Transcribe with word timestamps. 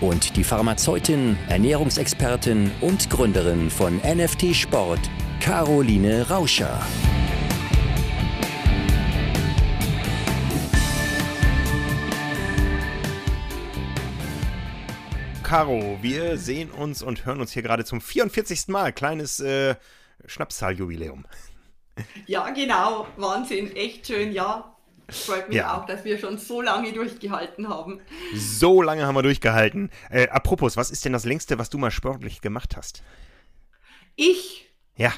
und 0.00 0.36
die 0.36 0.44
Pharmazeutin, 0.44 1.38
Ernährungsexpertin 1.48 2.70
und 2.80 3.08
Gründerin 3.10 3.70
von 3.70 3.96
NFT 3.98 4.54
Sport, 4.54 5.00
Caroline 5.40 6.28
Rauscher. 6.28 6.80
Caro, 15.42 15.98
wir 16.02 16.38
sehen 16.38 16.70
uns 16.72 17.02
und 17.02 17.24
hören 17.24 17.40
uns 17.40 17.52
hier 17.52 17.62
gerade 17.62 17.84
zum 17.84 18.00
44. 18.00 18.68
Mal. 18.68 18.92
Kleines 18.92 19.38
äh, 19.38 19.76
Schnapszahljubiläum. 20.26 21.24
Ja, 22.26 22.50
genau. 22.50 23.06
Wahnsinn. 23.16 23.74
Echt 23.74 24.06
schön, 24.08 24.32
ja. 24.32 24.75
Freut 25.08 25.48
mich 25.48 25.58
ja. 25.58 25.76
auch, 25.76 25.86
dass 25.86 26.04
wir 26.04 26.18
schon 26.18 26.38
so 26.38 26.60
lange 26.60 26.92
durchgehalten 26.92 27.68
haben. 27.68 28.00
So 28.34 28.82
lange 28.82 29.06
haben 29.06 29.14
wir 29.14 29.22
durchgehalten. 29.22 29.90
Äh, 30.10 30.28
apropos, 30.28 30.76
was 30.76 30.90
ist 30.90 31.04
denn 31.04 31.12
das 31.12 31.24
längste, 31.24 31.58
was 31.58 31.70
du 31.70 31.78
mal 31.78 31.92
sportlich 31.92 32.40
gemacht 32.40 32.76
hast? 32.76 33.02
Ich? 34.16 34.68
Ja. 34.96 35.12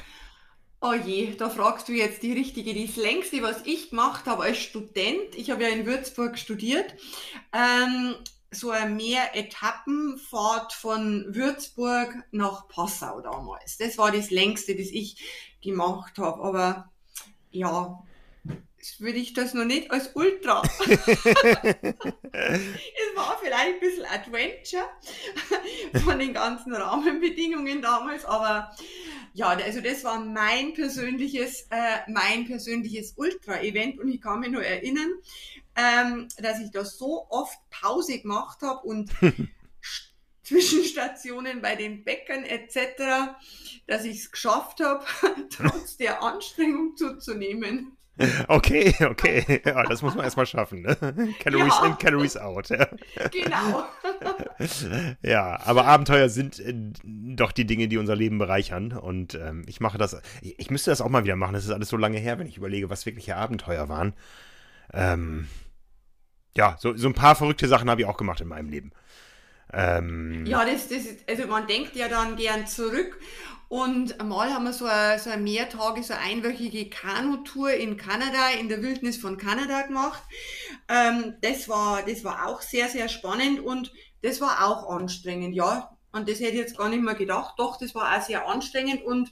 Oh 0.81 0.93
je, 0.93 1.35
da 1.35 1.49
fragst 1.49 1.89
du 1.89 1.93
jetzt 1.93 2.21
die 2.21 2.33
richtige. 2.33 2.73
Das 2.73 2.95
längste, 2.95 3.41
was 3.41 3.65
ich 3.65 3.89
gemacht 3.89 4.25
habe 4.27 4.43
als 4.43 4.59
Student, 4.59 5.35
ich 5.35 5.49
habe 5.49 5.63
ja 5.63 5.69
in 5.69 5.85
Würzburg 5.85 6.37
studiert, 6.37 6.95
ähm, 7.51 8.15
so 8.51 8.71
eine 8.71 8.93
Mehr-Etappenfahrt 8.93 10.73
von 10.73 11.25
Würzburg 11.35 12.13
nach 12.31 12.67
Passau 12.67 13.21
damals. 13.21 13.77
Das 13.77 13.97
war 13.97 14.11
das 14.11 14.29
längste, 14.31 14.75
das 14.75 14.87
ich 14.87 15.57
gemacht 15.61 16.17
habe. 16.17 16.41
Aber 16.43 16.91
ja, 17.51 18.01
würde 18.99 19.17
ich 19.17 19.33
das 19.33 19.53
noch 19.53 19.65
nicht 19.65 19.91
als 19.91 20.15
Ultra. 20.15 20.61
es 20.79 21.15
war 23.15 23.37
vielleicht 23.41 23.73
ein 23.73 23.79
bisschen 23.79 24.05
Adventure 24.05 24.89
von 26.03 26.19
den 26.19 26.33
ganzen 26.33 26.73
Rahmenbedingungen 26.73 27.81
damals, 27.81 28.25
aber 28.25 28.75
ja, 29.33 29.49
also 29.49 29.81
das 29.81 30.03
war 30.03 30.19
mein 30.19 30.73
persönliches, 30.73 31.67
äh, 31.69 31.99
mein 32.07 32.45
persönliches 32.45 33.13
Ultra-Event 33.15 33.99
und 33.99 34.09
ich 34.09 34.21
kann 34.21 34.39
mich 34.39 34.49
nur 34.49 34.63
erinnern, 34.63 35.11
ähm, 35.75 36.27
dass 36.39 36.59
ich 36.59 36.71
da 36.71 36.83
so 36.83 37.27
oft 37.29 37.57
Pause 37.69 38.19
gemacht 38.19 38.61
habe 38.61 38.85
und 38.87 39.11
Zwischenstationen 40.43 41.61
bei 41.61 41.75
den 41.75 42.03
Bäckern 42.03 42.43
etc., 42.43 43.35
dass 43.85 44.03
ich 44.03 44.17
es 44.17 44.31
geschafft 44.31 44.79
habe, 44.79 45.05
trotz 45.51 45.97
der 45.97 46.23
Anstrengung 46.23 46.97
zuzunehmen. 46.97 47.98
Okay, 48.47 48.93
okay. 49.05 49.61
Ja, 49.65 49.83
das 49.83 50.01
muss 50.01 50.15
man 50.15 50.25
erstmal 50.25 50.45
schaffen. 50.45 50.81
Ne? 50.81 50.95
Calories 51.39 51.73
ja. 51.81 51.85
in, 51.85 51.97
Calories 51.97 52.37
out. 52.37 52.69
Ja. 52.69 52.87
Genau. 53.31 53.85
ja, 55.21 55.59
aber 55.65 55.85
Abenteuer 55.85 56.29
sind 56.29 56.59
äh, 56.59 56.73
doch 57.03 57.51
die 57.51 57.65
Dinge, 57.65 57.87
die 57.87 57.97
unser 57.97 58.15
Leben 58.15 58.37
bereichern. 58.37 58.91
Und 58.91 59.35
ähm, 59.35 59.63
ich 59.67 59.79
mache 59.79 59.97
das, 59.97 60.21
ich, 60.41 60.59
ich, 60.59 60.69
müsste 60.69 60.91
das 60.91 61.01
auch 61.01 61.09
mal 61.09 61.23
wieder 61.23 61.35
machen. 61.35 61.53
Das 61.53 61.65
ist 61.65 61.71
alles 61.71 61.89
so 61.89 61.97
lange 61.97 62.17
her, 62.17 62.39
wenn 62.39 62.47
ich 62.47 62.57
überlege, 62.57 62.89
was 62.89 63.05
wirkliche 63.05 63.35
Abenteuer 63.35 63.87
waren. 63.89 64.13
Ähm, 64.93 65.47
ja, 66.55 66.77
so, 66.79 66.95
so 66.95 67.07
ein 67.07 67.13
paar 67.13 67.35
verrückte 67.35 67.67
Sachen 67.67 67.89
habe 67.89 68.01
ich 68.01 68.07
auch 68.07 68.17
gemacht 68.17 68.41
in 68.41 68.47
meinem 68.47 68.69
Leben. 68.69 68.91
Ähm, 69.71 70.45
ja, 70.47 70.65
das, 70.65 70.87
das, 70.87 71.01
also 71.27 71.47
man 71.47 71.67
denkt 71.67 71.95
ja 71.95 72.07
dann 72.07 72.35
gern 72.35 72.65
zurück 72.65 73.19
und 73.69 74.17
mal 74.23 74.51
haben 74.51 74.65
wir 74.65 74.73
so 74.73 74.85
eine, 74.85 75.19
so 75.19 75.29
eine 75.29 75.41
Mehrtage, 75.41 76.01
so 76.01 76.13
eine 76.13 76.23
einwöchige 76.23 76.89
Kanutour 76.89 77.71
in 77.71 77.97
Kanada, 77.97 78.49
in 78.59 78.67
der 78.67 78.81
Wildnis 78.81 79.17
von 79.17 79.37
Kanada 79.37 79.83
gemacht. 79.83 80.23
Ähm, 80.87 81.35
das, 81.41 81.69
war, 81.69 82.03
das 82.03 82.23
war 82.23 82.47
auch 82.47 82.61
sehr, 82.61 82.89
sehr 82.89 83.07
spannend 83.07 83.59
und 83.59 83.93
das 84.23 84.41
war 84.41 84.65
auch 84.67 84.89
anstrengend, 84.89 85.55
ja. 85.55 85.95
Und 86.11 86.27
das 86.27 86.39
hätte 86.39 86.53
ich 86.53 86.57
jetzt 86.57 86.77
gar 86.77 86.89
nicht 86.89 87.03
mehr 87.03 87.13
gedacht. 87.13 87.53
Doch, 87.59 87.77
das 87.77 87.93
war 87.93 88.17
auch 88.17 88.23
sehr 88.23 88.47
anstrengend 88.47 89.03
und 89.03 89.31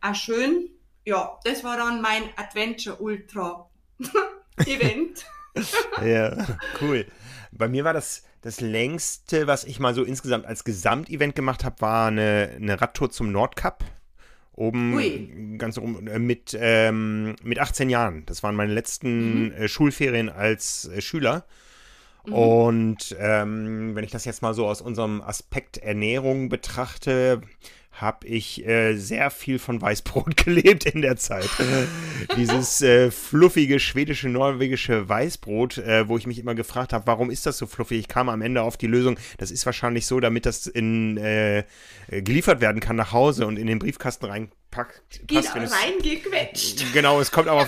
auch 0.00 0.14
schön. 0.14 0.70
Ja, 1.04 1.38
das 1.44 1.62
war 1.62 1.76
dann 1.76 2.00
mein 2.00 2.22
Adventure 2.36 2.96
Ultra 2.96 3.68
Event. 4.64 5.26
ja, 6.02 6.34
cool. 6.80 7.06
Bei 7.52 7.68
mir 7.68 7.84
war 7.84 7.92
das 7.92 8.22
das 8.44 8.60
längste, 8.60 9.46
was 9.46 9.64
ich 9.64 9.80
mal 9.80 9.94
so 9.94 10.04
insgesamt 10.04 10.44
als 10.44 10.64
Gesamtevent 10.64 11.34
gemacht 11.34 11.64
habe, 11.64 11.80
war 11.80 12.08
eine, 12.08 12.50
eine 12.54 12.78
Radtour 12.78 13.10
zum 13.10 13.32
Nordkap. 13.32 13.82
Oben, 14.52 14.94
Ui. 14.94 15.56
ganz 15.56 15.78
oben, 15.78 16.06
äh, 16.06 16.18
mit, 16.18 16.54
ähm, 16.60 17.36
mit 17.42 17.58
18 17.58 17.88
Jahren. 17.88 18.26
Das 18.26 18.42
waren 18.42 18.54
meine 18.54 18.74
letzten 18.74 19.46
mhm. 19.46 19.52
äh, 19.52 19.66
Schulferien 19.66 20.28
als 20.28 20.84
äh, 20.88 21.00
Schüler. 21.00 21.46
Mhm. 22.26 22.32
Und 22.34 23.16
ähm, 23.18 23.94
wenn 23.94 24.04
ich 24.04 24.10
das 24.10 24.26
jetzt 24.26 24.42
mal 24.42 24.52
so 24.52 24.66
aus 24.66 24.82
unserem 24.82 25.22
Aspekt 25.22 25.78
Ernährung 25.78 26.50
betrachte, 26.50 27.40
habe 27.94 28.26
ich 28.26 28.66
äh, 28.66 28.96
sehr 28.96 29.30
viel 29.30 29.58
von 29.58 29.80
Weißbrot 29.80 30.36
gelebt 30.44 30.84
in 30.84 31.00
der 31.00 31.16
Zeit. 31.16 31.48
Dieses 32.36 32.82
äh, 32.82 33.10
fluffige 33.10 33.78
schwedische, 33.78 34.28
norwegische 34.28 35.08
Weißbrot, 35.08 35.78
äh, 35.78 36.08
wo 36.08 36.18
ich 36.18 36.26
mich 36.26 36.38
immer 36.38 36.54
gefragt 36.54 36.92
habe, 36.92 37.06
warum 37.06 37.30
ist 37.30 37.46
das 37.46 37.56
so 37.58 37.66
fluffig? 37.66 38.00
Ich 38.00 38.08
kam 38.08 38.28
am 38.28 38.42
Ende 38.42 38.62
auf 38.62 38.76
die 38.76 38.88
Lösung, 38.88 39.18
das 39.38 39.50
ist 39.50 39.64
wahrscheinlich 39.64 40.06
so, 40.06 40.18
damit 40.18 40.44
das 40.44 40.66
in, 40.66 41.16
äh, 41.18 41.64
geliefert 42.08 42.60
werden 42.60 42.80
kann 42.80 42.96
nach 42.96 43.12
Hause 43.12 43.46
und 43.46 43.58
in 43.58 43.66
den 43.66 43.78
Briefkasten 43.78 44.26
rein 44.26 44.50
packt. 44.74 45.26
Geht 45.26 45.46
reingequetscht. 45.54 46.92
Genau, 46.92 47.20
es 47.20 47.30
kommt 47.30 47.48
aber 47.48 47.66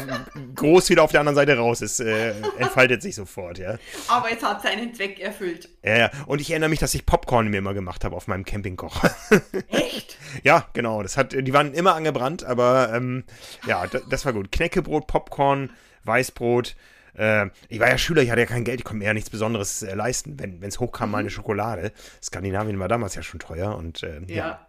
groß 0.55 0.91
wieder 0.91 1.05
auf 1.05 1.13
der 1.13 1.21
anderen 1.21 1.37
Seite 1.37 1.57
raus. 1.57 1.81
Es 1.81 2.01
äh, 2.01 2.35
entfaltet 2.59 3.01
sich 3.01 3.15
sofort, 3.15 3.59
ja. 3.59 3.79
Aber 4.09 4.31
es 4.31 4.43
hat 4.43 4.63
seinen 4.63 4.93
Zweck 4.93 5.21
erfüllt. 5.21 5.69
Ja, 5.85 5.97
ja. 5.97 6.11
Und 6.27 6.41
ich 6.41 6.51
erinnere 6.51 6.69
mich, 6.69 6.81
dass 6.81 6.95
ich 6.95 7.07
Popcorn 7.07 7.49
mir 7.49 7.59
immer 7.59 7.75
gemacht 7.75 8.05
habe 8.05 8.17
auf 8.17 8.27
meinem 8.27 8.45
Campingkocher. 8.45 9.15
Echt? 9.69 10.19
ja, 10.43 10.67
genau. 10.73 11.03
Das 11.03 11.17
hat, 11.17 11.33
die 11.33 11.53
waren 11.53 11.73
immer 11.75 11.95
angebrannt, 11.95 12.43
aber 12.45 12.93
ähm, 12.93 13.25
ja, 13.67 13.87
das, 13.87 14.03
das 14.11 14.25
war 14.27 14.33
gut. 14.33 14.51
Knäckebrot, 14.51 15.07
Popcorn, 15.07 15.71
Weißbrot. 16.03 16.75
Äh, 17.15 17.51
ich 17.69 17.79
war 17.79 17.89
ja 17.89 17.99
Schüler, 17.99 18.23
ich 18.23 18.31
hatte 18.31 18.41
ja 18.41 18.47
kein 18.47 18.65
Geld, 18.65 18.81
ich 18.81 18.85
konnte 18.85 18.99
mir 18.99 19.07
ja 19.07 19.15
nichts 19.15 19.31
Besonderes 19.31 19.83
äh, 19.83 19.95
leisten, 19.95 20.41
wenn 20.41 20.63
es 20.63 20.81
hochkam, 20.81 21.13
mal 21.13 21.19
eine 21.19 21.27
mhm. 21.27 21.31
Schokolade. 21.31 21.93
Skandinavien 22.21 22.81
war 22.81 22.89
damals 22.89 23.15
ja 23.15 23.23
schon 23.23 23.39
teuer 23.39 23.77
und 23.77 24.03
äh, 24.03 24.21
ja. 24.27 24.37
ja. 24.37 24.67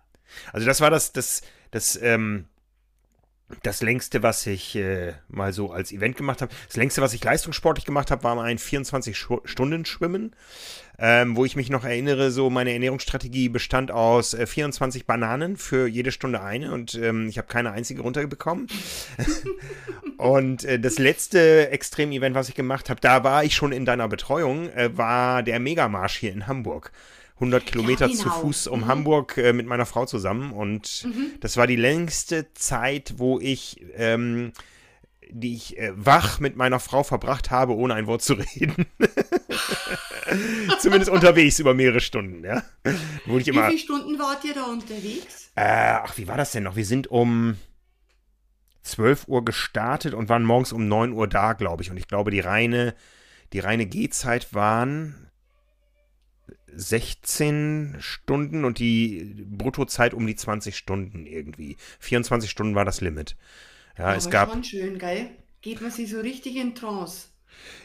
Also 0.54 0.68
das 0.68 0.82
war 0.82 0.90
das, 0.90 1.14
das, 1.14 1.42
das, 1.72 2.00
ähm, 2.02 2.46
das 3.64 3.82
längste, 3.82 4.24
was 4.24 4.46
ich 4.46 4.76
äh, 4.76 5.14
mal 5.30 5.54
so 5.54 5.72
als 5.72 5.92
Event 5.92 6.18
gemacht 6.18 6.42
habe. 6.42 6.54
Das 6.68 6.76
längste, 6.76 7.02
was 7.02 7.14
ich 7.14 7.24
leistungssportlich 7.24 7.86
gemacht 7.86 8.12
habe, 8.12 8.24
war 8.24 8.42
ein 8.42 8.58
24-Stunden-Schwimmen, 8.58 10.36
ähm, 11.00 11.38
wo 11.38 11.46
ich 11.46 11.56
mich 11.56 11.70
noch 11.70 11.86
erinnere, 11.86 12.32
so 12.32 12.50
meine 12.50 12.74
Ernährungsstrategie 12.74 13.48
bestand 13.48 13.90
aus 13.90 14.34
äh, 14.34 14.46
24 14.46 15.06
Bananen 15.06 15.56
für 15.56 15.88
jede 15.88 16.12
Stunde 16.12 16.42
eine 16.42 16.74
und 16.74 16.96
ähm, 16.96 17.30
ich 17.30 17.38
habe 17.38 17.48
keine 17.48 17.72
einzige 17.72 18.02
runterbekommen. 18.02 18.68
und 20.18 20.66
äh, 20.66 20.78
das 20.78 21.00
letzte 21.00 21.70
Extrem-Event, 21.70 22.36
was 22.36 22.50
ich 22.50 22.56
gemacht 22.56 22.90
habe, 22.90 23.00
da 23.00 23.24
war 23.24 23.46
ich 23.46 23.56
schon 23.56 23.72
in 23.72 23.86
deiner 23.86 24.10
Betreuung, 24.10 24.70
äh, 24.72 24.98
war 24.98 25.42
der 25.42 25.60
Megamarsch 25.60 26.18
hier 26.18 26.34
in 26.34 26.48
Hamburg. 26.48 26.92
100 27.40 27.66
Kilometer 27.66 28.08
ja, 28.08 28.12
genau. 28.12 28.24
zu 28.24 28.30
Fuß 28.30 28.68
um 28.68 28.82
mhm. 28.82 28.88
Hamburg 28.88 29.38
äh, 29.38 29.54
mit 29.54 29.68
meiner 29.68 29.86
Frau 29.86 30.06
zusammen. 30.06 30.52
Und 30.52 31.06
mhm. 31.06 31.34
das 31.40 31.56
war 31.58 31.68
die 31.68 31.76
längste 31.76 32.52
Zeit, 32.54 33.16
wo 33.18 33.40
ich, 33.40 33.80
ähm, 33.96 34.54
die 35.30 35.54
ich 35.54 35.78
äh, 35.78 35.92
wach 35.96 36.40
mit 36.40 36.56
meiner 36.56 36.80
Frau 36.80 37.04
verbracht 37.04 37.52
habe, 37.52 37.76
ohne 37.76 37.94
ein 37.94 38.08
Wort 38.08 38.24
zu 38.24 38.34
reden. 38.34 38.88
Zumindest 40.80 41.12
unterwegs 41.12 41.60
über 41.60 41.74
mehrere 41.76 42.02
Stunden, 42.02 42.44
ja. 42.44 42.64
Wo 43.26 43.38
ich 43.38 43.48
immer, 43.48 43.68
wie 43.68 43.78
viele 43.78 43.80
Stunden 43.80 44.20
wart 44.20 44.44
ihr 44.44 44.56
da 44.56 44.64
unterwegs? 44.64 45.52
Äh, 45.56 46.00
ach, 46.04 46.18
wie 46.18 46.28
war 46.28 46.38
das 46.38 46.52
denn 46.54 46.64
noch? 46.64 46.76
Wir 46.76 46.86
sind 46.86 47.08
um 47.08 47.56
12 48.82 49.28
Uhr 49.28 49.46
gestartet 49.46 50.16
und 50.16 50.28
waren 50.28 50.44
morgens 50.44 50.74
um 50.74 50.88
9 50.88 51.14
Uhr 51.14 51.28
da, 51.28 51.54
glaube 51.54 51.84
ich. 51.84 51.92
Und 51.92 51.98
ich 51.98 52.08
glaube, 52.08 52.32
die 52.32 52.40
reine, 52.40 52.96
die 53.54 53.60
reine 53.60 53.86
Gehzeit 53.86 54.54
waren 54.54 55.27
16 56.74 57.98
Stunden 58.00 58.66
und 58.66 58.80
die 58.80 59.36
Bruttozeit 59.46 60.14
um 60.14 60.28
die 60.28 60.36
20 60.36 60.76
Stunden 60.78 61.26
irgendwie. 61.26 61.78
24 62.00 62.50
Stunden 62.50 62.76
war 62.76 62.86
das 62.86 63.02
Limit. 63.02 63.36
Ja, 63.98 64.06
Aber 64.06 64.18
es 64.18 64.30
gab. 64.30 64.52
Schon 64.52 64.64
schön, 64.64 65.00
geil. 65.00 65.30
Geht 65.62 65.82
man 65.82 65.92
sich 65.92 66.10
so 66.10 66.20
richtig 66.20 66.56
in 66.56 66.76
Trance. 66.76 67.28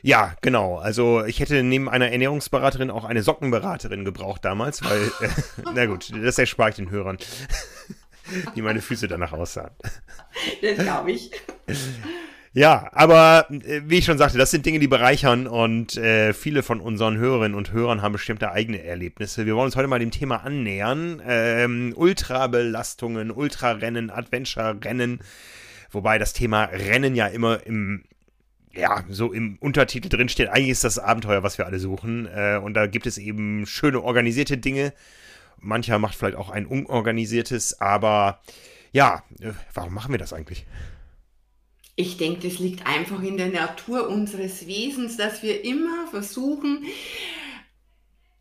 Ja, 0.02 0.36
genau. 0.42 0.76
Also 0.76 1.24
ich 1.24 1.40
hätte 1.40 1.62
neben 1.62 1.88
einer 1.88 2.10
Ernährungsberaterin 2.10 2.90
auch 2.90 3.04
eine 3.04 3.22
Sockenberaterin 3.22 4.04
gebraucht 4.04 4.44
damals, 4.44 4.84
weil, 4.84 5.02
äh, 5.20 5.28
na 5.74 5.86
gut, 5.86 6.12
das 6.14 6.38
erspare 6.38 6.70
ich 6.70 6.76
den 6.76 6.90
Hörern, 6.90 7.18
wie 8.54 8.62
meine 8.62 8.82
Füße 8.82 9.08
danach 9.08 9.32
aussahen. 9.32 9.70
Das 10.60 10.78
glaube 10.78 11.12
ich. 11.12 11.30
Ja, 12.54 12.90
aber 12.92 13.46
äh, 13.50 13.80
wie 13.86 13.98
ich 13.98 14.04
schon 14.04 14.18
sagte, 14.18 14.36
das 14.36 14.50
sind 14.50 14.66
Dinge, 14.66 14.78
die 14.78 14.88
bereichern 14.88 15.46
und 15.46 15.96
äh, 15.96 16.34
viele 16.34 16.62
von 16.62 16.80
unseren 16.80 17.16
Hörerinnen 17.16 17.56
und 17.56 17.72
Hörern 17.72 18.02
haben 18.02 18.12
bestimmte 18.12 18.52
eigene 18.52 18.82
Erlebnisse. 18.82 19.46
Wir 19.46 19.56
wollen 19.56 19.66
uns 19.66 19.76
heute 19.76 19.88
mal 19.88 19.98
dem 19.98 20.10
Thema 20.10 20.44
annähern. 20.44 21.22
Ähm, 21.26 21.94
Ultrabelastungen, 21.96 23.30
Ultrarennen, 23.30 24.10
Adventure-Rennen. 24.10 25.20
Wobei 25.90 26.18
das 26.18 26.34
Thema 26.34 26.64
Rennen 26.64 27.14
ja 27.14 27.26
immer 27.26 27.64
im 27.66 28.04
ja, 28.74 29.04
so 29.08 29.32
im 29.32 29.58
Untertitel 29.60 30.08
drin 30.08 30.30
steht, 30.30 30.48
eigentlich 30.48 30.70
ist 30.70 30.84
das 30.84 30.98
Abenteuer, 30.98 31.42
was 31.42 31.58
wir 31.58 31.66
alle 31.66 31.78
suchen. 31.78 32.26
Äh, 32.26 32.58
und 32.62 32.74
da 32.74 32.86
gibt 32.86 33.06
es 33.06 33.18
eben 33.18 33.66
schöne 33.66 34.02
organisierte 34.02 34.58
Dinge. 34.58 34.92
Mancher 35.58 35.98
macht 35.98 36.14
vielleicht 36.14 36.36
auch 36.36 36.50
ein 36.50 36.66
unorganisiertes, 36.66 37.80
aber 37.80 38.40
ja, 38.92 39.22
äh, 39.40 39.52
warum 39.74 39.94
machen 39.94 40.12
wir 40.12 40.18
das 40.18 40.32
eigentlich? 40.32 40.66
Ich 41.94 42.16
denke, 42.16 42.48
das 42.48 42.58
liegt 42.58 42.86
einfach 42.86 43.22
in 43.22 43.36
der 43.36 43.48
Natur 43.48 44.08
unseres 44.08 44.66
Wesens, 44.66 45.16
dass 45.16 45.42
wir 45.42 45.64
immer 45.64 46.06
versuchen, 46.10 46.84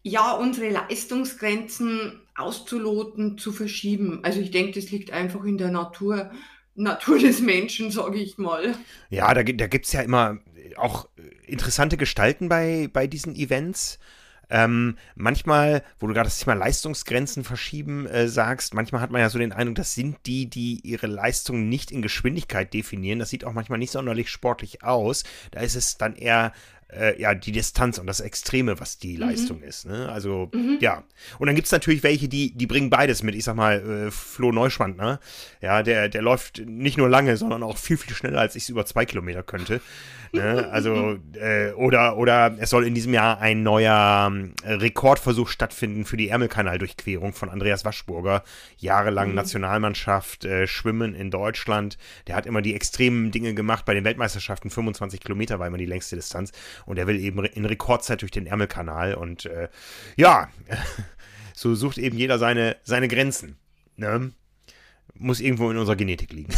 ja, 0.03 0.31
unsere 0.31 0.69
Leistungsgrenzen 0.69 2.21
auszuloten, 2.35 3.37
zu 3.37 3.51
verschieben. 3.51 4.21
Also 4.23 4.39
ich 4.39 4.51
denke, 4.51 4.79
das 4.79 4.89
liegt 4.89 5.11
einfach 5.11 5.43
in 5.43 5.57
der 5.57 5.69
Natur, 5.69 6.31
Natur 6.75 7.19
des 7.19 7.41
Menschen, 7.41 7.91
sage 7.91 8.19
ich 8.19 8.37
mal. 8.37 8.75
Ja, 9.09 9.33
da, 9.33 9.43
da 9.43 9.67
gibt 9.67 9.85
es 9.85 9.91
ja 9.91 10.01
immer 10.01 10.39
auch 10.77 11.07
interessante 11.45 11.97
Gestalten 11.97 12.49
bei, 12.49 12.89
bei 12.91 13.07
diesen 13.07 13.35
Events. 13.35 13.99
Ähm, 14.51 14.97
manchmal, 15.15 15.81
wo 15.97 16.07
du 16.07 16.13
gerade 16.13 16.27
das 16.27 16.39
Thema 16.39 16.55
Leistungsgrenzen 16.55 17.45
verschieben 17.45 18.05
äh, 18.05 18.27
sagst, 18.27 18.73
manchmal 18.73 19.01
hat 19.01 19.09
man 19.09 19.21
ja 19.21 19.29
so 19.29 19.39
den 19.39 19.53
Eindruck, 19.53 19.75
das 19.75 19.95
sind 19.95 20.17
die, 20.25 20.47
die 20.47 20.81
ihre 20.83 21.07
Leistung 21.07 21.69
nicht 21.69 21.89
in 21.89 22.01
Geschwindigkeit 22.01 22.73
definieren. 22.73 23.19
Das 23.19 23.29
sieht 23.29 23.45
auch 23.45 23.53
manchmal 23.53 23.79
nicht 23.79 23.91
sonderlich 23.91 24.29
sportlich 24.29 24.83
aus. 24.83 25.23
Da 25.51 25.61
ist 25.61 25.75
es 25.75 25.97
dann 25.97 26.15
eher 26.15 26.51
äh, 26.97 27.19
ja, 27.19 27.33
die 27.33 27.51
Distanz 27.51 27.97
und 27.97 28.07
das 28.07 28.19
Extreme, 28.19 28.79
was 28.79 28.97
die 28.97 29.13
mhm. 29.13 29.21
Leistung 29.21 29.61
ist. 29.61 29.85
Ne? 29.85 30.09
Also, 30.09 30.49
mhm. 30.53 30.77
ja. 30.81 31.03
Und 31.39 31.47
dann 31.47 31.55
gibt 31.55 31.65
es 31.67 31.71
natürlich 31.71 32.03
welche, 32.03 32.27
die, 32.27 32.51
die 32.51 32.67
bringen 32.67 32.89
beides 32.89 33.23
mit. 33.23 33.35
Ich 33.35 33.43
sag 33.43 33.55
mal, 33.55 34.07
äh, 34.07 34.11
Flo 34.11 34.51
Neuschwand, 34.51 34.97
ne? 34.97 35.19
Ja, 35.61 35.83
der, 35.83 36.09
der 36.09 36.21
läuft 36.21 36.61
nicht 36.65 36.97
nur 36.97 37.09
lange, 37.09 37.37
sondern 37.37 37.63
auch 37.63 37.77
viel, 37.77 37.97
viel 37.97 38.15
schneller, 38.15 38.39
als 38.39 38.55
ich 38.55 38.63
es 38.63 38.69
über 38.69 38.85
zwei 38.85 39.05
Kilometer 39.05 39.43
könnte. 39.43 39.81
Ne? 40.33 40.69
Also, 40.71 41.17
äh, 41.33 41.71
oder, 41.71 42.17
oder 42.17 42.55
es 42.59 42.69
soll 42.69 42.85
in 42.85 42.95
diesem 42.95 43.13
Jahr 43.13 43.39
ein 43.39 43.63
neuer 43.63 44.31
äh, 44.63 44.73
Rekordversuch 44.73 45.47
stattfinden 45.47 46.05
für 46.05 46.17
die 46.17 46.29
Ärmelkanaldurchquerung 46.29 47.33
von 47.33 47.49
Andreas 47.49 47.85
Waschburger. 47.85 48.43
Jahrelang 48.77 49.29
mhm. 49.29 49.35
Nationalmannschaft, 49.35 50.45
äh, 50.45 50.67
Schwimmen 50.67 51.15
in 51.15 51.31
Deutschland. 51.31 51.97
Der 52.27 52.35
hat 52.35 52.45
immer 52.45 52.61
die 52.61 52.75
extremen 52.75 53.31
Dinge 53.31 53.53
gemacht. 53.53 53.85
Bei 53.85 53.93
den 53.93 54.03
Weltmeisterschaften 54.03 54.69
25 54.69 55.19
Kilometer 55.19 55.59
war 55.59 55.67
immer 55.67 55.77
die 55.77 55.85
längste 55.85 56.15
Distanz. 56.15 56.51
Und 56.85 56.97
er 56.97 57.07
will 57.07 57.19
eben 57.19 57.43
in 57.45 57.65
Rekordzeit 57.65 58.21
durch 58.21 58.31
den 58.31 58.47
Ärmelkanal. 58.47 59.15
Und 59.15 59.45
äh, 59.45 59.69
ja, 60.15 60.49
so 61.53 61.75
sucht 61.75 61.97
eben 61.97 62.17
jeder 62.17 62.39
seine, 62.39 62.77
seine 62.83 63.07
Grenzen. 63.07 63.57
Ne? 63.95 64.31
Muss 65.13 65.39
irgendwo 65.39 65.69
in 65.69 65.77
unserer 65.77 65.95
Genetik 65.95 66.33
liegen. 66.33 66.53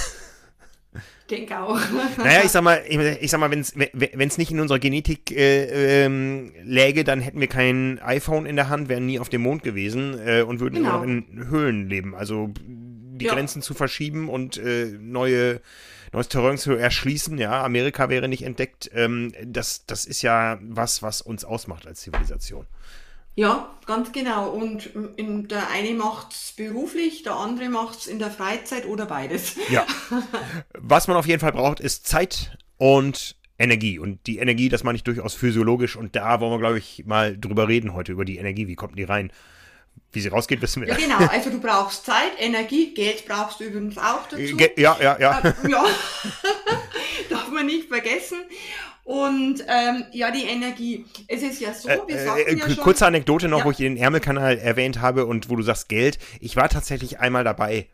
denke 1.34 1.60
auch. 1.60 1.80
Naja, 2.18 2.42
ich 2.44 2.52
sag 2.52 2.64
mal, 2.64 2.84
ich, 2.88 2.98
ich 2.98 3.32
sag 3.32 3.40
mal, 3.40 3.52
wenn 3.52 3.60
es 3.60 4.38
nicht 4.38 4.52
in 4.52 4.60
unserer 4.60 4.80
Genetik 4.80 5.32
äh, 5.32 6.06
ähm, 6.06 6.52
läge, 6.64 7.04
dann 7.04 7.22
hätten 7.22 7.40
wir 7.40 7.48
kein 7.48 8.00
iPhone 8.00 8.46
in 8.46 8.56
der 8.56 8.70
Hand, 8.70 8.90
wären 8.90 9.06
nie 9.06 9.20
auf 9.20 9.30
dem 9.30 9.42
Mond 9.42 9.64
gewesen 9.64 10.20
äh, 10.26 10.42
und 10.42 10.60
würden 10.60 10.76
genau. 10.76 10.90
immer 10.90 10.98
noch 11.00 11.04
in 11.04 11.50
Höhlen 11.50 11.90
leben. 11.90 12.16
Also 12.16 12.54
die 12.66 13.26
ja. 13.26 13.34
Grenzen 13.34 13.62
zu 13.62 13.74
verschieben 13.74 14.30
und 14.30 14.58
äh, 14.58 14.86
neue 15.00 15.62
neues 16.14 16.30
Terrain 16.30 16.58
zu 16.58 16.74
erschließen, 16.74 17.38
ja, 17.38 17.64
Amerika 17.64 18.10
wäre 18.10 18.28
nicht 18.28 18.44
entdeckt, 18.44 18.90
ähm, 18.94 19.34
das, 19.44 19.86
das 19.86 20.06
ist 20.06 20.22
ja 20.22 20.60
was, 20.62 21.02
was 21.02 21.22
uns 21.22 21.44
ausmacht 21.44 21.88
als 21.88 22.02
Zivilisation. 22.02 22.66
Ja, 23.36 23.74
ganz 23.88 24.12
genau. 24.12 24.50
Und 24.50 24.92
der 25.50 25.70
eine 25.72 25.96
macht 25.96 26.34
es 26.34 26.54
beruflich, 26.56 27.24
der 27.24 27.36
andere 27.36 27.68
macht 27.70 28.00
es 28.00 28.08
in 28.08 28.20
der 28.20 28.30
Freizeit 28.30 28.86
oder 28.86 29.08
beides. 29.08 29.56
Ja. 29.70 29.88
Was 30.78 31.08
man 31.08 31.18
auf 31.18 31.26
jeden 31.26 31.40
Fall 31.40 31.52
braucht, 31.52 31.80
ist 31.80 32.06
Zeit 32.06 32.58
und 32.78 33.36
Energie. 33.58 33.98
Und 33.98 34.28
die 34.28 34.38
Energie, 34.38 34.70
das 34.70 34.84
meine 34.84 34.98
ich 34.98 35.04
durchaus 35.04 35.34
physiologisch. 35.34 35.96
Und 35.96 36.16
da 36.16 36.40
wollen 36.40 36.52
wir, 36.52 36.60
glaube 36.60 36.78
ich, 36.78 37.06
mal 37.06 37.36
drüber 37.36 37.68
reden 37.68 37.94
heute, 37.94 38.12
über 38.12 38.26
die 38.26 38.38
Energie. 38.38 38.68
Wie 38.68 38.76
kommt 38.76 39.00
die 39.00 39.04
rein? 39.04 39.32
Wie 40.12 40.20
sie 40.20 40.28
rausgeht, 40.28 40.62
wissen 40.62 40.84
wir. 40.84 40.90
Ja, 40.90 40.96
genau. 40.96 41.18
Also 41.32 41.50
du 41.50 41.60
brauchst 41.60 42.06
Zeit, 42.06 42.34
Energie, 42.38 42.94
Geld 42.94 43.26
brauchst 43.28 43.60
du 43.60 43.64
übrigens 43.64 43.98
auch 43.98 44.28
dazu. 44.30 44.56
Ge 44.56 44.72
ja, 44.78 44.96
ja, 45.02 45.18
ja. 45.20 45.40
Äh, 45.40 45.54
ja. 45.70 45.86
Darf 47.30 47.50
man 47.50 47.66
nicht 47.66 47.88
vergessen. 47.88 48.38
Und 49.04 49.66
ähm, 49.68 50.06
ja, 50.12 50.32
die 50.32 50.44
Energie. 50.44 51.06
Es 51.28 51.42
ist 51.42 51.60
ja 51.60 51.74
so, 51.74 51.90
wir 51.90 52.08
äh, 52.10 52.42
äh, 52.44 52.58
ja 52.58 52.70
schon, 52.70 52.78
Kurze 52.78 53.08
Anekdote 53.08 53.48
noch, 53.48 53.60
ja. 53.60 53.66
wo 53.66 53.72
ich 53.72 53.78
den 53.78 53.98
Ärmelkanal 53.98 54.58
erwähnt 54.60 55.02
habe 55.02 55.26
und 55.26 55.50
wo 55.50 55.56
du 55.56 55.64
sagst 55.64 55.90
Geld. 55.90 56.20
Ich 56.40 56.56
war 56.56 56.70
tatsächlich 56.70 57.20
einmal 57.20 57.44
dabei, 57.44 57.90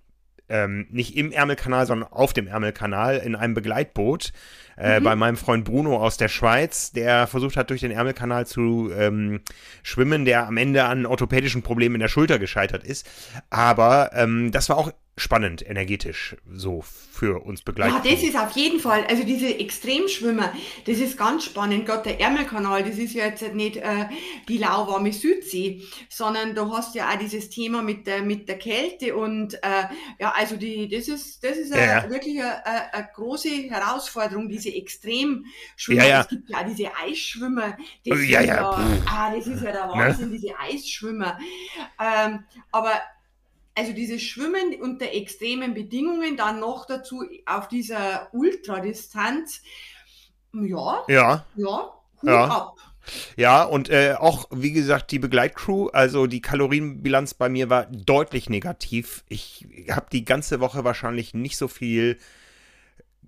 ähm, 0.50 0.88
nicht 0.92 1.16
im 1.16 1.31
Ärmelkanal, 1.31 1.86
sondern 1.86 2.12
auf 2.12 2.34
dem 2.34 2.48
Ärmelkanal 2.48 3.18
in 3.18 3.36
einem 3.36 3.54
Begleitboot 3.54 4.34
äh, 4.80 5.00
mhm. 5.00 5.04
bei 5.04 5.16
meinem 5.16 5.38
Freund 5.38 5.66
Bruno 5.66 5.98
aus 5.98 6.18
der 6.18 6.30
Schweiz, 6.30 6.92
der 6.92 7.28
versucht 7.28 7.58
hat, 7.58 7.70
durch 7.70 7.81
den 7.81 7.92
Ärmelkanal 7.92 8.48
zu 8.48 8.90
ähm, 8.98 9.42
schwimmen, 9.84 10.26
der 10.26 10.48
am 10.48 10.58
Ende 10.58 10.86
an 10.86 11.06
orthopädischen 11.06 11.62
Problemen 11.62 11.96
in 11.96 12.02
der 12.02 12.08
Schulter 12.08 12.40
gescheitert 12.40 12.84
ist. 12.84 13.08
Aber 13.50 14.12
ähm, 14.14 14.52
das 14.52 14.70
war 14.70 14.78
auch 14.78 14.92
spannend, 15.19 15.68
energetisch 15.68 16.36
so 16.51 16.81
für 16.81 17.44
uns 17.44 17.62
begleitet. 17.62 18.06
Ja, 18.06 18.12
das 18.12 18.24
ist 18.24 18.38
auf 18.38 18.51
jeden 18.51 18.80
Fall, 18.80 19.06
also 19.07 19.24
diese 19.24 19.60
Extremschwimmer, 19.60 20.54
das 20.86 21.00
ist 21.00 21.18
ganz 21.18 21.44
spannend. 21.44 21.86
Gott, 21.86 22.06
der 22.06 22.19
Ärmelkanal, 22.19 22.83
das 22.83 22.98
ist 22.98 23.13
ja 23.13 23.25
jetzt 23.25 23.54
nicht 23.54 23.77
äh, 23.77 24.06
die 24.48 24.57
lauwarme 24.57 25.12
Südsee, 25.12 25.83
sondern 26.10 26.56
du 26.56 26.71
hast 26.71 26.95
ja 26.95 27.10
auch 27.10 27.18
dieses 27.18 27.50
Thema 27.50 27.81
mit 27.81 28.07
der, 28.07 28.21
mit 28.21 28.48
der 28.48 28.57
Kälte 28.57 29.16
und 29.16 29.56
äh, 29.56 29.83
ja, 30.19 30.31
also 30.36 30.56
die, 30.56 30.88
das 30.88 31.07
ist, 31.07 31.44
das 31.44 31.57
ist 31.57 31.75
ja, 31.75 32.00
eine, 32.00 32.10
wirklich 32.10 32.42
eine, 32.42 32.94
eine, 32.94 33.10
große 33.13 33.50
Herausforderung, 33.50 34.48
diese 34.48 34.74
Extremschwimmer. 34.74 36.04
Ja, 36.04 36.10
ja. 36.10 36.21
Es 36.21 36.30
gibt 36.30 36.50
ja 36.50 36.57
auch 36.57 36.66
diese 36.66 36.95
Eisschwimmer. 36.95 37.77
Das 38.06 38.27
ja, 38.27 38.42
ja. 38.42 38.56
ja 38.56 38.88
ah, 39.06 39.36
das 39.36 39.48
ist 39.48 39.62
ja 39.62 39.71
der 39.71 39.88
ne? 39.88 39.94
Wahnsinn, 39.94 40.30
ne? 40.30 40.38
diese 40.38 40.57
Eisschwimmer. 40.57 41.38
Ähm, 41.99 42.44
aber 42.71 43.02
also 43.80 43.94
dieses 43.94 44.21
Schwimmen 44.21 44.76
unter 44.81 45.14
extremen 45.14 45.74
Bedingungen, 45.74 46.36
dann 46.36 46.59
noch 46.59 46.86
dazu 46.86 47.24
auf 47.45 47.69
dieser 47.69 48.28
Ultradistanz, 48.33 49.62
ja, 50.52 51.04
ja, 51.07 51.45
ja, 51.56 51.94
Hut 52.21 52.30
ja. 52.30 52.45
ab. 52.45 52.76
Ja, 53.38 53.64
und 53.64 53.90
äh, 53.90 54.16
auch, 54.19 54.48
wie 54.52 54.74
gesagt, 54.74 55.12
die 55.12 55.19
Begleitcrew, 55.19 55.88
also 55.88 56.28
die 56.28 56.42
Kalorienbilanz 56.42 57.33
bei 57.33 57.48
mir 57.48 57.69
war 57.69 57.86
deutlich 57.86 58.50
negativ. 58.50 59.24
Ich 59.30 59.66
habe 59.90 60.07
die 60.12 60.26
ganze 60.26 60.59
Woche 60.59 60.83
wahrscheinlich 60.83 61.33
nicht 61.33 61.57
so 61.57 61.69
viel 61.69 62.18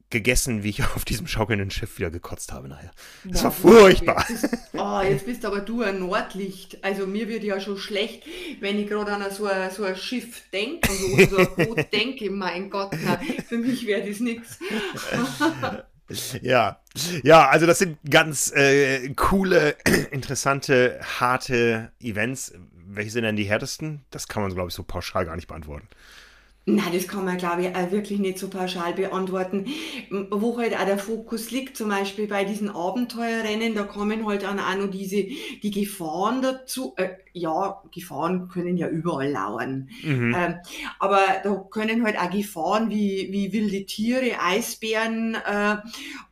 gegessen, 0.09 0.63
wie 0.63 0.69
ich 0.69 0.83
auf 0.95 1.05
diesem 1.05 1.27
schaukelnden 1.27 1.71
Schiff 1.71 1.97
wieder 1.97 2.11
gekotzt 2.11 2.51
habe 2.51 2.67
nachher. 2.67 2.91
Das 3.23 3.39
ja, 3.39 3.45
war 3.45 3.51
furchtbar. 3.51 4.25
Jetzt 4.27 4.60
oh, 4.81 5.01
jetzt 5.01 5.25
bist 5.25 5.45
aber 5.45 5.61
du 5.61 5.81
ein 5.81 5.99
Nordlicht. 5.99 6.83
Also 6.83 7.07
mir 7.07 7.27
wird 7.27 7.43
ja 7.43 7.59
schon 7.59 7.77
schlecht, 7.77 8.23
wenn 8.59 8.79
ich 8.79 8.87
gerade 8.87 9.11
an 9.13 9.31
so 9.31 9.45
ein, 9.45 9.71
so 9.71 9.83
ein 9.83 9.95
Schiff 9.95 10.43
denke 10.51 10.89
und 10.91 11.29
so, 11.29 11.37
so 11.37 11.37
ein 11.37 11.55
Boot 11.67 11.93
denke. 11.93 12.29
Mein 12.29 12.69
Gott, 12.69 12.91
na, 13.03 13.19
für 13.47 13.57
mich 13.57 13.85
wäre 13.87 14.07
das 14.07 14.19
nichts. 14.19 14.59
Ja, 16.41 16.81
ja, 17.23 17.47
also 17.47 17.65
das 17.65 17.79
sind 17.79 17.97
ganz 18.09 18.51
äh, 18.51 19.13
coole, 19.15 19.77
interessante, 20.11 20.99
harte 21.21 21.93
Events. 22.01 22.53
Welche 22.73 23.11
sind 23.11 23.23
denn 23.23 23.37
die 23.37 23.45
härtesten? 23.45 24.03
Das 24.09 24.27
kann 24.27 24.43
man, 24.43 24.53
glaube 24.53 24.67
ich, 24.67 24.73
so 24.73 24.83
pauschal 24.83 25.25
gar 25.25 25.37
nicht 25.37 25.47
beantworten. 25.47 25.87
Nein, 26.65 26.91
das 26.93 27.07
kann 27.07 27.25
man, 27.25 27.37
glaube 27.37 27.63
ich, 27.63 27.75
auch 27.75 27.89
wirklich 27.89 28.19
nicht 28.19 28.37
so 28.37 28.47
pauschal 28.47 28.93
beantworten. 28.93 29.65
Wo 30.29 30.59
halt 30.59 30.75
auch 30.75 30.85
der 30.85 30.99
Fokus 30.99 31.49
liegt, 31.49 31.75
zum 31.75 31.89
Beispiel 31.89 32.27
bei 32.27 32.45
diesen 32.45 32.69
Abenteuerrennen, 32.69 33.73
da 33.73 33.81
kommen 33.81 34.27
halt 34.27 34.43
dann 34.43 34.59
auch 34.59 34.75
noch 34.75 34.91
diese, 34.91 35.23
die 35.23 35.71
Gefahren 35.71 36.43
dazu. 36.43 36.93
Äh, 36.97 37.09
ja, 37.33 37.81
Gefahren 37.91 38.47
können 38.47 38.77
ja 38.77 38.89
überall 38.89 39.31
lauern. 39.31 39.89
Mhm. 40.03 40.35
Ähm, 40.37 40.55
aber 40.99 41.21
da 41.43 41.55
können 41.71 42.03
halt 42.03 42.19
auch 42.19 42.29
Gefahren 42.29 42.91
wie, 42.91 43.29
wie 43.31 43.51
wilde 43.53 43.87
Tiere, 43.87 44.39
Eisbären 44.39 45.33
äh, 45.33 45.77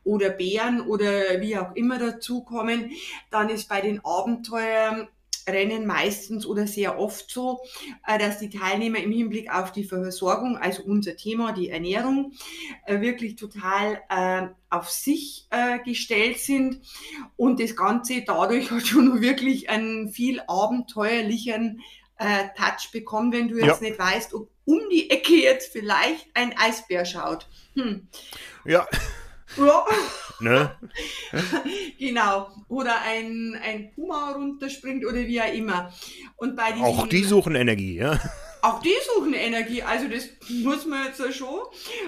oder 0.04 0.30
Bären 0.30 0.80
oder 0.80 1.40
wie 1.40 1.58
auch 1.58 1.74
immer 1.74 1.98
dazukommen. 1.98 2.92
Dann 3.30 3.48
ist 3.48 3.68
bei 3.68 3.80
den 3.80 4.04
Abenteuern 4.04 5.08
Rennen 5.52 5.86
meistens 5.86 6.46
oder 6.46 6.66
sehr 6.66 6.98
oft 6.98 7.30
so, 7.30 7.60
äh, 8.06 8.18
dass 8.18 8.38
die 8.38 8.50
Teilnehmer 8.50 8.98
im 8.98 9.12
Hinblick 9.12 9.52
auf 9.52 9.72
die 9.72 9.84
Versorgung, 9.84 10.56
also 10.56 10.82
unser 10.82 11.16
Thema, 11.16 11.52
die 11.52 11.68
Ernährung, 11.68 12.32
äh, 12.86 13.00
wirklich 13.00 13.36
total 13.36 14.00
äh, 14.08 14.48
auf 14.68 14.88
sich 14.88 15.48
gestellt 15.84 16.38
sind 16.38 16.80
und 17.36 17.58
das 17.58 17.74
Ganze 17.74 18.22
dadurch 18.22 18.70
hat 18.70 18.86
schon 18.86 19.20
wirklich 19.20 19.68
einen 19.68 20.10
viel 20.10 20.40
abenteuerlichen 20.46 21.80
Touch 22.56 22.92
bekommen, 22.92 23.32
wenn 23.32 23.48
du 23.48 23.56
jetzt 23.56 23.82
ja. 23.82 23.88
nicht 23.88 23.98
weißt, 23.98 24.34
ob 24.34 24.48
um 24.64 24.80
die 24.92 25.10
Ecke 25.10 25.34
jetzt 25.34 25.72
vielleicht 25.72 26.28
ein 26.34 26.56
Eisbär 26.56 27.04
schaut. 27.04 27.48
Hm. 27.74 28.06
Ja. 28.64 28.86
Ja. 29.56 29.84
Ne? 30.40 30.74
genau. 31.98 32.50
Oder 32.68 33.02
ein, 33.02 33.58
ein 33.62 33.92
Puma 33.92 34.32
runterspringt 34.32 35.04
oder 35.04 35.18
wie 35.18 35.40
auch 35.40 35.52
immer. 35.52 35.92
Und 36.36 36.56
bei 36.56 36.72
diesen, 36.72 36.84
auch 36.84 37.06
die 37.06 37.24
suchen 37.24 37.54
Energie, 37.54 37.96
ja. 37.96 38.18
Auch 38.62 38.80
die 38.80 38.94
suchen 39.14 39.32
Energie, 39.32 39.82
also 39.82 40.06
das 40.08 40.28
muss 40.48 40.84
man 40.84 41.06
jetzt 41.06 41.18
ja 41.18 41.32
schon. 41.32 41.60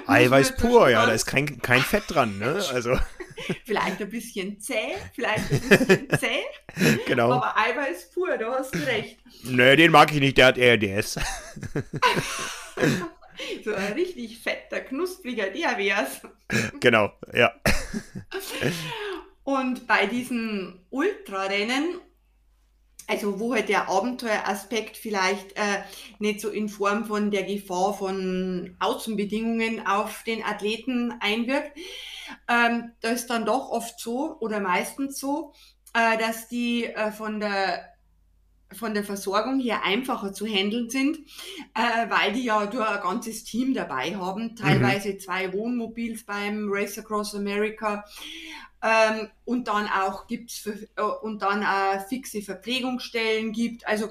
Eiweiß 0.07 0.57
pur, 0.57 0.91
ja, 0.91 1.07
da 1.07 1.13
ist 1.13 1.25
kein, 1.27 1.61
kein 1.63 1.81
Fett 1.81 2.05
dran, 2.09 2.39
ne? 2.39 2.63
Also. 2.73 2.99
vielleicht 3.65 4.01
ein 4.01 4.11
bisschen 4.11 4.61
zäh, 4.61 4.97
vielleicht 5.15 5.51
ein 5.51 5.61
bisschen 5.61 6.09
zäh. 6.19 6.99
Genau. 7.07 7.33
Aber 7.33 7.57
Eiweiß 7.57 8.11
pur, 8.13 8.37
da 8.37 8.59
hast 8.59 8.75
du 8.75 8.79
recht. 8.81 9.19
Nö, 9.45 9.77
den 9.77 9.91
mag 9.91 10.13
ich 10.13 10.21
nicht, 10.21 10.37
der 10.37 10.47
hat 10.47 10.59
RDS. 10.59 11.19
so 13.65 13.75
ein 13.75 13.93
richtig 13.93 14.39
fetter, 14.39 14.81
knuspriger, 14.81 15.51
der 15.51 15.79
wär's. 15.79 16.21
Genau, 16.81 17.13
ja. 17.33 17.53
Und 19.45 19.87
bei 19.87 20.07
diesen 20.07 20.85
Ultrarennen, 20.91 22.01
also 23.07 23.41
wo 23.41 23.55
halt 23.55 23.69
der 23.69 23.89
Abenteueraspekt 23.89 24.97
vielleicht 24.97 25.53
äh, 25.57 25.83
nicht 26.19 26.41
so 26.41 26.49
in 26.49 26.69
Form 26.69 27.05
von 27.05 27.31
der 27.31 27.43
Gefahr 27.43 27.95
von 27.95 28.77
Außenbedingungen 28.79 29.87
auf 29.87 30.23
den 30.25 30.45
Athleten 30.45 31.13
einwirkt, 31.21 31.77
ähm, 32.49 32.93
da 33.01 33.11
ist 33.11 33.27
dann 33.29 33.45
doch 33.45 33.71
oft 33.71 33.99
so 33.99 34.37
oder 34.41 34.61
meistens 34.61 35.19
so, 35.19 35.53
äh, 35.95 36.17
dass 36.19 36.49
die 36.49 36.85
äh, 36.87 37.11
von 37.11 37.41
der 37.41 37.92
von 38.75 38.95
der 38.95 39.05
Versorgung 39.05 39.61
her 39.61 39.85
einfacher 39.85 40.33
zu 40.33 40.47
handeln 40.47 40.91
sind, 40.91 41.19
äh, 41.75 42.09
weil 42.09 42.33
die 42.33 42.45
ja 42.45 42.67
durch 42.67 42.89
ein 42.89 43.01
ganzes 43.01 43.45
Team 43.45 43.75
dabei 43.75 44.17
haben, 44.17 44.57
teilweise 44.57 45.11
mhm. 45.11 45.21
zwei 45.21 45.53
Wohnmobils 45.53 46.25
beim 46.25 46.69
Race 46.71 46.99
Across 46.99 47.35
America 47.35 48.05
ähm, 48.83 49.29
und 49.45 49.69
dann 49.69 49.87
auch 49.87 50.27
gibt's 50.27 50.67
äh, 50.67 51.03
und 51.03 51.43
dann 51.43 51.63
auch 51.63 52.07
fixe 52.09 52.43
Verpflegungsstellen 52.43 53.53
gibt. 53.53 53.87
Also 53.87 54.09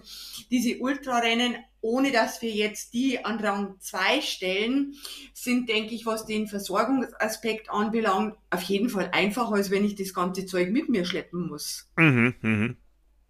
diese 0.50 0.80
Ultrarennen, 0.80 1.58
ohne 1.82 2.12
dass 2.12 2.42
wir 2.42 2.52
jetzt 2.52 2.94
die 2.94 3.24
an 3.26 3.40
Rang 3.40 3.76
2 3.80 4.22
stellen, 4.22 4.96
sind, 5.34 5.68
denke 5.68 5.94
ich, 5.94 6.06
was 6.06 6.26
den 6.26 6.48
Versorgungsaspekt 6.48 7.70
anbelangt, 7.70 8.38
auf 8.50 8.62
jeden 8.64 8.90
Fall 8.90 9.10
einfacher, 9.12 9.56
als 9.56 9.72
wenn 9.72 9.84
ich 9.84 9.96
das 9.96 10.14
ganze 10.14 10.46
Zeug 10.46 10.70
mit 10.70 10.88
mir 10.88 11.04
schleppen 11.04 11.48
muss. 11.48 11.92
Mhm, 11.98 12.36
mhm. 12.42 12.78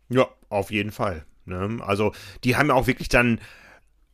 Ja, 0.09 0.29
auf 0.51 0.71
jeden 0.71 0.91
Fall. 0.91 1.25
Ne? 1.45 1.79
Also 1.81 2.13
die 2.43 2.55
haben 2.55 2.69
ja 2.69 2.75
auch 2.75 2.87
wirklich 2.87 3.09
dann 3.09 3.39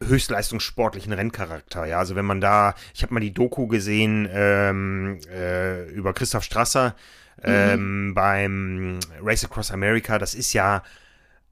höchstleistungssportlichen 0.04 1.12
Renncharakter. 1.14 1.86
Ja, 1.86 2.00
also 2.00 2.16
wenn 2.16 2.26
man 2.26 2.42
da, 2.42 2.76
ich 2.94 3.02
habe 3.04 3.14
mal 3.14 3.20
die 3.20 3.34
Doku 3.34 3.68
gesehen 3.68 4.28
ähm, 4.32 5.20
äh, 5.32 5.90
über 5.90 6.14
Christoph 6.14 6.44
Strasser 6.44 6.96
ähm, 7.44 8.10
mhm. 8.10 8.14
beim 8.14 9.00
Race 9.22 9.44
Across 9.44 9.72
America. 9.72 10.18
Das 10.20 10.34
ist 10.34 10.54
ja 10.54 10.84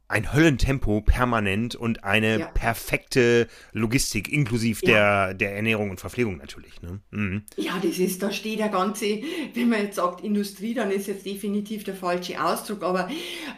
ein 0.07 0.33
Höllentempo 0.33 1.01
permanent 1.01 1.73
und 1.75 2.03
eine 2.03 2.39
ja. 2.39 2.45
perfekte 2.47 3.47
Logistik, 3.71 4.31
inklusive 4.31 4.85
ja. 4.85 5.27
der, 5.27 5.33
der 5.33 5.55
Ernährung 5.55 5.89
und 5.89 5.99
Verpflegung 5.99 6.37
natürlich. 6.37 6.79
Ne? 6.83 6.99
Mhm. 7.09 7.43
Ja, 7.57 7.79
das 7.81 7.97
ist, 7.97 8.21
da 8.21 8.31
steht 8.31 8.59
der 8.59 8.69
ganze, 8.69 9.21
wenn 9.53 9.69
man 9.69 9.81
jetzt 9.81 9.95
sagt 9.95 10.21
Industrie, 10.21 10.75
dann 10.75 10.91
ist 10.91 11.07
jetzt 11.07 11.25
definitiv 11.25 11.83
der 11.83 11.95
falsche 11.95 12.43
Ausdruck, 12.43 12.83
aber 12.83 13.09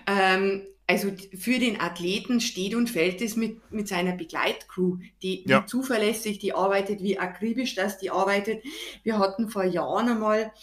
ähm, 0.07 0.61
also 0.87 1.11
für 1.37 1.59
den 1.59 1.81
Athleten 1.81 2.39
steht 2.39 2.73
und 2.73 2.89
fällt 2.89 3.21
es 3.21 3.35
mit, 3.35 3.71
mit 3.71 3.89
seiner 3.89 4.13
Begleitcrew, 4.13 4.97
die, 5.21 5.43
ja. 5.45 5.65
zuverlässig 5.65 6.39
die 6.39 6.53
arbeitet, 6.53 7.03
wie 7.03 7.19
akribisch 7.19 7.75
das 7.75 7.97
die 7.97 8.09
arbeitet. 8.09 8.63
Wir 9.03 9.19
hatten 9.19 9.49
vor 9.49 9.65
Jahren 9.65 10.07
einmal, 10.07 10.53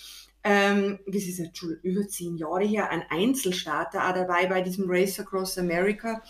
ähm, 0.43 0.99
das 1.07 1.25
ist 1.25 1.39
jetzt 1.39 1.59
schon 1.59 1.79
über 1.83 2.09
zehn 2.09 2.39
Jahre 2.39 2.65
her, 2.65 2.91
ein 2.91 3.05
Einzelstarter 3.11 4.09
auch 4.09 4.15
dabei 4.15 4.47
bei 4.47 4.63
diesem 4.63 4.87
Race 4.89 5.21
Across 5.21 5.59
America 5.59 6.23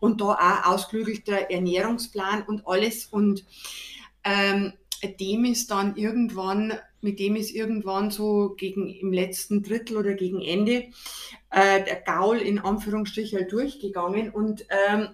und 0.00 0.22
da 0.22 0.32
auch 0.32 0.72
ausklügelter 0.72 1.50
Ernährungsplan 1.50 2.42
und 2.42 2.66
alles 2.66 3.04
und 3.04 3.44
ähm, 4.24 4.72
dem 5.20 5.44
ist 5.44 5.70
dann 5.70 5.96
irgendwann, 5.96 6.72
mit 7.02 7.18
dem 7.18 7.36
ist 7.36 7.50
irgendwann 7.50 8.10
so 8.10 8.54
gegen 8.56 8.88
im 8.88 9.12
letzten 9.12 9.62
Drittel 9.62 9.98
oder 9.98 10.14
gegen 10.14 10.40
Ende 10.40 10.86
äh, 11.56 11.82
der 11.82 11.96
Gaul 11.96 12.36
in 12.36 12.58
Anführungsstrichen 12.58 13.38
halt 13.38 13.50
durchgegangen 13.50 14.30
und 14.30 14.66
ähm, 14.68 15.08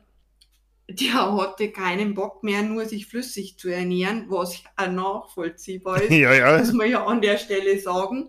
der 0.88 1.36
hatte 1.36 1.70
keinen 1.70 2.14
Bock 2.14 2.42
mehr, 2.42 2.62
nur 2.62 2.84
sich 2.84 3.06
flüssig 3.06 3.56
zu 3.58 3.68
ernähren, 3.68 4.26
was 4.28 4.64
auch 4.76 4.88
nachvollziehbar 4.88 6.02
ist, 6.02 6.10
ja, 6.10 6.34
ja. 6.34 6.58
muss 6.58 6.72
man 6.72 6.90
ja 6.90 7.06
an 7.06 7.22
der 7.22 7.38
Stelle 7.38 7.78
sagen. 7.78 8.28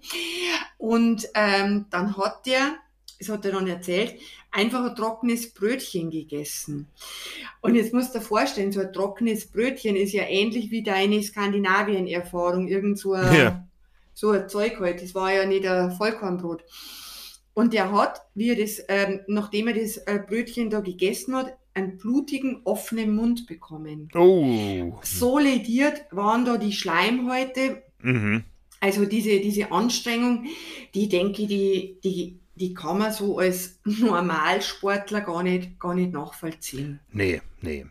Und 0.77 1.27
ähm, 1.33 1.87
dann 1.89 2.15
hat 2.15 2.45
der, 2.45 2.75
das 3.17 3.29
hat 3.29 3.45
er 3.45 3.53
dann 3.53 3.67
erzählt, 3.67 4.13
einfach 4.51 4.85
ein 4.85 4.95
trockenes 4.95 5.51
Brötchen 5.51 6.11
gegessen. 6.11 6.87
Und 7.61 7.73
jetzt 7.73 7.93
musst 7.93 8.13
du 8.13 8.19
dir 8.19 8.25
vorstellen, 8.25 8.71
so 8.71 8.81
ein 8.81 8.93
trockenes 8.93 9.47
Brötchen 9.47 9.95
ist 9.95 10.13
ja 10.13 10.23
ähnlich 10.23 10.69
wie 10.69 10.83
deine 10.83 11.23
Skandinavien-Erfahrung, 11.23 12.67
irgend 12.67 12.99
so 12.99 13.13
ein, 13.13 13.35
ja. 13.35 13.67
so 14.13 14.29
ein 14.29 14.47
Zeug 14.47 14.79
halt. 14.79 15.01
Das 15.01 15.15
war 15.15 15.33
ja 15.33 15.47
nicht 15.47 15.65
ein 15.65 15.91
Vollkornbrot. 15.93 16.63
Und 17.53 17.73
der 17.73 17.91
hat, 17.91 18.21
wie 18.33 18.49
er 18.49 18.55
das, 18.55 18.83
ähm, 18.87 19.21
nachdem 19.27 19.67
er 19.67 19.75
das 19.75 19.97
äh, 19.97 20.19
Brötchen 20.25 20.69
da 20.69 20.79
gegessen 20.79 21.35
hat, 21.35 21.55
einen 21.75 21.97
blutigen, 21.97 22.61
offenen 22.65 23.15
Mund 23.15 23.47
bekommen. 23.47 24.09
Oh. 24.15 24.99
So 25.03 25.39
lediert 25.39 26.05
waren 26.11 26.45
da 26.45 26.57
die 26.57 26.71
Schleimhäute. 26.71 27.83
Mhm. 28.01 28.43
Also 28.79 29.05
diese, 29.05 29.39
diese 29.39 29.71
Anstrengung, 29.71 30.45
die 30.93 31.09
denke, 31.09 31.47
die, 31.47 31.97
die 32.03 32.39
die 32.55 32.73
kann 32.73 32.99
man 32.99 33.11
so 33.11 33.39
als 33.39 33.79
Normalsportler 33.85 35.21
gar 35.21 35.43
nicht, 35.43 35.79
gar 35.79 35.93
nicht 35.93 36.13
nachvollziehen. 36.13 36.99
Nee, 37.11 37.41
nee. 37.61 37.85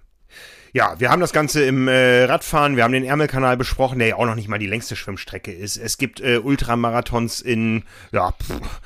Ja, 0.74 0.98
wir 0.98 1.10
haben 1.10 1.20
das 1.20 1.34
Ganze 1.34 1.64
im 1.64 1.86
äh, 1.86 2.24
Radfahren, 2.24 2.76
wir 2.76 2.84
haben 2.84 2.92
den 2.92 3.04
Ärmelkanal 3.04 3.58
besprochen, 3.58 3.98
der 3.98 4.08
ja 4.08 4.16
auch 4.16 4.24
noch 4.24 4.34
nicht 4.34 4.48
mal 4.48 4.58
die 4.58 4.66
längste 4.66 4.96
Schwimmstrecke 4.96 5.52
ist. 5.52 5.76
Es 5.76 5.98
gibt 5.98 6.20
äh, 6.20 6.38
Ultramarathons 6.38 7.42
in, 7.42 7.84
ja, 8.10 8.32
pff, 8.32 8.80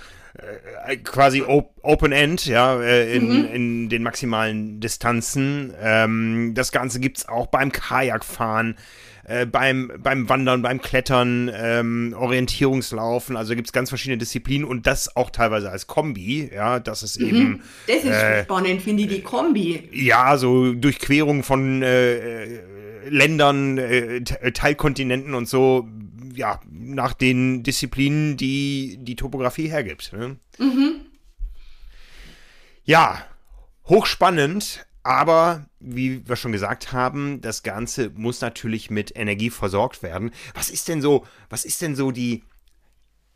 äh, 0.87 0.97
quasi 0.99 1.43
op 1.43 1.75
Open 1.83 2.12
End, 2.12 2.47
ja, 2.47 2.81
äh, 2.81 3.14
in, 3.14 3.28
mhm. 3.28 3.45
in 3.47 3.88
den 3.88 4.02
maximalen 4.02 4.81
Distanzen. 4.81 5.73
Ähm, 5.81 6.52
das 6.55 6.73
Ganze 6.73 7.00
gibt 7.00 7.19
es 7.19 7.28
auch 7.28 7.47
beim 7.47 7.73
Kajakfahren. 7.73 8.76
Äh, 9.28 9.45
beim, 9.45 9.90
beim 9.99 10.28
Wandern, 10.28 10.62
beim 10.62 10.81
Klettern, 10.81 11.50
ähm, 11.52 12.14
Orientierungslaufen. 12.16 13.37
Also 13.37 13.57
gibt 13.57 13.66
es 13.66 13.73
ganz 13.73 13.88
verschiedene 13.88 14.19
Disziplinen 14.19 14.66
und 14.66 14.87
das 14.87 15.16
auch 15.16 15.31
teilweise 15.31 15.69
als 15.69 15.88
Kombi. 15.88 16.49
Ja, 16.55 16.78
das 16.78 17.02
ist 17.02 17.21
mhm. 17.21 17.26
eben. 17.26 17.62
Das 17.88 18.05
ist 18.05 18.11
äh, 18.11 18.45
spannend, 18.45 18.83
finde 18.83 19.02
ich, 19.02 19.09
die 19.09 19.23
Kombi. 19.23 19.88
Ja, 19.93 20.37
so 20.37 20.73
Durchquerung 20.75 21.43
von 21.43 21.83
äh, 21.83 22.61
Ländern, 23.09 23.78
äh, 23.78 24.23
Teilkontinenten 24.23 25.35
und 25.35 25.49
so. 25.49 25.88
Ja, 26.37 26.61
nach 26.71 27.14
den 27.14 27.62
Disziplinen, 27.62 28.37
die 28.37 28.99
die 29.00 29.16
Topografie 29.16 29.69
hergibt. 29.69 30.12
Ne? 30.12 30.37
Mhm. 30.59 31.00
Ja, 32.85 33.25
hochspannend. 33.87 34.87
Aber 35.02 35.66
wie 35.78 36.26
wir 36.26 36.35
schon 36.35 36.50
gesagt 36.50 36.93
haben, 36.93 37.40
das 37.40 37.62
Ganze 37.62 38.11
muss 38.11 38.40
natürlich 38.40 38.90
mit 38.90 39.16
Energie 39.16 39.50
versorgt 39.50 40.02
werden. 40.02 40.33
Was 40.55 40.69
ist 40.69 40.88
denn 40.88 41.00
so, 41.00 41.25
was 41.49 41.64
ist 41.64 41.81
denn 41.81 41.95
so 41.95 42.11
die, 42.11 42.43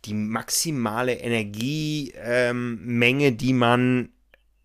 die 0.05 0.15
maximale 0.15 1.15
Energiemenge, 1.15 2.13
ähm, 3.27 3.37
die 3.37 3.53
man 3.53 4.09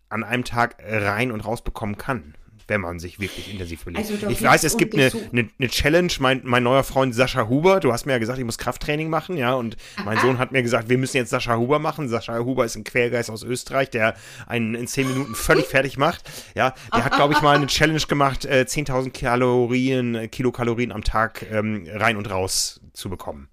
an 0.08 0.24
einem 0.24 0.44
Tag 0.44 0.82
rein 0.84 1.30
und 1.30 1.42
raus 1.42 1.62
bekommen 1.62 1.96
kann? 1.96 2.34
Wenn 2.68 2.80
man 2.80 2.98
sich 2.98 3.20
wirklich 3.20 3.52
intensiv 3.52 3.82
verliebt. 3.82 4.10
Also 4.10 4.28
ich 4.28 4.42
weiß, 4.42 4.64
es 4.64 4.76
gibt 4.76 4.94
eine, 4.94 5.10
eine, 5.32 5.48
eine, 5.58 5.68
Challenge. 5.68 6.12
Mein, 6.18 6.40
mein 6.44 6.62
neuer 6.62 6.82
Freund 6.84 7.14
Sascha 7.14 7.48
Huber, 7.48 7.80
du 7.80 7.92
hast 7.92 8.06
mir 8.06 8.12
ja 8.12 8.18
gesagt, 8.18 8.38
ich 8.38 8.44
muss 8.44 8.58
Krafttraining 8.58 9.08
machen, 9.08 9.36
ja, 9.36 9.54
und 9.54 9.76
mein 10.04 10.18
Sohn 10.18 10.38
hat 10.38 10.52
mir 10.52 10.62
gesagt, 10.62 10.88
wir 10.88 10.98
müssen 10.98 11.16
jetzt 11.16 11.30
Sascha 11.30 11.56
Huber 11.56 11.78
machen. 11.78 12.08
Sascha 12.08 12.38
Huber 12.38 12.64
ist 12.64 12.76
ein 12.76 12.84
Quergeist 12.84 13.30
aus 13.30 13.42
Österreich, 13.42 13.90
der 13.90 14.14
einen 14.46 14.74
in 14.74 14.86
zehn 14.86 15.08
Minuten 15.08 15.34
völlig 15.34 15.66
fertig 15.66 15.96
macht. 15.96 16.28
Ja, 16.54 16.74
der 16.94 17.04
hat, 17.04 17.14
glaube 17.14 17.34
ich, 17.34 17.42
mal 17.42 17.56
eine 17.56 17.66
Challenge 17.66 18.00
gemacht, 18.08 18.44
äh, 18.44 18.64
10.000 18.66 19.10
Kalorien, 19.10 20.30
Kilokalorien 20.30 20.92
am 20.92 21.04
Tag 21.04 21.46
ähm, 21.50 21.86
rein 21.92 22.16
und 22.16 22.30
raus 22.30 22.80
zu 22.92 23.08
bekommen. 23.08 23.48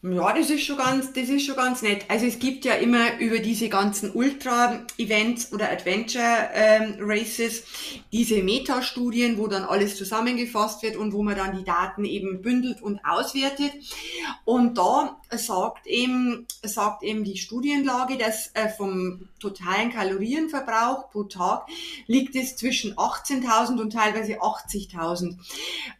Ja, 0.00 0.32
das 0.32 0.48
ist 0.48 0.62
schon 0.62 0.76
ganz, 0.76 1.12
das 1.12 1.28
ist 1.28 1.44
schon 1.44 1.56
ganz 1.56 1.82
nett. 1.82 2.04
Also 2.06 2.24
es 2.24 2.38
gibt 2.38 2.64
ja 2.64 2.74
immer 2.74 3.18
über 3.18 3.40
diese 3.40 3.68
ganzen 3.68 4.12
Ultra-Events 4.12 5.52
oder 5.52 5.72
Adventure-Races 5.72 7.58
ähm, 7.58 8.02
diese 8.12 8.40
Metastudien, 8.44 9.38
wo 9.38 9.48
dann 9.48 9.64
alles 9.64 9.96
zusammengefasst 9.96 10.84
wird 10.84 10.96
und 10.96 11.12
wo 11.12 11.24
man 11.24 11.34
dann 11.34 11.58
die 11.58 11.64
Daten 11.64 12.04
eben 12.04 12.42
bündelt 12.42 12.80
und 12.80 13.00
auswertet. 13.04 13.72
Und 14.44 14.78
da 14.78 15.20
sagt 15.32 15.88
eben, 15.88 16.46
sagt 16.62 17.02
eben 17.02 17.24
die 17.24 17.36
Studienlage, 17.36 18.18
dass 18.18 18.54
äh, 18.54 18.68
vom 18.68 19.28
totalen 19.40 19.90
Kalorienverbrauch 19.90 21.10
pro 21.10 21.24
Tag 21.24 21.66
liegt 22.06 22.36
es 22.36 22.54
zwischen 22.54 22.94
18.000 22.94 23.80
und 23.80 23.92
teilweise 23.92 24.34
80.000. 24.34 25.38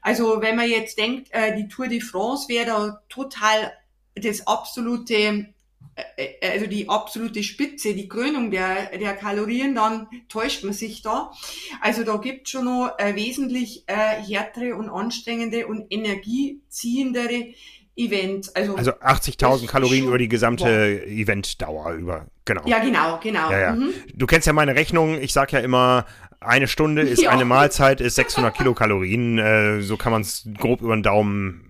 Also 0.02 0.40
wenn 0.40 0.55
man 0.55 0.71
jetzt 0.71 0.99
denkt, 0.99 1.31
äh, 1.33 1.57
die 1.57 1.67
Tour 1.67 1.88
de 1.88 2.00
France 2.00 2.49
wäre 2.49 2.67
da 2.67 3.02
total 3.09 3.73
das 4.20 4.46
absolute, 4.46 5.14
äh, 5.14 6.04
äh, 6.16 6.50
also 6.52 6.66
die 6.66 6.88
absolute 6.88 7.42
Spitze, 7.42 7.94
die 7.94 8.08
Krönung 8.08 8.50
der, 8.50 8.96
der 8.98 9.14
Kalorien, 9.14 9.75
dann 9.75 10.06
täuscht 10.28 10.64
man 10.64 10.72
sich 10.72 11.02
da. 11.02 11.32
Also 11.80 12.04
da 12.04 12.16
gibt 12.16 12.48
schon 12.48 12.66
noch 12.66 12.98
äh, 12.98 13.14
wesentlich 13.14 13.84
härtere 13.87 14.76
und 14.76 14.88
anstrengende 14.88 15.66
und 15.66 15.87
energieziehendere 15.90 17.54
Events. 17.96 18.54
Also, 18.54 18.76
also 18.76 18.92
80.000 18.92 19.66
Kalorien 19.66 20.06
über 20.06 20.18
die 20.18 20.28
gesamte 20.28 20.64
boah. 20.64 21.10
Eventdauer 21.10 21.92
über, 21.94 22.26
genau. 22.44 22.62
Ja, 22.64 22.78
genau, 22.78 23.18
genau. 23.20 23.50
Ja, 23.50 23.58
ja. 23.58 23.72
Mhm. 23.72 23.92
Du 24.14 24.26
kennst 24.26 24.46
ja 24.46 24.52
meine 24.52 24.76
Rechnung, 24.76 25.20
ich 25.20 25.32
sag 25.32 25.52
ja 25.52 25.58
immer, 25.58 26.06
eine 26.38 26.68
Stunde 26.68 27.02
ist 27.02 27.22
ja. 27.22 27.30
eine 27.30 27.44
Mahlzeit, 27.44 28.00
ist 28.00 28.14
600 28.14 28.56
Kilokalorien. 28.56 29.82
So 29.82 29.96
kann 29.96 30.12
man 30.12 30.22
es 30.22 30.48
grob 30.56 30.80
über 30.80 30.94
den 30.94 31.02
Daumen 31.02 31.67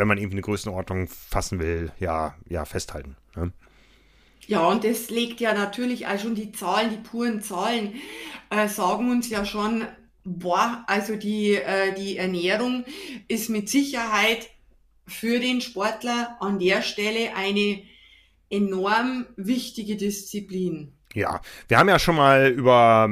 wenn 0.00 0.08
man 0.08 0.18
irgendwie 0.18 0.36
eine 0.36 0.42
Größenordnung 0.42 1.08
fassen 1.08 1.60
will, 1.60 1.92
ja, 2.00 2.34
ja, 2.48 2.64
festhalten. 2.64 3.16
Ne? 3.36 3.52
Ja, 4.46 4.66
und 4.66 4.82
das 4.82 5.10
legt 5.10 5.40
ja 5.40 5.52
natürlich 5.52 6.06
auch 6.06 6.18
schon 6.18 6.34
die 6.34 6.52
Zahlen, 6.52 6.90
die 6.90 6.96
puren 6.96 7.42
Zahlen, 7.42 7.94
äh, 8.48 8.66
sagen 8.66 9.10
uns 9.10 9.28
ja 9.28 9.44
schon, 9.44 9.86
boah, 10.24 10.82
also 10.86 11.16
die, 11.16 11.54
äh, 11.54 11.94
die 11.94 12.16
Ernährung 12.16 12.84
ist 13.28 13.50
mit 13.50 13.68
Sicherheit 13.68 14.48
für 15.06 15.38
den 15.38 15.60
Sportler 15.60 16.36
an 16.40 16.58
der 16.58 16.80
Stelle 16.80 17.36
eine 17.36 17.82
enorm 18.48 19.26
wichtige 19.36 19.96
Disziplin. 19.96 20.94
Ja, 21.14 21.42
wir 21.68 21.78
haben 21.78 21.88
ja 21.88 21.98
schon 21.98 22.16
mal 22.16 22.48
über 22.48 23.10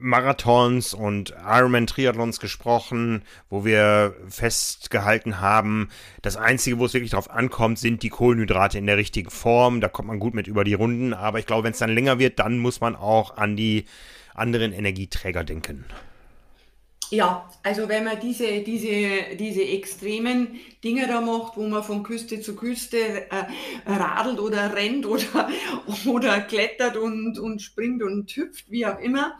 Marathons 0.00 0.94
und 0.94 1.34
Ironman-Triathlons 1.44 2.40
gesprochen, 2.40 3.22
wo 3.48 3.64
wir 3.64 4.14
festgehalten 4.28 5.40
haben, 5.40 5.90
das 6.22 6.36
Einzige, 6.36 6.78
wo 6.78 6.86
es 6.86 6.94
wirklich 6.94 7.12
drauf 7.12 7.30
ankommt, 7.30 7.78
sind 7.78 8.02
die 8.02 8.08
Kohlenhydrate 8.08 8.78
in 8.78 8.86
der 8.86 8.96
richtigen 8.96 9.30
Form. 9.30 9.80
Da 9.80 9.88
kommt 9.88 10.08
man 10.08 10.18
gut 10.18 10.34
mit 10.34 10.46
über 10.46 10.64
die 10.64 10.74
Runden. 10.74 11.14
Aber 11.14 11.38
ich 11.38 11.46
glaube, 11.46 11.64
wenn 11.64 11.72
es 11.72 11.78
dann 11.78 11.94
länger 11.94 12.18
wird, 12.18 12.38
dann 12.38 12.58
muss 12.58 12.80
man 12.80 12.96
auch 12.96 13.36
an 13.36 13.56
die 13.56 13.84
anderen 14.34 14.72
Energieträger 14.72 15.44
denken. 15.44 15.84
Ja, 17.10 17.50
also 17.64 17.88
wenn 17.88 18.04
man 18.04 18.20
diese, 18.20 18.60
diese, 18.60 19.36
diese 19.36 19.64
extremen 19.64 20.60
Dinge 20.84 21.08
da 21.08 21.20
macht, 21.20 21.56
wo 21.56 21.66
man 21.66 21.82
von 21.82 22.04
Küste 22.04 22.40
zu 22.40 22.54
Küste 22.54 22.96
äh, 23.30 23.44
radelt 23.84 24.38
oder 24.38 24.74
rennt 24.74 25.06
oder, 25.06 25.50
oder 26.06 26.40
klettert 26.40 26.96
und, 26.96 27.36
und 27.38 27.60
springt 27.62 28.04
und 28.04 28.30
hüpft, 28.30 28.70
wie 28.70 28.86
auch 28.86 29.00
immer, 29.00 29.36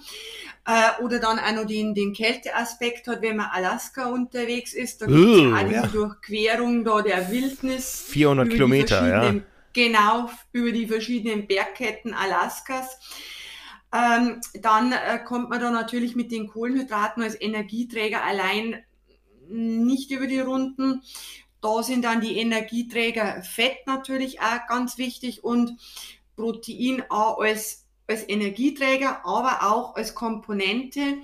äh, 0.67 1.03
oder 1.05 1.21
dann 1.21 1.39
auch 1.39 1.53
noch 1.53 1.67
den, 1.67 1.95
den 1.95 2.13
Kälteaspekt 2.13 3.07
hat, 3.07 3.23
wenn 3.23 3.37
man 3.37 3.47
Alaska 3.53 4.07
unterwegs 4.07 4.75
ist, 4.75 5.03
da 5.03 5.07
gibt 5.07 5.19
es 5.19 5.27
uh, 5.27 5.73
ja. 5.73 5.87
Durchquerung 5.87 6.85
da 6.85 7.03
der 7.03 7.31
Wildnis. 7.31 8.07
400 8.09 8.51
Kilometer, 8.51 9.09
ja. 9.09 9.41
Genau, 9.73 10.29
über 10.53 10.73
die 10.73 10.89
verschiedenen 10.89 11.47
Bergketten 11.47 12.15
Alaskas. 12.15 12.99
Ähm, 13.93 14.41
dann 14.63 14.93
äh, 14.93 15.19
kommt 15.25 15.51
man 15.51 15.61
da 15.61 15.71
natürlich 15.71 16.15
mit 16.15 16.31
den 16.31 16.49
Kohlenhydraten 16.49 17.23
als 17.23 17.41
Energieträger 17.41 18.23
allein 18.23 18.83
nicht 19.49 20.11
über 20.11 20.27
die 20.27 20.39
Runden. 20.39 21.03
Da 21.61 21.83
sind 21.83 22.05
dann 22.05 22.21
die 22.21 22.39
Energieträger 22.39 23.43
Fett 23.43 23.87
natürlich 23.87 24.41
auch 24.41 24.67
ganz 24.69 24.97
wichtig 24.97 25.45
und 25.45 25.77
Protein 26.37 27.03
auch 27.11 27.39
als, 27.39 27.87
als 28.07 28.27
Energieträger, 28.29 29.27
aber 29.27 29.71
auch 29.71 29.97
als 29.97 30.15
Komponente, 30.15 31.19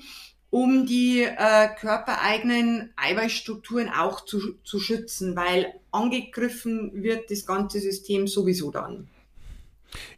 um 0.51 0.87
die 0.87 1.23
äh, 1.23 1.69
körpereigenen 1.79 2.93
Eiweißstrukturen 2.97 3.89
auch 3.89 4.25
zu, 4.25 4.55
zu 4.65 4.79
schützen, 4.79 5.37
weil 5.37 5.75
angegriffen 5.91 7.03
wird 7.03 7.31
das 7.31 7.47
ganze 7.47 7.81
System 7.81 8.27
sowieso 8.27 8.71
dann. 8.71 9.09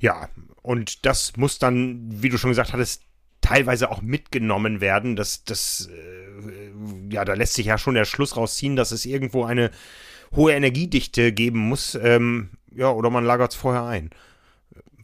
Ja, 0.00 0.28
und 0.68 1.06
das 1.06 1.38
muss 1.38 1.58
dann, 1.58 1.98
wie 2.10 2.28
du 2.28 2.36
schon 2.36 2.50
gesagt 2.50 2.74
hattest, 2.74 3.00
teilweise 3.40 3.90
auch 3.90 4.02
mitgenommen 4.02 4.82
werden. 4.82 5.16
Das, 5.16 5.42
das, 5.42 5.88
äh, 5.90 7.10
ja, 7.10 7.24
da 7.24 7.32
lässt 7.32 7.54
sich 7.54 7.64
ja 7.64 7.78
schon 7.78 7.94
der 7.94 8.04
Schluss 8.04 8.36
rausziehen, 8.36 8.76
dass 8.76 8.90
es 8.90 9.06
irgendwo 9.06 9.44
eine 9.44 9.70
hohe 10.36 10.52
Energiedichte 10.52 11.32
geben 11.32 11.58
muss. 11.58 11.94
Ähm, 11.94 12.50
ja, 12.70 12.90
oder 12.90 13.08
man 13.08 13.24
lagert 13.24 13.52
es 13.52 13.56
vorher 13.56 13.84
ein. 13.84 14.10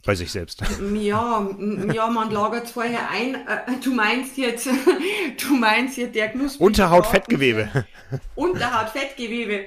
Bei 0.05 0.13
sich 0.13 0.31
selbst. 0.31 0.61
Ja, 0.93 1.49
ja, 1.91 2.07
man 2.09 2.29
lagert 2.29 2.65
es 2.65 2.71
vorher 2.71 3.09
ein. 3.09 3.33
Äh, 3.33 3.79
du 3.83 3.91
meinst 3.91 4.37
jetzt, 4.37 4.67
du 5.47 5.55
meinst 5.55 5.97
jetzt 5.97 6.13
der 6.13 6.29
Knusprig. 6.29 6.61
Unterhautfettgewebe. 6.61 7.87
Unterhautfettgewebe. 8.35 9.65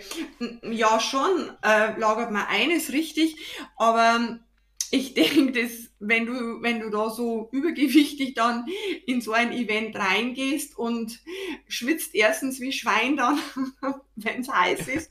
Ja, 0.63 1.01
schon 1.01 1.51
äh, 1.63 1.99
lagert 1.99 2.31
man 2.31 2.47
ein, 2.49 2.71
ist 2.71 2.93
richtig. 2.93 3.35
Aber 3.77 4.39
ich 4.91 5.15
denke, 5.15 5.53
dass 5.53 5.89
wenn 6.01 6.27
du, 6.27 6.63
wenn 6.63 6.81
du 6.81 6.91
da 6.91 7.11
so 7.11 7.49
übergewichtig 7.53 8.35
dann 8.35 8.67
in 9.07 9.21
so 9.21 9.33
ein 9.33 9.53
Event 9.53 9.97
reingehst 9.97 10.79
und 10.79 11.21
schwitzt 11.67 12.15
erstens 12.15 12.61
wie 12.61 12.73
Schwein 12.73 13.17
dann, 13.17 13.39
wenn 14.17 14.41
es 14.41 14.49
heiß 14.49 14.89
ist, 14.95 15.11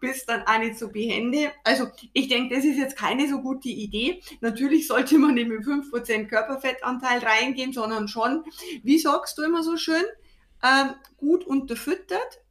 bist 0.00 0.28
dann 0.28 0.42
auch 0.42 0.58
nicht 0.58 0.78
so 0.78 0.88
behende. 0.88 1.52
Also 1.64 1.86
ich 2.12 2.28
denke, 2.28 2.54
das 2.54 2.64
ist 2.64 2.76
jetzt 2.76 2.96
keine 2.96 3.28
so 3.28 3.40
gute 3.40 3.68
Idee. 3.68 4.22
Natürlich 4.40 4.86
sollte 4.86 5.18
man 5.18 5.34
nicht 5.34 5.48
mit 5.48 5.62
5% 5.62 6.26
Körperfettanteil 6.26 7.20
reingehen, 7.20 7.72
sondern 7.72 8.08
schon, 8.08 8.44
wie 8.82 8.98
sagst 8.98 9.38
du 9.38 9.42
immer 9.42 9.62
so 9.62 9.76
schön, 9.76 10.04
ähm, 10.62 10.94
gut 11.16 11.44
unterfüttert. 11.44 12.42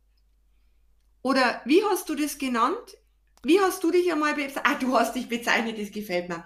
Oder 1.21 1.61
wie 1.65 1.83
hast 1.83 2.07
du 2.09 2.15
das 2.15 2.37
genannt? 2.37 2.97
Wie 3.45 3.59
hast 3.59 3.83
du 3.83 3.91
dich 3.91 4.11
einmal 4.11 4.33
bezeichnet? 4.33 4.63
Ah, 4.65 4.75
du 4.79 4.97
hast 4.97 5.15
dich 5.15 5.29
bezeichnet, 5.29 5.79
das 5.79 5.91
gefällt 5.91 6.29
mir. 6.29 6.43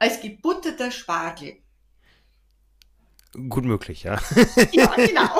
Als 0.00 0.20
gebutterter 0.20 0.90
Spargel. 0.90 1.58
Gut 3.48 3.64
möglich, 3.64 4.02
ja. 4.02 4.18
ja, 4.72 4.86
genau. 4.96 5.38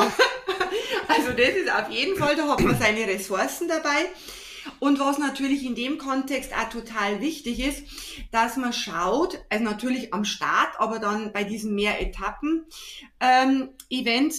Also 1.08 1.32
das 1.32 1.56
ist 1.56 1.72
auf 1.72 1.90
jeden 1.90 2.16
Fall, 2.16 2.36
da 2.36 2.46
hat 2.46 2.60
man 2.60 2.78
seine 2.78 3.08
Ressourcen 3.08 3.66
dabei. 3.66 4.06
Und 4.78 5.00
was 5.00 5.18
natürlich 5.18 5.64
in 5.64 5.74
dem 5.74 5.98
Kontext 5.98 6.52
auch 6.54 6.68
total 6.68 7.20
wichtig 7.20 7.58
ist, 7.58 7.82
dass 8.30 8.56
man 8.56 8.72
schaut, 8.72 9.44
also 9.48 9.64
natürlich 9.64 10.14
am 10.14 10.24
Start, 10.24 10.78
aber 10.78 11.00
dann 11.00 11.32
bei 11.32 11.42
diesen 11.42 11.74
mehr 11.74 12.00
Etappen 12.00 12.66
ähm, 13.18 13.70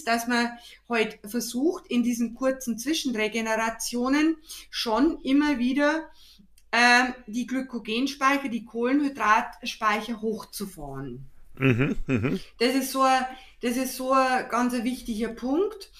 dass 0.06 0.26
man 0.26 0.50
heute 0.88 1.18
halt 1.18 1.30
versucht, 1.30 1.86
in 1.88 2.02
diesen 2.02 2.34
kurzen 2.34 2.78
Zwischenregenerationen 2.78 4.38
schon 4.70 5.20
immer 5.22 5.58
wieder 5.58 6.08
ähm, 6.72 7.14
die 7.26 7.46
Glykogenspeicher, 7.46 8.48
die 8.48 8.64
Kohlenhydratspeicher 8.64 10.20
hochzufahren. 10.20 11.26
Mhm, 11.58 11.96
mh. 12.06 12.38
Das 12.58 12.74
ist 12.74 12.92
so 12.92 13.02
ein, 13.02 13.24
das 13.60 13.76
ist 13.76 13.96
so 13.96 14.12
ein 14.12 14.48
ganz 14.48 14.72
wichtiger 14.82 15.28
Punkt, 15.28 15.90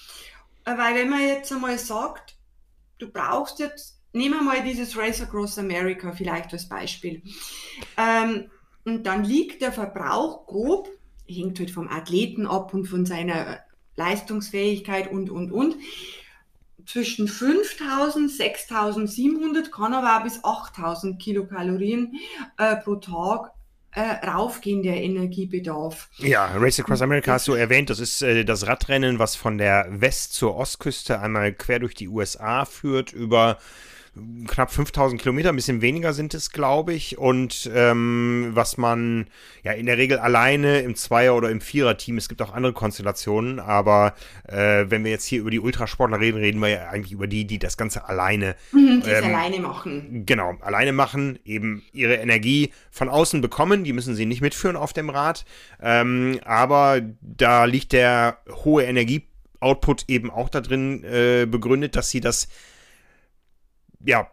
äh, 0.64 0.76
weil 0.76 0.94
wenn 0.94 1.11
man 1.11 1.20
jetzt 1.20 1.52
einmal 1.52 1.78
sagt, 1.78 2.37
du 2.98 3.08
brauchst 3.08 3.58
jetzt, 3.58 3.98
nehmen 4.12 4.35
wir 4.35 4.42
mal 4.42 4.62
dieses 4.64 4.96
Race 4.96 5.20
Across 5.20 5.58
America 5.58 6.12
vielleicht 6.12 6.52
als 6.52 6.68
Beispiel, 6.68 7.22
ähm, 7.96 8.50
und 8.85 9.04
dann 9.04 9.24
liegt 9.24 9.62
der 9.62 9.72
Verbrauch 9.72 10.46
grob, 10.46 10.88
hängt 11.28 11.58
halt 11.58 11.70
vom 11.70 11.88
Athleten 11.88 12.46
ab 12.46 12.74
und 12.74 12.87
von 12.87 13.06
seiner 13.06 13.61
Leistungsfähigkeit 13.96 15.11
und, 15.11 15.30
und, 15.30 15.52
und, 15.52 15.76
zwischen 16.87 17.29
5000, 17.29 18.31
6700, 18.31 19.73
kann 19.73 19.95
aber 19.95 20.18
auch 20.18 20.25
bis 20.25 20.42
8000 20.45 21.21
Kilokalorien 21.21 22.14
äh, 22.59 22.77
pro 22.77 22.97
Tag 22.97 23.53
äh, 23.95 24.27
raufgehen, 24.27 24.83
der 24.83 25.03
Energiebedarf. 25.03 26.09
Ja, 26.18 26.47
Race 26.57 26.81
Across 26.81 27.03
America 27.03 27.33
hast 27.33 27.49
du 27.49 27.53
erwähnt. 27.53 27.90
Das 27.90 28.01
ist 28.01 28.23
äh, 28.23 28.45
das 28.45 28.66
Radrennen, 28.66 29.18
was 29.18 29.37
von 29.37 29.59
der 29.59 29.87
West- 29.90 30.33
zur 30.35 30.57
Ostküste 30.57 31.21
einmal 31.21 31.53
quer 31.53 31.79
durch 31.79 31.95
die 31.95 32.09
USA 32.09 32.64
führt, 32.64 33.12
über 33.12 33.59
knapp 34.46 34.70
5000 34.70 35.20
Kilometer, 35.20 35.48
ein 35.48 35.57
bisschen 35.57 35.81
weniger 35.81 36.12
sind 36.12 36.35
es, 36.35 36.51
glaube 36.51 36.92
ich. 36.92 37.16
Und 37.16 37.70
ähm, 37.75 38.51
was 38.53 38.77
man 38.77 39.27
ja 39.62 39.72
in 39.72 39.87
der 39.87 39.96
Regel 39.96 40.18
alleine 40.18 40.81
im 40.81 40.94
Zweier- 40.96 41.35
oder 41.35 41.51
im 41.51 41.62
Vierer-Team, 41.62 42.18
es 42.18 42.29
gibt 42.29 42.42
auch 42.42 42.53
andere 42.53 42.75
Konstellationen, 42.75 43.59
aber 43.59 44.14
äh, 44.46 44.85
wenn 44.88 45.05
wir 45.05 45.11
jetzt 45.11 45.25
hier 45.25 45.40
über 45.40 45.51
die 45.51 45.61
Ultrasportler 45.61 46.20
reden, 46.20 46.38
reden 46.38 46.61
wir 46.61 46.68
ja 46.68 46.88
eigentlich 46.88 47.12
über 47.12 47.27
die, 47.27 47.46
die 47.46 47.59
das 47.59 47.79
Ganze 47.79 48.07
alleine, 48.07 48.55
mhm, 48.72 49.03
ähm, 49.07 49.25
alleine 49.25 49.61
machen. 49.61 50.27
Genau, 50.27 50.57
alleine 50.61 50.92
machen, 50.92 51.38
eben 51.46 51.83
ihre 51.92 52.16
Energie 52.16 52.72
von 52.90 53.09
außen 53.09 53.40
bekommen, 53.40 53.83
die 53.83 53.94
müssen 53.94 54.14
sie 54.14 54.27
nicht 54.27 54.42
mitführen 54.42 54.77
auf 54.77 54.92
dem 54.92 55.09
Rad. 55.09 55.46
Ähm, 55.81 56.38
aber 56.44 57.01
da 57.22 57.64
liegt 57.64 57.92
der 57.92 58.38
hohe 58.64 58.85
Energieoutput 58.85 60.05
eben 60.09 60.31
auch 60.31 60.51
da 60.51 60.61
drin 60.61 61.03
äh, 61.03 61.46
begründet, 61.46 61.96
dass 61.96 62.11
sie 62.11 62.20
das 62.20 62.48
ja, 64.05 64.29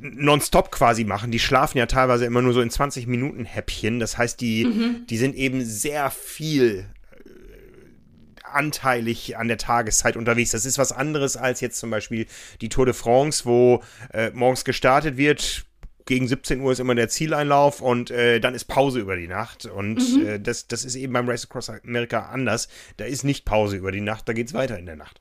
nonstop 0.00 0.70
quasi 0.70 1.04
machen. 1.04 1.30
Die 1.30 1.38
schlafen 1.38 1.78
ja 1.78 1.86
teilweise 1.86 2.24
immer 2.24 2.42
nur 2.42 2.52
so 2.52 2.60
in 2.60 2.70
20 2.70 3.06
Minuten 3.06 3.44
Häppchen. 3.44 4.00
Das 4.00 4.18
heißt, 4.18 4.40
die, 4.40 4.64
mhm. 4.64 5.06
die 5.08 5.16
sind 5.16 5.34
eben 5.36 5.64
sehr 5.64 6.10
viel 6.10 6.86
äh, 7.12 8.44
anteilig 8.44 9.36
an 9.36 9.48
der 9.48 9.58
Tageszeit 9.58 10.16
unterwegs. 10.16 10.50
Das 10.50 10.64
ist 10.64 10.78
was 10.78 10.92
anderes 10.92 11.36
als 11.36 11.60
jetzt 11.60 11.78
zum 11.78 11.90
Beispiel 11.90 12.26
die 12.60 12.68
Tour 12.68 12.86
de 12.86 12.94
France, 12.94 13.44
wo 13.44 13.82
äh, 14.12 14.30
morgens 14.30 14.64
gestartet 14.64 15.16
wird. 15.16 15.66
Gegen 16.06 16.26
17 16.26 16.60
Uhr 16.60 16.72
ist 16.72 16.80
immer 16.80 16.94
der 16.94 17.08
Zieleinlauf 17.08 17.80
und 17.80 18.10
äh, 18.10 18.40
dann 18.40 18.54
ist 18.54 18.64
Pause 18.64 18.98
über 18.98 19.16
die 19.16 19.28
Nacht. 19.28 19.66
Und 19.66 20.16
mhm. 20.16 20.26
äh, 20.26 20.40
das, 20.40 20.66
das 20.66 20.84
ist 20.84 20.96
eben 20.96 21.12
beim 21.12 21.28
Race 21.28 21.44
Across 21.44 21.70
America 21.70 22.30
anders. 22.30 22.68
Da 22.96 23.04
ist 23.04 23.22
nicht 23.22 23.44
Pause 23.44 23.76
über 23.76 23.92
die 23.92 24.00
Nacht, 24.00 24.28
da 24.28 24.32
geht 24.32 24.48
es 24.48 24.54
weiter 24.54 24.78
in 24.78 24.86
der 24.86 24.96
Nacht. 24.96 25.20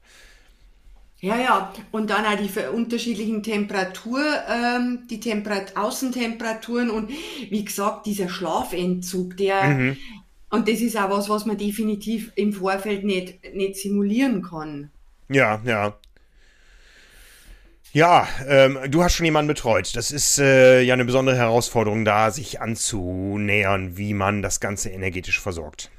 Ja, 1.22 1.38
ja, 1.38 1.74
und 1.92 2.10
dann 2.10 2.26
auch 2.26 2.38
die 2.38 2.50
unterschiedlichen 2.74 3.44
Temperatur, 3.44 4.22
ähm, 4.48 5.06
die 5.10 5.20
Temperat 5.20 5.76
Außentemperaturen 5.76 6.90
und 6.90 7.10
wie 7.50 7.66
gesagt, 7.66 8.06
dieser 8.06 8.30
Schlafentzug, 8.30 9.36
der, 9.36 9.64
mhm. 9.64 9.98
und 10.50 10.70
das 10.70 10.80
ist 10.80 10.96
auch 10.96 11.10
was, 11.10 11.28
was 11.28 11.46
man 11.46 11.58
definitiv 11.58 12.32
im 12.36 12.54
Vorfeld 12.54 13.04
nicht, 13.04 13.54
nicht 13.54 13.76
simulieren 13.76 14.42
kann. 14.44 14.92
Ja, 15.28 15.62
ja. 15.66 15.98
Ja, 17.92 18.28
ähm, 18.48 18.78
du 18.88 19.04
hast 19.04 19.16
schon 19.16 19.26
jemanden 19.26 19.48
betreut. 19.48 19.96
Das 19.96 20.12
ist 20.12 20.38
äh, 20.38 20.82
ja 20.82 20.94
eine 20.94 21.06
besondere 21.06 21.36
Herausforderung, 21.36 22.06
da 22.06 22.30
sich 22.30 22.62
anzunähern, 22.62 23.98
wie 23.98 24.14
man 24.14 24.42
das 24.44 24.60
Ganze 24.60 24.90
energetisch 24.90 25.40
versorgt. 25.40 25.90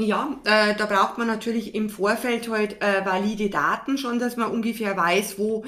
Ja, 0.00 0.40
äh, 0.44 0.76
da 0.76 0.86
braucht 0.86 1.18
man 1.18 1.26
natürlich 1.26 1.74
im 1.74 1.90
Vorfeld 1.90 2.48
halt 2.48 2.80
äh, 2.80 3.04
valide 3.04 3.50
Daten 3.50 3.98
schon, 3.98 4.20
dass 4.20 4.36
man 4.36 4.48
ungefähr 4.48 4.96
weiß, 4.96 5.40
wo, 5.40 5.64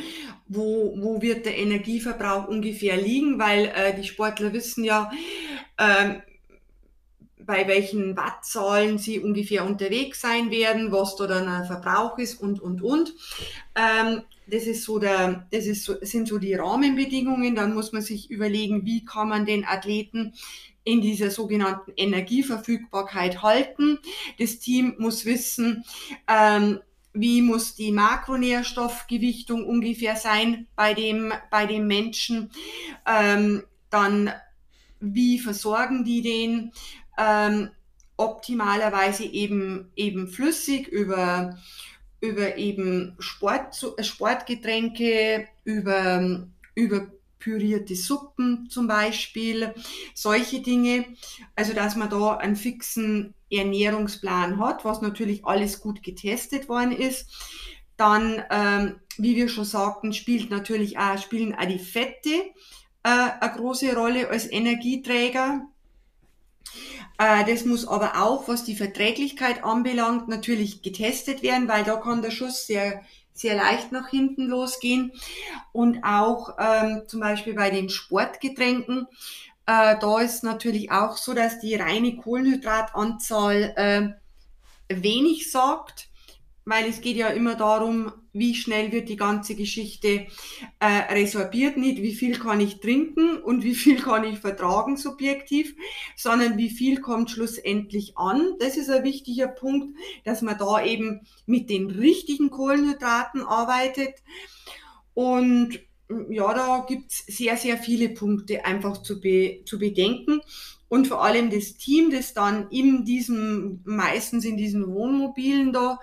wo, 0.47 0.95
wo 0.99 1.21
wird 1.21 1.47
der 1.47 1.59
Energieverbrauch 1.59 2.47
ungefähr 2.47 2.97
liegen, 2.97 3.41
weil 3.41 3.73
äh, 3.75 3.93
die 3.93 4.07
Sportler 4.07 4.53
wissen 4.53 4.85
ja, 4.85 5.11
äh, 5.79 6.21
bei 7.41 7.67
welchen 7.67 8.17
Wattzahlen 8.17 8.99
sie 8.99 9.19
ungefähr 9.19 9.65
unterwegs 9.65 10.21
sein 10.21 10.53
werden, 10.53 10.93
was 10.93 11.17
da 11.17 11.27
dann 11.27 11.49
ein 11.49 11.65
Verbrauch 11.65 12.17
ist 12.19 12.41
und, 12.41 12.61
und, 12.61 12.83
und. 12.83 13.13
Ähm, 13.75 14.23
das 14.47 14.65
ist 14.65 14.85
so 14.85 15.01
der, 15.01 15.47
das 15.51 15.67
ist 15.67 15.85
so, 15.85 15.95
sind 16.03 16.29
so 16.29 16.39
die 16.39 16.55
Rahmenbedingungen. 16.55 17.57
Dann 17.57 17.75
muss 17.75 17.93
man 17.93 18.03
sich 18.03 18.31
überlegen, 18.31 18.85
wie 18.85 19.05
kann 19.05 19.29
man 19.29 19.45
den 19.45 19.65
Athleten 19.65 20.35
in 20.85 21.01
dieser 21.01 21.31
sogenannten 21.31 21.93
Energieverfügbarkeit 21.97 23.43
halten. 23.43 23.99
Das 24.39 24.59
Team 24.59 24.95
muss 24.99 25.25
wissen, 25.25 25.85
ähm, 26.27 26.81
wie 27.13 27.43
muss 27.43 27.75
die 27.75 27.93
Makronährstoffgewichtung 27.93 29.67
ungefähr 29.67 30.17
sein 30.17 30.67
bei 30.77 30.95
dem, 30.95 31.33
bei 31.51 31.67
dem 31.67 31.87
Menschen. 31.87 32.51
Ähm, 33.07 33.65
dann, 33.91 34.33
wie 35.01 35.39
versorgen 35.39 36.05
die 36.05 36.23
den? 36.23 36.73
Ähm, 37.19 37.71
optimalerweise 38.17 39.25
eben, 39.25 39.91
eben 39.97 40.29
flüssig 40.29 40.87
über, 40.89 41.59
über 42.21 42.57
eben 42.57 43.17
Sport, 43.19 43.95
Sportgetränke, 44.01 45.49
über, 45.65 46.47
über 46.75 47.07
pürierte 47.41 47.97
Suppen 47.97 48.69
zum 48.71 48.87
Beispiel, 48.87 49.75
solche 50.15 50.61
Dinge. 50.61 51.07
Also, 51.57 51.73
dass 51.73 51.97
man 51.97 52.09
da 52.09 52.37
einen 52.37 52.55
fixen 52.55 53.35
Ernährungsplan 53.51 54.61
hat, 54.61 54.85
was 54.85 55.01
natürlich 55.01 55.45
alles 55.45 55.81
gut 55.81 56.03
getestet 56.05 56.69
worden 56.69 56.93
ist. 56.93 57.29
Dann, 57.97 58.43
ähm, 58.51 59.01
wie 59.19 59.37
wir 59.37 59.49
schon 59.49 59.65
sagten, 59.65 60.13
spielt 60.13 60.51
natürlich 60.51 60.99
auch, 60.99 61.19
spielen 61.19 61.55
auch 61.55 61.67
die 61.67 61.79
Fette 61.79 62.31
äh, 63.03 63.09
eine 63.41 63.53
große 63.57 63.95
Rolle 63.95 64.29
als 64.29 64.51
Energieträger. 64.51 65.67
Äh, 67.19 67.45
das 67.45 67.65
muss 67.65 67.87
aber 67.87 68.23
auch, 68.23 68.49
was 68.49 68.65
die 68.65 68.77
Verträglichkeit 68.77 69.65
anbelangt, 69.65 70.29
natürlich 70.29 70.81
getestet 70.81 71.43
werden, 71.43 71.69
weil 71.69 71.85
da 71.85 71.97
kann 71.97 72.23
der 72.23 72.31
Schuss 72.31 72.67
sehr 72.67 73.03
sehr 73.33 73.57
leicht 73.57 73.93
nach 73.93 74.09
hinten 74.09 74.47
losgehen. 74.47 75.13
Und 75.73 76.03
auch 76.05 76.57
ähm, 76.59 77.03
zum 77.07 77.21
Beispiel 77.21 77.55
bei 77.55 77.71
den 77.71 77.89
Sportgetränken, 77.89 79.07
äh, 79.67 79.97
da 79.99 80.21
ist 80.21 80.45
natürlich 80.45 80.91
auch 80.91 81.17
so, 81.17 81.35
dass 81.35 81.61
die 81.61 81.75
reine 81.75 82.17
Kohlenhydratanzahl 82.17 83.75
äh, 83.77 84.95
wenig 84.95 85.51
sagt 85.51 86.10
weil 86.71 86.89
es 86.89 87.01
geht 87.01 87.17
ja 87.17 87.29
immer 87.29 87.57
darum, 87.57 88.13
wie 88.33 88.55
schnell 88.55 88.93
wird 88.93 89.09
die 89.09 89.17
ganze 89.17 89.57
Geschichte 89.57 90.27
äh, 90.79 91.13
resorbiert, 91.13 91.77
nicht 91.77 92.01
wie 92.01 92.15
viel 92.15 92.39
kann 92.39 92.61
ich 92.61 92.79
trinken 92.79 93.39
und 93.43 93.65
wie 93.65 93.75
viel 93.75 93.97
kann 93.97 94.25
ich 94.25 94.39
vertragen 94.39 94.97
subjektiv, 94.97 95.75
sondern 96.17 96.57
wie 96.57 96.71
viel 96.71 97.01
kommt 97.01 97.31
schlussendlich 97.31 98.17
an. 98.17 98.55
Das 98.61 98.77
ist 98.77 98.89
ein 98.89 99.03
wichtiger 99.03 99.49
Punkt, 99.49 99.97
dass 100.25 100.43
man 100.43 100.59
da 100.59 100.85
eben 100.85 101.27
mit 101.47 101.71
den 101.71 101.91
richtigen 101.91 102.51
Kohlenhydraten 102.51 103.43
arbeitet. 103.43 104.15
Und 105.13 105.81
ja, 106.29 106.55
da 106.55 106.85
gibt's 106.89 107.25
sehr, 107.27 107.57
sehr 107.57 107.79
viele 107.79 108.11
Punkte 108.11 108.65
einfach 108.65 109.03
zu, 109.03 109.21
be 109.21 109.63
zu 109.65 109.79
bedenken. 109.79 110.41
Und 110.89 111.07
vor 111.07 111.23
allem 111.25 111.51
das 111.51 111.77
Team, 111.77 112.11
das 112.11 112.35
dann 112.35 112.69
in 112.71 113.05
diesem, 113.05 113.81
meistens 113.85 114.45
in 114.45 114.57
diesen 114.57 114.89
Wohnmobilen 114.93 115.73
da 115.73 116.01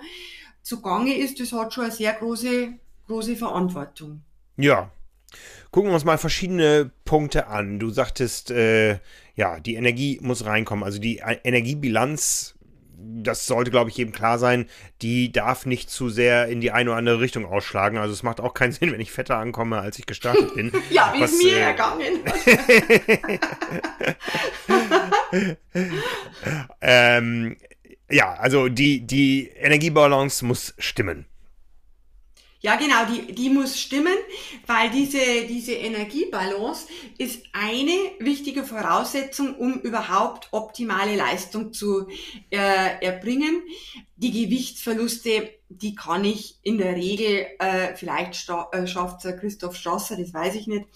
zugange 0.67 1.15
ist, 1.15 1.39
das 1.39 1.53
hat 1.53 1.73
schon 1.73 1.85
eine 1.85 1.93
sehr 1.93 2.13
große, 2.13 2.73
große 3.07 3.35
Verantwortung. 3.35 4.21
Ja. 4.57 4.91
Gucken 5.71 5.89
wir 5.89 5.95
uns 5.95 6.05
mal 6.05 6.17
verschiedene 6.17 6.91
Punkte 7.05 7.47
an. 7.47 7.79
Du 7.79 7.89
sagtest, 7.89 8.51
äh, 8.51 8.99
ja, 9.35 9.59
die 9.59 9.75
Energie 9.75 10.19
muss 10.21 10.45
reinkommen. 10.45 10.83
Also 10.83 10.99
die 10.99 11.21
Energiebilanz, 11.43 12.55
das 12.97 13.45
sollte, 13.45 13.69
glaube 13.69 13.89
ich, 13.89 13.97
jedem 13.97 14.13
klar 14.13 14.39
sein, 14.39 14.67
die 15.01 15.31
darf 15.31 15.65
nicht 15.65 15.89
zu 15.89 16.09
sehr 16.09 16.47
in 16.47 16.61
die 16.61 16.71
eine 16.71 16.89
oder 16.89 16.97
andere 16.97 17.19
Richtung 17.19 17.45
ausschlagen. 17.45 17.97
Also 17.97 18.13
es 18.13 18.23
macht 18.23 18.39
auch 18.39 18.53
keinen 18.53 18.71
Sinn, 18.73 18.91
wenn 18.91 19.01
ich 19.01 19.11
fetter 19.11 19.37
ankomme, 19.37 19.79
als 19.79 19.99
ich 19.99 20.05
gestartet 20.05 20.55
bin. 20.55 20.71
ja, 20.89 21.13
wie 21.15 21.23
es 21.23 21.37
mir 21.37 21.57
äh, 21.57 21.59
ergangen. 21.59 22.23
ähm, 26.81 27.57
ja, 28.09 28.33
also 28.33 28.69
die, 28.69 29.05
die 29.05 29.47
Energiebalance 29.55 30.45
muss 30.45 30.73
stimmen. 30.77 31.25
Ja, 32.59 32.75
genau, 32.75 33.05
die, 33.05 33.33
die 33.33 33.49
muss 33.51 33.79
stimmen, 33.79 34.17
weil 34.65 34.89
diese, 34.89 35.45
diese 35.47 35.73
Energiebalance 35.73 36.87
ist 37.19 37.45
eine 37.53 37.91
wichtige 38.19 38.63
Voraussetzung, 38.63 39.55
um 39.55 39.73
überhaupt 39.81 40.47
optimale 40.51 41.15
Leistung 41.15 41.71
zu 41.71 42.07
äh, 42.49 43.05
erbringen. 43.05 43.61
Die 44.15 44.31
Gewichtsverluste, 44.31 45.51
die 45.69 45.93
kann 45.93 46.25
ich 46.25 46.57
in 46.63 46.79
der 46.79 46.95
Regel, 46.95 47.45
äh, 47.59 47.95
vielleicht 47.95 48.49
äh, 48.71 48.87
schafft 48.87 49.21
Christoph 49.39 49.75
Strasser, 49.75 50.17
das 50.17 50.33
weiß 50.33 50.55
ich 50.55 50.65
nicht, 50.65 50.87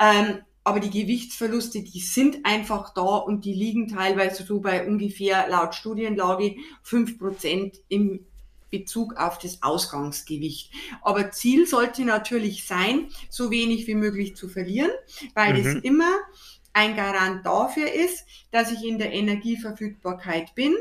ähm, 0.00 0.40
aber 0.68 0.80
die 0.80 0.90
Gewichtsverluste, 0.90 1.82
die 1.82 2.00
sind 2.00 2.44
einfach 2.44 2.92
da 2.92 3.00
und 3.00 3.46
die 3.46 3.54
liegen 3.54 3.88
teilweise 3.88 4.44
so 4.44 4.60
bei 4.60 4.86
ungefähr 4.86 5.48
laut 5.48 5.74
Studienlage 5.74 6.56
fünf 6.82 7.18
Prozent 7.18 7.78
im 7.88 8.26
Bezug 8.70 9.16
auf 9.16 9.38
das 9.38 9.62
Ausgangsgewicht. 9.62 10.70
Aber 11.00 11.30
Ziel 11.30 11.66
sollte 11.66 12.04
natürlich 12.04 12.66
sein, 12.66 13.08
so 13.30 13.50
wenig 13.50 13.86
wie 13.86 13.94
möglich 13.94 14.36
zu 14.36 14.46
verlieren, 14.46 14.90
weil 15.34 15.54
mhm. 15.54 15.64
das 15.64 15.74
immer 15.76 16.18
ein 16.74 16.94
Garant 16.96 17.46
dafür 17.46 17.90
ist, 17.90 18.26
dass 18.50 18.70
ich 18.70 18.84
in 18.84 18.98
der 18.98 19.10
Energieverfügbarkeit 19.14 20.54
bin 20.54 20.74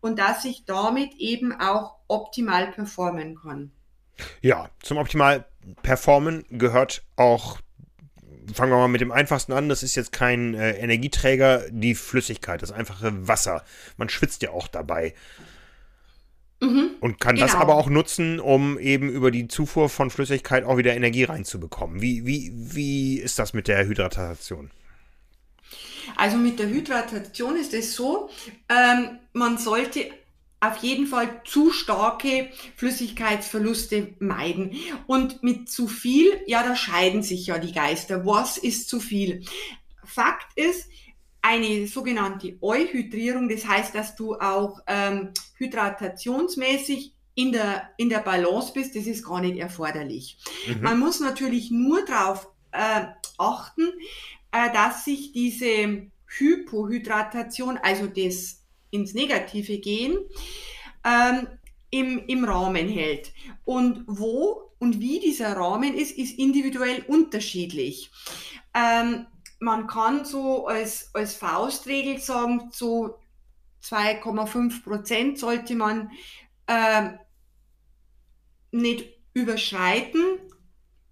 und 0.00 0.18
dass 0.18 0.46
ich 0.46 0.64
damit 0.64 1.14
eben 1.18 1.52
auch 1.52 1.96
optimal 2.08 2.72
performen 2.72 3.36
kann. 3.36 3.70
Ja, 4.40 4.70
zum 4.82 4.96
optimal 4.96 5.44
performen 5.82 6.46
gehört 6.48 7.04
auch 7.16 7.58
fangen 8.54 8.72
wir 8.72 8.78
mal 8.78 8.88
mit 8.88 9.00
dem 9.00 9.12
einfachsten 9.12 9.52
an. 9.52 9.68
Das 9.68 9.82
ist 9.82 9.94
jetzt 9.94 10.12
kein 10.12 10.54
äh, 10.54 10.72
Energieträger, 10.72 11.64
die 11.70 11.94
Flüssigkeit, 11.94 12.62
das 12.62 12.72
einfache 12.72 13.28
Wasser. 13.28 13.64
Man 13.96 14.08
schwitzt 14.08 14.42
ja 14.42 14.50
auch 14.50 14.68
dabei. 14.68 15.14
Mhm, 16.60 16.92
und 17.00 17.20
kann 17.20 17.34
genau. 17.34 17.46
das 17.46 17.54
aber 17.54 17.74
auch 17.74 17.88
nutzen, 17.88 18.40
um 18.40 18.78
eben 18.78 19.10
über 19.10 19.30
die 19.30 19.46
Zufuhr 19.46 19.90
von 19.90 20.08
Flüssigkeit 20.08 20.64
auch 20.64 20.78
wieder 20.78 20.96
Energie 20.96 21.24
reinzubekommen. 21.24 22.00
Wie, 22.00 22.24
wie, 22.24 22.50
wie 22.54 23.18
ist 23.18 23.38
das 23.38 23.52
mit 23.52 23.68
der 23.68 23.86
Hydratation? 23.86 24.70
Also 26.16 26.38
mit 26.38 26.58
der 26.58 26.68
Hydratation 26.68 27.56
ist 27.56 27.74
es 27.74 27.94
so, 27.94 28.30
ähm, 28.70 29.18
man 29.34 29.58
sollte 29.58 30.06
auf 30.68 30.78
jeden 30.78 31.06
Fall 31.06 31.42
zu 31.44 31.70
starke 31.70 32.50
Flüssigkeitsverluste 32.76 34.14
meiden. 34.18 34.76
Und 35.06 35.42
mit 35.42 35.68
zu 35.70 35.88
viel, 35.88 36.40
ja, 36.46 36.62
da 36.62 36.76
scheiden 36.76 37.22
sich 37.22 37.46
ja 37.46 37.58
die 37.58 37.72
Geister. 37.72 38.26
Was 38.26 38.58
ist 38.58 38.88
zu 38.88 39.00
viel? 39.00 39.44
Fakt 40.04 40.56
ist, 40.56 40.88
eine 41.46 41.86
sogenannte 41.86 42.58
Euhydrierung, 42.60 43.48
das 43.48 43.66
heißt, 43.66 43.94
dass 43.94 44.16
du 44.16 44.34
auch 44.34 44.80
ähm, 44.88 45.30
hydratationsmäßig 45.54 47.14
in 47.36 47.52
der, 47.52 47.90
in 47.98 48.08
der 48.08 48.18
Balance 48.18 48.72
bist, 48.72 48.96
das 48.96 49.06
ist 49.06 49.24
gar 49.24 49.40
nicht 49.40 49.58
erforderlich. 49.58 50.38
Mhm. 50.66 50.82
Man 50.82 50.98
muss 50.98 51.20
natürlich 51.20 51.70
nur 51.70 52.04
darauf 52.04 52.48
äh, 52.72 53.06
achten, 53.38 53.92
äh, 54.50 54.72
dass 54.72 55.04
sich 55.04 55.32
diese 55.32 56.08
Hypohydratation, 56.26 57.78
also 57.80 58.06
das 58.06 58.64
ins 58.90 59.14
Negative 59.14 59.78
gehen, 59.78 60.18
ähm, 61.04 61.48
im, 61.90 62.24
im 62.26 62.44
Rahmen 62.44 62.88
hält. 62.88 63.32
Und 63.64 64.04
wo 64.06 64.66
und 64.78 65.00
wie 65.00 65.20
dieser 65.20 65.56
Rahmen 65.56 65.94
ist, 65.94 66.16
ist 66.16 66.38
individuell 66.38 67.04
unterschiedlich. 67.08 68.10
Ähm, 68.74 69.26
man 69.58 69.86
kann 69.86 70.24
so 70.24 70.66
als, 70.66 71.14
als 71.14 71.34
Faustregel 71.34 72.18
sagen, 72.18 72.70
so 72.72 73.18
2,5 73.82 74.82
Prozent 74.82 75.38
sollte 75.38 75.74
man 75.76 76.10
äh, 76.66 77.10
nicht 78.70 79.08
überschreiten, 79.32 80.22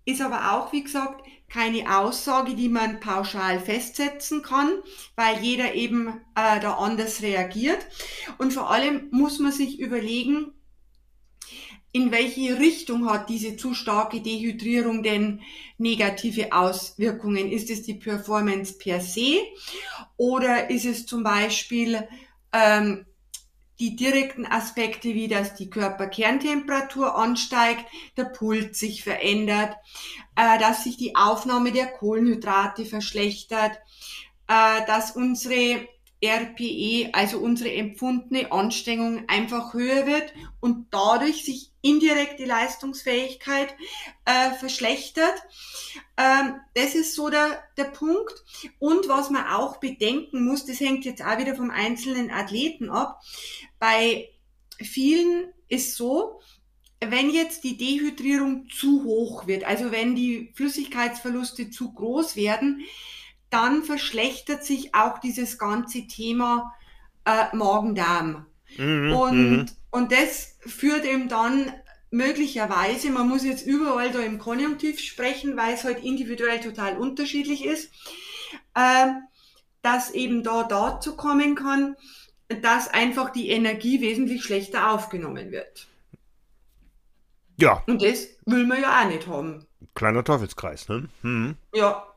ist 0.05 0.21
aber 0.21 0.53
auch, 0.53 0.73
wie 0.73 0.83
gesagt, 0.83 1.25
keine 1.55 2.01
Aussage, 2.01 2.57
die 2.57 2.69
man 2.69 2.99
pauschal 2.99 3.61
festsetzen 3.61 4.43
kann, 4.43 4.73
weil 5.15 5.41
jeder 5.41 5.75
eben 5.75 6.09
äh, 6.35 6.59
da 6.59 6.75
anders 6.75 7.23
reagiert. 7.23 7.79
Und 8.39 8.53
vor 8.53 8.73
allem 8.73 9.07
muss 9.13 9.39
man 9.39 9.53
sich 9.53 9.79
überlegen, 9.79 10.53
in 11.93 12.11
welche 12.11 12.59
Richtung 12.59 13.09
hat 13.09 13.29
diese 13.29 13.57
zu 13.57 13.73
starke 13.73 14.21
Dehydrierung 14.21 15.05
denn 15.05 15.43
negative 15.79 16.53
Auswirkungen? 16.53 17.53
Ist 17.53 17.71
es 17.71 17.85
die 17.85 17.95
Performance 17.95 18.77
per 18.77 19.01
se 19.01 19.39
oder 20.17 20.71
ist 20.71 20.87
es 20.87 21.07
zum 21.07 21.23
Beispiel 21.23 22.09
ähm, 22.53 23.07
die 23.81 23.97
direkten 23.97 24.47
Aspekte, 24.47 25.15
wie 25.15 25.29
dass 25.29 25.55
die 25.55 25.71
Körperkerntemperatur 25.71 27.17
ansteigt, 27.17 27.85
der 28.17 28.25
Puls 28.25 28.79
sich 28.79 29.03
verändert, 29.03 29.77
äh, 30.37 30.59
dass 30.59 30.85
sich 30.85 30.97
die 30.97 31.17
Aufnahme 31.17 31.73
der 31.73 31.87
Kohlenhydrate 31.87 32.85
verschlechtert, 32.85 33.79
äh, 34.49 34.87
dass 34.87 35.17
unsere 35.17 35.89
RPE, 36.27 37.11
also 37.13 37.39
unsere 37.39 37.73
empfundene 37.73 38.53
Anstrengung 38.53 39.25
einfach 39.29 39.75
höher 39.75 40.07
wird 40.07 40.33
und 40.61 40.87
dadurch 40.91 41.45
sich 41.45 41.73
indirekt 41.83 42.41
die 42.41 42.45
Leistungsfähigkeit 42.45 43.75
äh, 44.25 44.51
verschlechtert. 44.53 45.35
Ähm, 46.17 46.55
das 46.75 46.95
ist 46.95 47.15
so 47.15 47.29
der, 47.31 47.63
der 47.77 47.85
Punkt. 47.85 48.45
Und 48.79 49.09
was 49.09 49.31
man 49.31 49.47
auch 49.47 49.79
bedenken 49.79 50.45
muss, 50.45 50.65
das 50.65 50.81
hängt 50.81 51.05
jetzt 51.05 51.23
auch 51.25 51.39
wieder 51.39 51.55
vom 51.55 51.71
einzelnen 51.71 52.31
Athleten 52.31 52.91
ab. 52.91 53.21
Bei 53.79 54.31
vielen 54.81 55.53
ist 55.69 55.97
so, 55.97 56.41
wenn 57.01 57.31
jetzt 57.31 57.65
die 57.65 57.77
Dehydrierung 57.77 58.69
zu 58.71 59.05
hoch 59.05 59.47
wird, 59.47 59.65
also 59.65 59.91
wenn 59.91 60.15
die 60.15 60.53
Flüssigkeitsverluste 60.55 61.71
zu 61.71 61.93
groß 61.93 62.37
werden, 62.37 62.83
dann 63.55 63.85
verschlechtert 63.85 64.65
sich 64.65 64.95
auch 64.95 65.19
dieses 65.19 65.59
ganze 65.59 66.09
Thema 66.09 66.75
äh, 67.25 67.55
Magen-Darm. 67.55 68.47
Mhm, 68.77 69.13
und, 69.15 69.51
mhm. 69.51 69.67
und 69.93 70.11
das 70.13 70.57
führt 70.59 71.05
eben 71.05 71.29
dann 71.29 71.73
möglicherweise, 72.11 73.11
man 73.11 73.29
muss 73.29 73.45
jetzt 73.45 73.65
überall 73.65 74.11
da 74.11 74.19
im 74.19 74.39
Konjunktiv 74.39 74.99
sprechen, 74.99 75.57
weil 75.57 75.75
es 75.75 75.85
halt 75.85 76.03
individuell 76.03 76.61
total 76.61 76.99
unterschiedlich 76.99 77.65
ist, 77.65 77.93
äh, 78.75 79.07
dass 79.83 80.11
eben 80.11 80.43
da 80.43 80.65
dazu 80.65 81.17
kommen 81.17 81.55
kann, 81.55 81.97
dass 82.63 82.89
einfach 82.89 83.31
die 83.31 83.51
Energie 83.51 84.01
wesentlich 84.01 84.43
schlechter 84.43 84.91
aufgenommen 84.91 85.53
wird. 85.53 85.87
Ja. 87.57 87.85
Und 87.87 88.03
das 88.03 88.27
will 88.47 88.67
man 88.67 88.83
ja 88.83 89.01
auch 89.01 89.09
nicht 89.09 89.29
haben. 89.29 89.65
Kleiner 89.95 90.25
Teufelskreis, 90.25 90.89
ne? 90.89 91.09
Mhm. 91.23 91.57
Ja, 91.73 92.14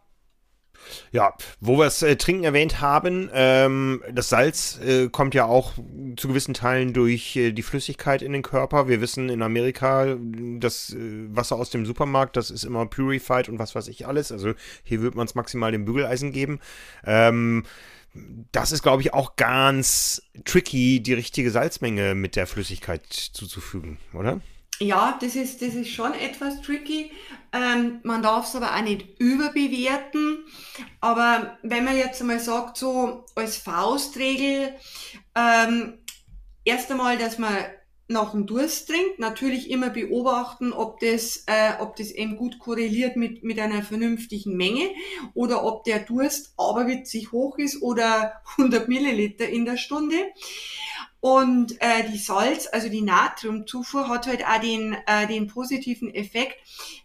ja, 1.11 1.33
wo 1.59 1.77
wir 1.77 1.85
das 1.85 2.01
äh, 2.01 2.15
Trinken 2.15 2.43
erwähnt 2.43 2.81
haben, 2.81 3.29
ähm, 3.33 4.03
das 4.11 4.29
Salz 4.29 4.79
äh, 4.79 5.09
kommt 5.09 5.33
ja 5.33 5.45
auch 5.45 5.73
zu 6.15 6.27
gewissen 6.27 6.53
Teilen 6.53 6.93
durch 6.93 7.35
äh, 7.35 7.51
die 7.51 7.63
Flüssigkeit 7.63 8.21
in 8.21 8.33
den 8.33 8.41
Körper. 8.41 8.87
Wir 8.87 9.01
wissen 9.01 9.29
in 9.29 9.41
Amerika, 9.41 10.17
das 10.59 10.93
äh, 10.93 10.97
Wasser 11.29 11.55
aus 11.55 11.69
dem 11.69 11.85
Supermarkt, 11.85 12.37
das 12.37 12.49
ist 12.49 12.63
immer 12.63 12.85
purified 12.85 13.49
und 13.49 13.59
was 13.59 13.75
weiß 13.75 13.87
ich 13.87 14.07
alles. 14.07 14.31
Also 14.31 14.53
hier 14.83 15.01
wird 15.01 15.15
man 15.15 15.27
es 15.27 15.35
maximal 15.35 15.71
dem 15.71 15.85
Bügeleisen 15.85 16.31
geben. 16.31 16.59
Ähm, 17.05 17.63
das 18.51 18.71
ist, 18.71 18.81
glaube 18.81 19.01
ich, 19.01 19.13
auch 19.13 19.35
ganz 19.35 20.23
tricky, 20.45 21.01
die 21.01 21.13
richtige 21.13 21.51
Salzmenge 21.51 22.15
mit 22.15 22.35
der 22.35 22.47
Flüssigkeit 22.47 23.05
zuzufügen, 23.05 23.97
oder? 24.13 24.41
Ja, 24.79 25.17
das 25.19 25.35
ist, 25.35 25.61
das 25.61 25.73
ist 25.73 25.89
schon 25.89 26.13
etwas 26.13 26.61
tricky. 26.61 27.11
Ähm, 27.51 27.99
man 28.03 28.21
darf 28.21 28.47
es 28.47 28.55
aber 28.55 28.75
auch 28.75 28.81
nicht 28.81 29.19
überbewerten. 29.19 30.45
Aber 31.01 31.57
wenn 31.63 31.83
man 31.83 31.97
jetzt 31.97 32.21
einmal 32.21 32.39
sagt, 32.39 32.77
so 32.77 33.25
als 33.35 33.57
Faustregel, 33.57 34.75
ähm, 35.35 35.99
erst 36.63 36.91
einmal, 36.91 37.17
dass 37.17 37.39
man 37.39 37.55
nach 38.09 38.31
dem 38.31 38.45
Durst 38.45 38.87
trinkt, 38.87 39.19
natürlich 39.19 39.69
immer 39.69 39.89
beobachten, 39.89 40.71
ob 40.71 40.99
das, 40.99 41.43
äh, 41.47 41.73
ob 41.79 41.97
das 41.97 42.11
eben 42.11 42.37
gut 42.37 42.57
korreliert 42.59 43.17
mit, 43.17 43.43
mit 43.43 43.59
einer 43.59 43.83
vernünftigen 43.83 44.55
Menge 44.55 44.89
oder 45.33 45.65
ob 45.65 45.83
der 45.83 45.99
Durst 45.99 46.53
aberwitzig 46.57 47.31
hoch 47.33 47.57
ist 47.57 47.81
oder 47.81 48.41
100 48.57 48.87
Milliliter 48.87 49.49
in 49.49 49.65
der 49.65 49.77
Stunde. 49.77 50.15
Und 51.19 51.81
äh, 51.81 52.09
die 52.11 52.17
Salz, 52.17 52.67
also 52.71 52.89
die 52.89 53.01
Natriumzufuhr, 53.01 54.07
hat 54.07 54.27
halt 54.27 54.45
auch 54.45 54.61
den, 54.61 54.95
äh, 55.07 55.27
den 55.27 55.47
positiven 55.47 56.13
Effekt, 56.13 56.55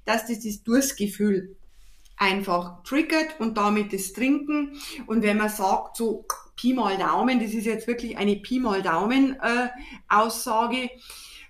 dass 0.05 0.27
das 0.27 0.41
das 0.41 0.63
Durstgefühl 0.63 1.57
einfach 2.17 2.83
triggert 2.85 3.41
und 3.41 3.57
damit 3.57 3.93
das 3.93 4.13
Trinken. 4.13 4.79
Und 5.07 5.23
wenn 5.23 5.39
man 5.39 5.49
sagt, 5.49 5.97
so 5.97 6.27
Pi 6.57 6.75
mal 6.75 6.97
Daumen, 6.97 7.41
das 7.41 7.53
ist 7.53 7.65
jetzt 7.65 7.87
wirklich 7.87 8.17
eine 8.17 8.37
Pi 8.37 8.61
mal 8.61 8.83
Daumen 8.83 9.37
äh, 9.41 9.69
Aussage, 10.09 10.91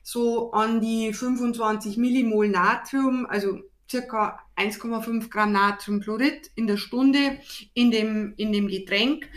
so 0.03 0.53
an 0.53 0.81
die 0.81 1.13
25 1.13 1.97
Millimol 1.97 2.49
Natrium, 2.49 3.27
also 3.27 3.61
circa 3.91 4.39
1,5 4.57 5.29
Gramm 5.29 5.53
Natriumchlorid 5.53 6.51
in 6.55 6.67
der 6.67 6.77
Stunde 6.77 7.39
in 7.75 7.91
dem, 7.91 8.35
in 8.37 8.53
dem 8.53 8.69
Getränk, 8.69 9.29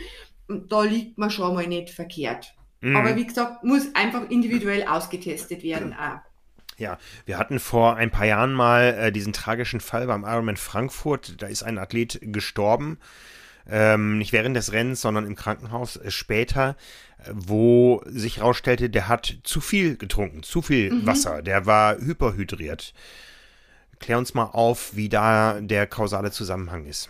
da 0.48 0.82
liegt 0.82 1.18
man 1.18 1.30
schon 1.30 1.54
mal 1.54 1.66
nicht 1.66 1.90
verkehrt. 1.90 2.54
Mhm. 2.80 2.96
Aber 2.96 3.16
wie 3.16 3.26
gesagt, 3.26 3.64
muss 3.64 3.94
einfach 3.94 4.28
individuell 4.30 4.84
ausgetestet 4.86 5.62
werden. 5.62 5.94
Auch. 5.94 6.20
Ja, 6.78 6.98
wir 7.24 7.38
hatten 7.38 7.58
vor 7.58 7.96
ein 7.96 8.10
paar 8.10 8.26
Jahren 8.26 8.52
mal 8.52 8.94
äh, 8.98 9.12
diesen 9.12 9.32
tragischen 9.32 9.80
Fall 9.80 10.06
beim 10.06 10.24
Ironman 10.24 10.56
Frankfurt. 10.56 11.40
Da 11.40 11.46
ist 11.46 11.62
ein 11.62 11.78
Athlet 11.78 12.18
gestorben. 12.22 12.98
Ähm, 13.68 14.18
nicht 14.18 14.32
während 14.32 14.56
des 14.56 14.72
Rennens, 14.72 15.00
sondern 15.00 15.26
im 15.26 15.34
Krankenhaus 15.34 15.96
äh, 15.96 16.10
später, 16.10 16.76
äh, 17.18 17.30
wo 17.32 18.02
sich 18.06 18.38
herausstellte, 18.38 18.90
der 18.90 19.08
hat 19.08 19.38
zu 19.42 19.60
viel 19.60 19.96
getrunken, 19.96 20.42
zu 20.42 20.62
viel 20.62 20.92
mhm. 20.92 21.06
Wasser, 21.06 21.42
der 21.42 21.66
war 21.66 21.98
hyperhydriert. 21.98 22.94
Klär 23.98 24.18
uns 24.18 24.34
mal 24.34 24.44
auf, 24.44 24.94
wie 24.94 25.08
da 25.08 25.60
der 25.60 25.86
kausale 25.86 26.30
Zusammenhang 26.30 26.84
ist. 26.84 27.08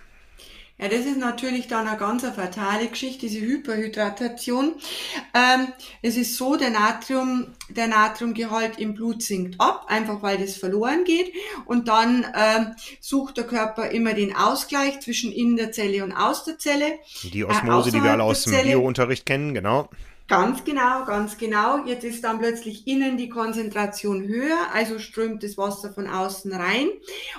Ja, 0.79 0.89
das 0.89 1.07
ist 1.07 1.17
natürlich 1.17 1.69
dann 1.69 1.89
eine 1.89 1.97
ganz 1.97 2.23
fatale 2.23 2.89
Geschichte, 2.89 3.21
diese 3.27 3.41
Hyperhydratation. 3.41 4.75
Ähm, 5.33 5.69
es 6.03 6.19
ist 6.19 6.37
so, 6.37 6.57
der 6.57 6.69
Natrium, 6.69 7.47
der 7.71 7.87
Natriumgehalt 7.87 8.79
im 8.79 8.95
Blut 8.95 9.23
sinkt 9.23 9.59
ab, 9.59 9.87
einfach 9.89 10.23
weil 10.23 10.37
das 10.37 10.57
verloren 10.57 11.05
geht. 11.05 11.33
Und 11.65 11.89
dann 11.89 12.27
ähm, 12.35 12.75
sucht 13.01 13.39
der 13.39 13.45
Körper 13.45 13.91
immer 13.91 14.13
den 14.13 14.37
Ausgleich 14.37 15.01
zwischen 15.01 15.33
in 15.33 15.57
der 15.57 15.73
Zelle 15.73 16.05
und 16.05 16.13
aus 16.13 16.45
der 16.45 16.59
Zelle. 16.59 16.99
Die 17.23 17.45
Osmose, 17.47 17.89
äh, 17.89 17.93
die 17.93 18.03
wir 18.03 18.13
alle 18.13 18.25
aus 18.25 18.45
dem 18.45 18.63
Biounterricht 18.63 19.25
kennen, 19.25 19.55
genau. 19.55 19.89
Ganz 20.29 20.65
genau, 20.65 21.05
ganz 21.05 21.39
genau. 21.39 21.85
Jetzt 21.87 22.03
ist 22.03 22.25
dann 22.25 22.41
plötzlich 22.41 22.89
innen 22.89 23.17
die 23.17 23.29
Konzentration 23.29 24.27
höher, 24.27 24.59
also 24.73 24.99
strömt 24.99 25.45
das 25.45 25.57
Wasser 25.57 25.93
von 25.93 26.09
außen 26.09 26.53
rein. 26.53 26.89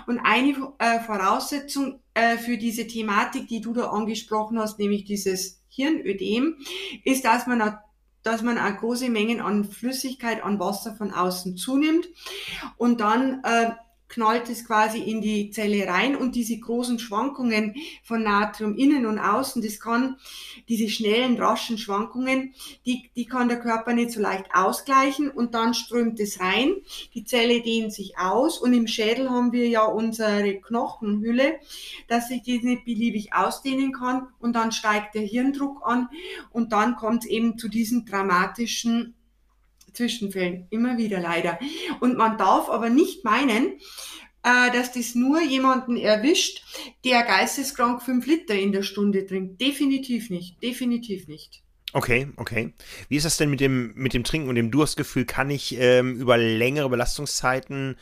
Und 0.06 0.20
eine 0.20 0.56
äh, 0.80 1.02
Voraussetzung 1.02 2.00
äh, 2.14 2.38
für 2.38 2.58
diese 2.58 2.88
Thematik, 2.88 3.50
die 3.50 3.60
du 3.60 3.74
da 3.74 3.90
angesprochen 3.90 4.58
hast, 4.58 4.80
nämlich 4.80 5.04
dieses 5.04 5.62
Hirnödem, 5.68 6.56
ist, 7.04 7.26
dass 7.26 7.46
man 7.46 7.78
dass 8.24 8.42
man 8.42 8.58
auch 8.58 8.78
große 8.78 9.10
Mengen 9.10 9.40
an 9.40 9.64
Flüssigkeit, 9.64 10.44
an 10.44 10.60
Wasser 10.60 10.96
von 10.96 11.14
außen 11.14 11.56
zunimmt 11.56 12.10
und 12.76 13.00
dann 13.00 13.42
äh, 13.44 13.72
knallt 14.10 14.50
es 14.50 14.66
quasi 14.66 15.00
in 15.00 15.22
die 15.22 15.52
Zelle 15.52 15.88
rein 15.88 16.16
und 16.16 16.36
diese 16.36 16.58
großen 16.58 17.00
Schwankungen 17.00 17.76
von 18.04 18.24
Natrium 18.24 18.76
innen 18.76 19.06
und 19.06 19.20
außen, 19.20 19.62
das 19.62 19.80
kann, 19.80 20.18
diese 20.70 20.90
schnellen, 20.90 21.38
raschen 21.38 21.78
Schwankungen, 21.78 22.54
die, 22.86 23.10
die 23.16 23.26
kann 23.26 23.50
der 23.50 23.60
Körper 23.60 23.94
nicht 23.94 24.12
so 24.12 24.22
leicht 24.22 24.46
ausgleichen 24.54 25.30
und 25.30 25.54
dann 25.54 25.74
strömt 25.74 26.20
es 26.20 26.40
rein, 26.40 26.76
die 27.14 27.26
Zelle 27.26 27.62
dehnt 27.62 27.94
sich 27.94 28.18
aus 28.18 28.60
und 28.60 28.74
im 28.74 28.88
Schädel 28.88 29.30
haben 29.30 29.52
wir 29.52 29.68
ja 29.68 29.84
unsere 29.84 30.56
Knochenhülle, 30.56 31.60
dass 32.08 32.30
sich 32.30 32.42
die 32.42 32.60
nicht 32.60 32.86
beliebig 32.86 33.34
ausdehnen 33.34 33.92
kann 33.92 34.28
und 34.40 34.54
dann 34.56 34.72
steigt 34.72 35.16
der 35.16 35.24
Hirndruck 35.24 35.86
an 35.86 36.10
und 36.52 36.72
dann 36.72 36.96
kommt 36.96 37.26
es 37.26 37.30
eben 37.30 37.58
zu 37.58 37.68
diesen 37.68 38.06
dramatischen 38.06 39.17
Zwischenfällen, 39.98 40.68
immer 40.70 40.98
wieder 40.98 41.20
leider. 41.20 41.60
Und 42.00 42.18
man 42.18 42.38
darf 42.38 42.70
aber 42.70 42.90
nicht 42.90 43.26
meinen, 43.26 43.74
äh, 44.44 44.72
dass 44.72 44.94
das 44.94 45.16
nur 45.16 45.42
jemanden 45.42 45.98
erwischt, 45.98 46.64
der 47.04 47.24
geisteskrank 47.24 48.02
fünf 48.02 48.26
Liter 48.26 48.54
in 48.54 48.72
der 48.72 48.84
Stunde 48.84 49.26
trinkt. 49.26 49.60
Definitiv 49.60 50.30
nicht, 50.30 50.62
definitiv 50.64 51.28
nicht. 51.28 51.64
Okay, 51.94 52.28
okay. 52.36 52.74
Wie 53.10 53.18
ist 53.18 53.26
das 53.26 53.38
denn 53.38 53.50
mit 53.50 53.60
dem, 53.60 53.94
mit 53.96 54.14
dem 54.14 54.24
Trinken 54.24 54.50
und 54.50 54.56
dem 54.56 54.72
Durstgefühl? 54.72 55.26
Kann 55.26 55.50
ich 55.50 55.78
ähm, 55.80 56.16
über 56.18 56.38
längere 56.38 56.90
Belastungszeiten 56.90 57.98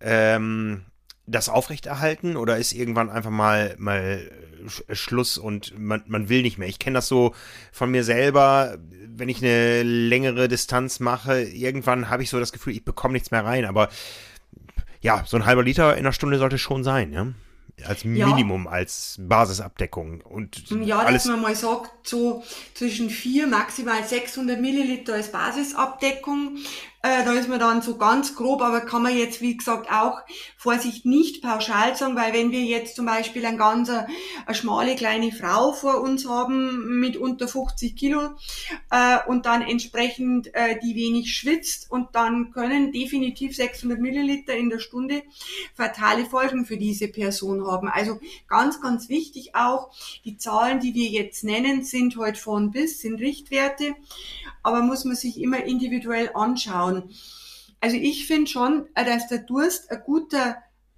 ähm, 0.00 0.84
das 1.26 1.48
aufrechterhalten 1.48 2.36
oder 2.36 2.58
ist 2.58 2.72
irgendwann 2.72 3.10
einfach 3.10 3.30
mal, 3.30 3.74
mal 3.78 4.30
Schluss 4.92 5.38
und 5.38 5.78
man, 5.78 6.02
man 6.06 6.28
will 6.28 6.42
nicht 6.42 6.58
mehr? 6.58 6.68
Ich 6.68 6.78
kenne 6.78 6.94
das 6.94 7.08
so 7.08 7.34
von 7.72 7.90
mir 7.90 8.04
selber, 8.04 8.78
wenn 9.16 9.28
ich 9.28 9.42
eine 9.42 9.82
längere 9.82 10.48
Distanz 10.48 11.00
mache, 11.00 11.42
irgendwann 11.42 12.10
habe 12.10 12.22
ich 12.22 12.30
so 12.30 12.38
das 12.38 12.52
Gefühl, 12.52 12.74
ich 12.74 12.84
bekomme 12.84 13.12
nichts 13.12 13.30
mehr 13.30 13.44
rein, 13.44 13.64
aber 13.64 13.88
ja, 15.00 15.22
so 15.26 15.36
ein 15.36 15.44
halber 15.44 15.62
Liter 15.62 15.92
in 15.94 16.00
einer 16.00 16.12
Stunde 16.12 16.38
sollte 16.38 16.58
schon 16.58 16.82
sein, 16.82 17.12
ja? 17.12 17.26
Als 17.86 18.04
Minimum, 18.04 18.66
ja. 18.66 18.70
als 18.70 19.16
Basisabdeckung. 19.20 20.20
Und 20.20 20.70
ja, 20.70 21.00
alles 21.00 21.24
dass 21.24 21.32
man 21.32 21.42
mal 21.42 21.56
sagt, 21.56 22.06
so 22.06 22.44
zwischen 22.72 23.10
4, 23.10 23.48
maximal 23.48 24.04
600 24.04 24.60
Milliliter 24.60 25.14
als 25.14 25.32
Basisabdeckung. 25.32 26.58
Äh, 27.04 27.22
da 27.22 27.34
ist 27.34 27.50
man 27.50 27.60
dann 27.60 27.82
so 27.82 27.98
ganz 27.98 28.34
grob, 28.34 28.62
aber 28.62 28.80
kann 28.80 29.02
man 29.02 29.14
jetzt, 29.14 29.42
wie 29.42 29.58
gesagt, 29.58 29.92
auch 29.92 30.22
Vorsicht 30.56 31.04
nicht 31.04 31.42
pauschal 31.42 31.94
sagen, 31.94 32.16
weil 32.16 32.32
wenn 32.32 32.50
wir 32.50 32.62
jetzt 32.62 32.96
zum 32.96 33.04
Beispiel 33.04 33.44
ein 33.44 33.58
ganz 33.58 33.90
eine, 33.90 34.06
eine 34.46 34.54
schmale 34.54 34.96
kleine 34.96 35.30
Frau 35.30 35.74
vor 35.74 36.00
uns 36.00 36.26
haben 36.26 36.98
mit 37.00 37.18
unter 37.18 37.46
50 37.46 37.94
Kilo 37.94 38.30
äh, 38.90 39.18
und 39.26 39.44
dann 39.44 39.60
entsprechend 39.60 40.54
äh, 40.54 40.78
die 40.82 40.94
wenig 40.94 41.36
schwitzt 41.36 41.90
und 41.90 42.14
dann 42.14 42.52
können 42.52 42.90
definitiv 42.90 43.54
600 43.54 44.00
Milliliter 44.00 44.54
in 44.54 44.70
der 44.70 44.78
Stunde 44.78 45.24
fatale 45.74 46.24
Folgen 46.24 46.64
für 46.64 46.78
diese 46.78 47.08
Person 47.08 47.66
haben. 47.66 47.88
Also 47.88 48.18
ganz, 48.48 48.80
ganz 48.80 49.10
wichtig 49.10 49.54
auch, 49.54 49.90
die 50.24 50.38
Zahlen, 50.38 50.80
die 50.80 50.94
wir 50.94 51.10
jetzt 51.10 51.44
nennen, 51.44 51.84
sind 51.84 52.16
heute 52.16 52.40
von 52.40 52.70
bis, 52.70 53.02
sind 53.02 53.20
Richtwerte 53.20 53.94
aber 54.64 54.80
muss 54.80 55.04
man 55.04 55.14
sich 55.14 55.40
immer 55.40 55.62
individuell 55.62 56.30
anschauen. 56.34 56.93
Also 57.80 57.96
ich 57.96 58.26
finde 58.26 58.50
schon, 58.50 58.86
dass 58.94 59.28
der 59.28 59.38
Durst 59.38 59.90
ein 59.90 60.02
guter 60.04 60.56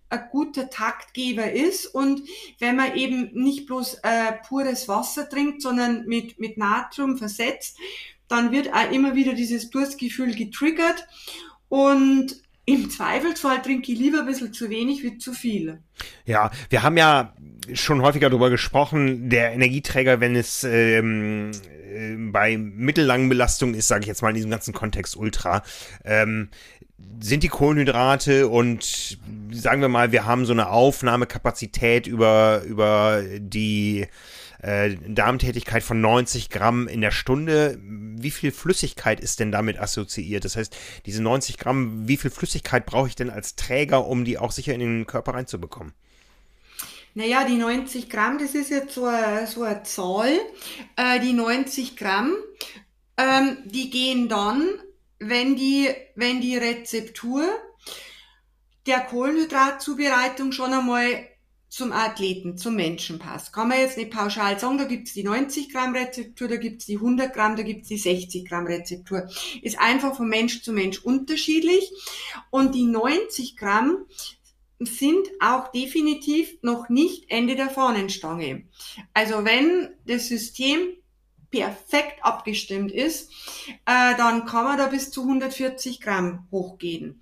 ein 0.09 0.29
guter 0.31 0.71
Taktgeber 0.71 1.51
ist 1.51 1.87
und 1.87 2.23
wenn 2.61 2.77
man 2.77 2.95
eben 2.95 3.31
nicht 3.33 3.67
bloß 3.67 3.95
äh, 4.05 4.33
pures 4.47 4.87
Wasser 4.87 5.29
trinkt, 5.29 5.63
sondern 5.63 6.07
mit, 6.07 6.39
mit 6.39 6.57
Natrium 6.57 7.19
versetzt, 7.19 7.77
dann 8.29 8.53
wird 8.53 8.73
auch 8.73 8.91
immer 8.93 9.17
wieder 9.17 9.33
dieses 9.33 9.71
Durstgefühl 9.71 10.35
getriggert 10.35 11.07
und 11.69 12.41
im 12.67 12.91
Zweifelsfall 12.91 13.63
trinke 13.63 13.93
ich 13.93 13.99
lieber 13.99 14.21
ein 14.21 14.27
bisschen 14.27 14.53
zu 14.53 14.69
wenig 14.69 15.03
wie 15.03 15.19
zu 15.19 15.33
viel. 15.33 15.79
Ja, 16.25 16.51
wir 16.69 16.83
haben 16.83 16.97
ja 16.97 17.33
schon 17.73 18.03
häufiger 18.03 18.29
darüber 18.29 18.51
gesprochen, 18.51 19.31
der 19.31 19.53
Energieträger, 19.53 20.21
wenn 20.21 20.35
es 20.35 20.65
ähm, 20.65 21.53
äh, 21.89 22.17
bei 22.17 22.57
mittellangen 22.59 23.29
Belastungen 23.29 23.75
ist, 23.77 23.89
sage 23.89 24.03
ich 24.03 24.09
jetzt 24.09 24.21
mal 24.23 24.31
in 24.31 24.35
diesem 24.35 24.51
ganzen 24.51 24.75
Kontext 24.75 25.17
Ultra, 25.17 25.63
ähm, 26.05 26.49
sind 27.21 27.45
die 27.45 27.49
Kohlenhydrate 27.49 28.49
und 28.49 29.19
sagen 29.53 29.81
wir 29.81 29.89
mal, 29.89 30.13
wir 30.13 30.25
haben 30.25 30.45
so 30.45 30.53
eine 30.53 30.69
Aufnahmekapazität 30.69 32.07
über, 32.07 32.63
über 32.67 33.23
die 33.39 34.07
äh, 34.63 34.97
Darmtätigkeit 35.07 35.83
von 35.83 36.01
90 36.01 36.51
Gramm 36.51 36.89
in 36.89 37.01
der 37.01 37.11
Stunde. 37.11 37.79
Wie 37.83 38.31
viel 38.31 38.53
Flüssigkeit 38.53 39.21
ist 39.21 39.41
denn 39.41 39.53
damit 39.53 39.79
assoziiert? 39.79 40.45
Das 40.45 40.57
heißt, 40.57 40.77
diese 41.07 41.23
90 41.23 41.59
Gramm, 41.59 42.09
wie 42.09 42.17
viel 42.17 42.31
Flüssigkeit 42.31 42.87
brauche 42.87 43.09
ich 43.09 43.17
denn 43.17 43.31
als 43.31 43.57
Träger, 43.57 44.07
um 44.07 44.25
die 44.25 44.39
auch 44.39 44.53
sicher 44.53 44.75
in 44.75 44.81
den 44.81 45.07
Körper 45.07 45.35
reinzubekommen? 45.35 45.93
Naja, 47.15 47.45
die 47.45 47.57
90 47.57 48.11
Gramm, 48.11 48.39
das 48.39 48.55
ist 48.55 48.71
jetzt 48.71 48.95
so 48.95 49.07
eine, 49.07 49.47
so 49.47 49.63
eine 49.63 49.83
Zahl. 49.85 50.39
Äh, 50.97 51.19
die 51.21 51.33
90 51.33 51.97
Gramm, 51.97 52.35
ähm, 53.17 53.59
die 53.65 53.89
gehen 53.89 54.29
dann, 54.29 54.69
wenn 55.19 55.57
die, 55.57 55.89
wenn 56.15 56.43
die 56.43 56.59
Rezeptur 56.59 57.45
der 58.87 59.01
Kohlenhydratzubereitung 59.01 60.53
schon 60.53 60.73
einmal 60.73 61.27
zum 61.77 61.93
Athleten, 61.93 62.57
zum 62.57 62.75
Menschen 62.75 63.19
passt. 63.19 63.53
Kann 63.53 63.69
man 63.69 63.79
jetzt 63.79 63.99
nicht 63.99 64.11
pauschal 64.11 64.59
sagen, 64.59 64.79
da 64.79 64.85
gibt's 64.85 65.13
die 65.13 65.23
90 65.23 65.71
Gramm 65.71 65.95
Rezeptur, 65.95 66.49
da 66.49 66.57
gibt's 66.57 66.87
die 66.87 66.97
100 66.97 67.35
Gramm, 67.35 67.55
da 67.55 67.63
gibt's 67.63 67.89
die 67.89 67.99
60 67.99 68.49
Gramm 68.49 68.67
Rezeptur. 68.67 69.29
Ist 69.61 69.79
einfach 69.79 70.17
von 70.17 70.27
Mensch 70.27 70.63
zu 70.63 70.73
Mensch 70.73 71.01
unterschiedlich. 71.01 71.93
Und 72.49 72.75
die 72.75 72.87
90 72.87 73.59
Gramm 73.59 74.07
sind 74.79 75.29
auch 75.39 75.71
definitiv 75.71 76.57
noch 76.63 76.89
nicht 76.89 77.31
Ende 77.31 77.57
der 77.57 77.69
Fahnenstange. 77.69 78.65
Also 79.13 79.45
wenn 79.45 79.91
das 80.07 80.29
System 80.29 80.79
perfekt 81.51 82.25
abgestimmt 82.25 82.91
ist, 82.91 83.31
äh, 83.85 84.17
dann 84.17 84.47
kann 84.47 84.65
man 84.65 84.79
da 84.79 84.87
bis 84.87 85.11
zu 85.11 85.25
140 85.25 86.01
Gramm 86.01 86.49
hochgehen. 86.51 87.21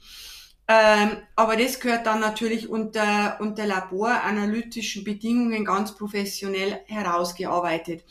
Ähm, 0.66 1.18
aber 1.36 1.56
das 1.56 1.78
gehört 1.78 2.06
dann 2.06 2.20
natürlich 2.20 2.70
unter, 2.70 3.38
unter 3.40 3.66
laboranalytischen 3.66 5.04
Bedingungen 5.04 5.64
ganz 5.64 5.94
professionell 5.94 6.80
herausgearbeitet. 6.86 8.04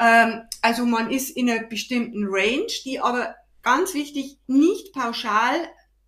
Ähm, 0.00 0.42
also 0.60 0.84
man 0.86 1.10
ist 1.10 1.30
in 1.30 1.48
einer 1.48 1.62
bestimmten 1.64 2.26
Range, 2.28 2.66
die 2.84 3.00
aber 3.00 3.36
ganz 3.62 3.94
wichtig 3.94 4.38
nicht 4.48 4.92
pauschal 4.92 5.54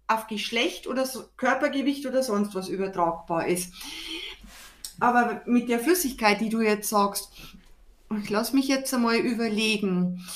auf 0.09 0.27
Geschlecht 0.27 0.89
oder 0.89 1.07
so, 1.07 1.25
Körpergewicht 1.37 2.05
oder 2.05 2.23
sonst 2.25 2.55
was 2.55 2.69
übertragbar 2.69 3.47
ist. 3.47 3.73
Aber 4.99 5.43
mit 5.47 5.69
der 5.69 5.79
Flüssigkeit, 5.79 6.41
die 6.41 6.49
du 6.49 6.61
jetzt 6.61 6.89
sagst, 6.89 7.31
ich 8.23 8.29
lass 8.29 8.53
mich 8.53 8.67
jetzt 8.67 8.93
einmal 8.93 9.17
überlegen. 9.17 10.27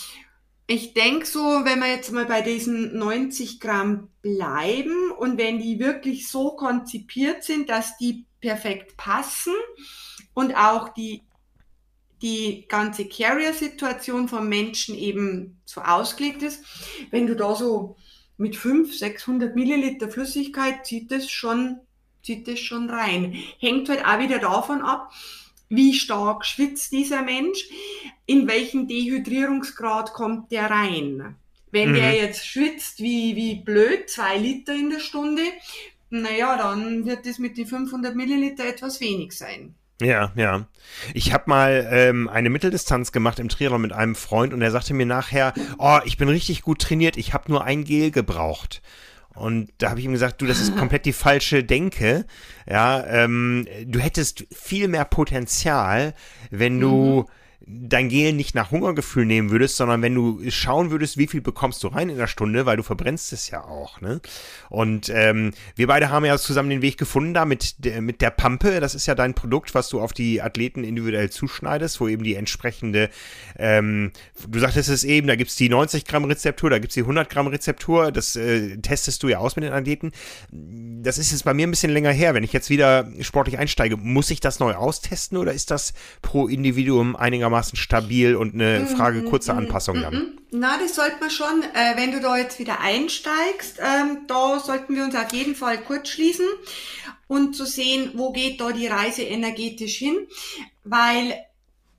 Ich 0.66 0.94
denke 0.94 1.26
so, 1.26 1.40
wenn 1.40 1.80
wir 1.80 1.90
jetzt 1.90 2.10
mal 2.10 2.24
bei 2.24 2.40
diesen 2.40 2.96
90 2.96 3.60
Gramm 3.60 4.08
bleiben 4.22 5.10
und 5.10 5.36
wenn 5.36 5.58
die 5.58 5.78
wirklich 5.78 6.28
so 6.28 6.56
konzipiert 6.56 7.44
sind, 7.44 7.68
dass 7.68 7.98
die 7.98 8.24
perfekt 8.40 8.96
passen 8.96 9.52
und 10.32 10.56
auch 10.56 10.88
die, 10.90 11.22
die 12.22 12.66
ganze 12.66 13.06
Carrier-Situation 13.06 14.26
vom 14.26 14.48
Menschen 14.48 14.94
eben 14.94 15.60
so 15.66 15.82
ausgelegt 15.82 16.42
ist, 16.42 16.64
wenn 17.10 17.26
du 17.26 17.36
da 17.36 17.54
so 17.54 17.96
mit 18.38 18.56
500, 18.56 18.98
600 18.98 19.54
Milliliter 19.54 20.08
Flüssigkeit 20.08 20.86
zieht 20.86 21.12
es 21.12 21.30
schon, 21.30 21.80
schon 22.56 22.88
rein. 22.88 23.34
Hängt 23.58 23.90
halt 23.90 24.04
auch 24.04 24.18
wieder 24.18 24.38
davon 24.38 24.80
ab, 24.80 25.12
wie 25.74 25.94
stark 25.94 26.44
schwitzt 26.44 26.92
dieser 26.92 27.22
Mensch, 27.22 27.66
in 28.26 28.46
welchen 28.48 28.88
Dehydrierungsgrad 28.88 30.12
kommt 30.12 30.50
der 30.52 30.70
rein. 30.70 31.36
Wenn 31.70 31.90
mhm. 31.90 31.94
der 31.94 32.14
jetzt 32.14 32.46
schwitzt 32.46 33.00
wie, 33.00 33.36
wie 33.36 33.56
blöd, 33.56 34.08
zwei 34.08 34.38
Liter 34.38 34.74
in 34.74 34.90
der 34.90 35.00
Stunde, 35.00 35.42
naja, 36.10 36.56
dann 36.56 37.04
wird 37.06 37.26
es 37.26 37.38
mit 37.38 37.56
den 37.56 37.66
500 37.66 38.14
Milliliter 38.14 38.64
etwas 38.64 39.00
wenig 39.00 39.32
sein. 39.32 39.74
Ja, 40.00 40.32
ja. 40.34 40.66
Ich 41.14 41.32
habe 41.32 41.44
mal 41.46 41.88
ähm, 41.90 42.28
eine 42.28 42.50
Mitteldistanz 42.50 43.12
gemacht 43.12 43.38
im 43.38 43.48
Triathlon 43.48 43.80
mit 43.80 43.92
einem 43.92 44.14
Freund 44.14 44.52
und 44.52 44.60
er 44.60 44.70
sagte 44.70 44.92
mir 44.92 45.06
nachher, 45.06 45.54
oh, 45.78 45.98
ich 46.04 46.16
bin 46.16 46.28
richtig 46.28 46.62
gut 46.62 46.80
trainiert, 46.80 47.16
ich 47.16 47.32
habe 47.32 47.50
nur 47.50 47.64
ein 47.64 47.84
Gel 47.84 48.10
gebraucht. 48.10 48.82
Und 49.34 49.70
da 49.78 49.90
habe 49.90 50.00
ich 50.00 50.06
ihm 50.06 50.12
gesagt, 50.12 50.40
du, 50.40 50.46
das 50.46 50.60
ist 50.60 50.76
komplett 50.76 51.06
die 51.06 51.12
falsche 51.12 51.64
Denke. 51.64 52.24
Ja, 52.68 53.04
ähm, 53.06 53.66
du 53.84 53.98
hättest 53.98 54.46
viel 54.52 54.88
mehr 54.88 55.04
Potenzial, 55.04 56.14
wenn 56.50 56.78
du 56.80 57.26
mhm 57.28 57.43
dein 57.66 58.08
Gel 58.08 58.32
nicht 58.32 58.54
nach 58.54 58.70
Hungergefühl 58.70 59.24
nehmen 59.24 59.50
würdest, 59.50 59.76
sondern 59.76 60.02
wenn 60.02 60.14
du 60.14 60.40
schauen 60.50 60.90
würdest, 60.90 61.16
wie 61.16 61.26
viel 61.26 61.40
bekommst 61.40 61.82
du 61.82 61.88
rein 61.88 62.10
in 62.10 62.18
der 62.18 62.26
Stunde, 62.26 62.66
weil 62.66 62.76
du 62.76 62.82
verbrennst 62.82 63.32
es 63.32 63.48
ja 63.48 63.64
auch. 63.64 64.00
Ne? 64.00 64.20
Und 64.68 65.08
ähm, 65.08 65.52
wir 65.74 65.86
beide 65.86 66.10
haben 66.10 66.24
ja 66.26 66.36
zusammen 66.36 66.68
den 66.68 66.82
Weg 66.82 66.98
gefunden 66.98 67.32
da 67.32 67.44
mit, 67.44 67.76
mit 68.00 68.20
der 68.20 68.30
Pampe. 68.30 68.80
Das 68.80 68.94
ist 68.94 69.06
ja 69.06 69.14
dein 69.14 69.34
Produkt, 69.34 69.74
was 69.74 69.88
du 69.88 70.00
auf 70.00 70.12
die 70.12 70.42
Athleten 70.42 70.84
individuell 70.84 71.30
zuschneidest, 71.30 72.00
wo 72.00 72.08
eben 72.08 72.22
die 72.22 72.34
entsprechende, 72.34 73.08
ähm, 73.56 74.12
du 74.46 74.58
sagtest 74.58 74.90
es 74.90 75.04
eben, 75.04 75.26
da 75.26 75.36
gibt 75.36 75.50
es 75.50 75.56
die 75.56 75.70
90 75.70 76.04
Gramm 76.04 76.24
Rezeptur, 76.24 76.68
da 76.68 76.78
gibt 76.78 76.90
es 76.90 76.94
die 76.94 77.00
100 77.00 77.30
Gramm 77.30 77.46
Rezeptur. 77.46 78.12
Das 78.12 78.36
äh, 78.36 78.76
testest 78.78 79.22
du 79.22 79.28
ja 79.28 79.38
aus 79.38 79.56
mit 79.56 79.64
den 79.64 79.72
Athleten. 79.72 80.12
Das 80.50 81.16
ist 81.16 81.32
jetzt 81.32 81.44
bei 81.44 81.54
mir 81.54 81.66
ein 81.66 81.70
bisschen 81.70 81.92
länger 81.92 82.12
her. 82.12 82.34
Wenn 82.34 82.44
ich 82.44 82.52
jetzt 82.52 82.68
wieder 82.68 83.08
sportlich 83.20 83.58
einsteige, 83.58 83.96
muss 83.96 84.30
ich 84.30 84.40
das 84.40 84.60
neu 84.60 84.74
austesten 84.74 85.38
oder 85.38 85.52
ist 85.52 85.70
das 85.70 85.94
pro 86.20 86.46
Individuum 86.46 87.16
einigermaßen 87.16 87.53
einigermaßen 87.54 87.76
stabil 87.76 88.36
und 88.36 88.54
eine 88.54 88.80
mhm, 88.80 88.96
Frage 88.96 89.24
kurzer 89.24 89.54
mhm, 89.54 89.60
Anpassung 89.60 90.00
dann. 90.00 90.14
Mhm. 90.14 90.38
Na, 90.50 90.78
das 90.78 90.94
sollte 90.94 91.16
man 91.20 91.30
schon, 91.30 91.62
äh, 91.62 91.96
wenn 91.96 92.12
du 92.12 92.20
da 92.20 92.36
jetzt 92.36 92.58
wieder 92.58 92.80
einsteigst, 92.80 93.78
ähm, 93.80 94.26
da 94.26 94.60
sollten 94.60 94.94
wir 94.94 95.04
uns 95.04 95.14
auf 95.14 95.32
jeden 95.32 95.54
Fall 95.54 95.78
kurz 95.78 96.08
schließen 96.08 96.46
und 97.26 97.56
zu 97.56 97.64
sehen, 97.64 98.12
wo 98.14 98.32
geht 98.32 98.60
da 98.60 98.72
die 98.72 98.86
Reise 98.86 99.22
energetisch 99.22 99.96
hin, 99.96 100.26
weil 100.84 101.34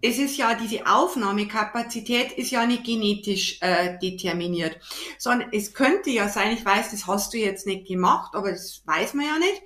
es 0.02 0.20
ist 0.20 0.38
ja 0.38 0.54
diese 0.54 0.86
Aufnahmekapazität 0.86 2.34
ist 2.34 2.52
ja 2.52 2.66
nicht 2.66 2.84
genetisch 2.84 3.58
äh, 3.62 3.98
determiniert, 3.98 4.78
sondern 5.18 5.50
es 5.52 5.74
könnte 5.74 6.12
ja 6.12 6.30
sein, 6.30 6.54
ich 6.54 6.64
weiß, 6.64 6.92
das 6.92 7.08
hast 7.08 7.34
du 7.34 7.38
jetzt 7.38 7.66
nicht 7.66 7.88
gemacht, 7.88 8.36
aber 8.36 8.52
das 8.52 8.84
weiß 8.86 9.16
man 9.16 9.26
ja 9.26 9.40
nicht. 9.40 9.64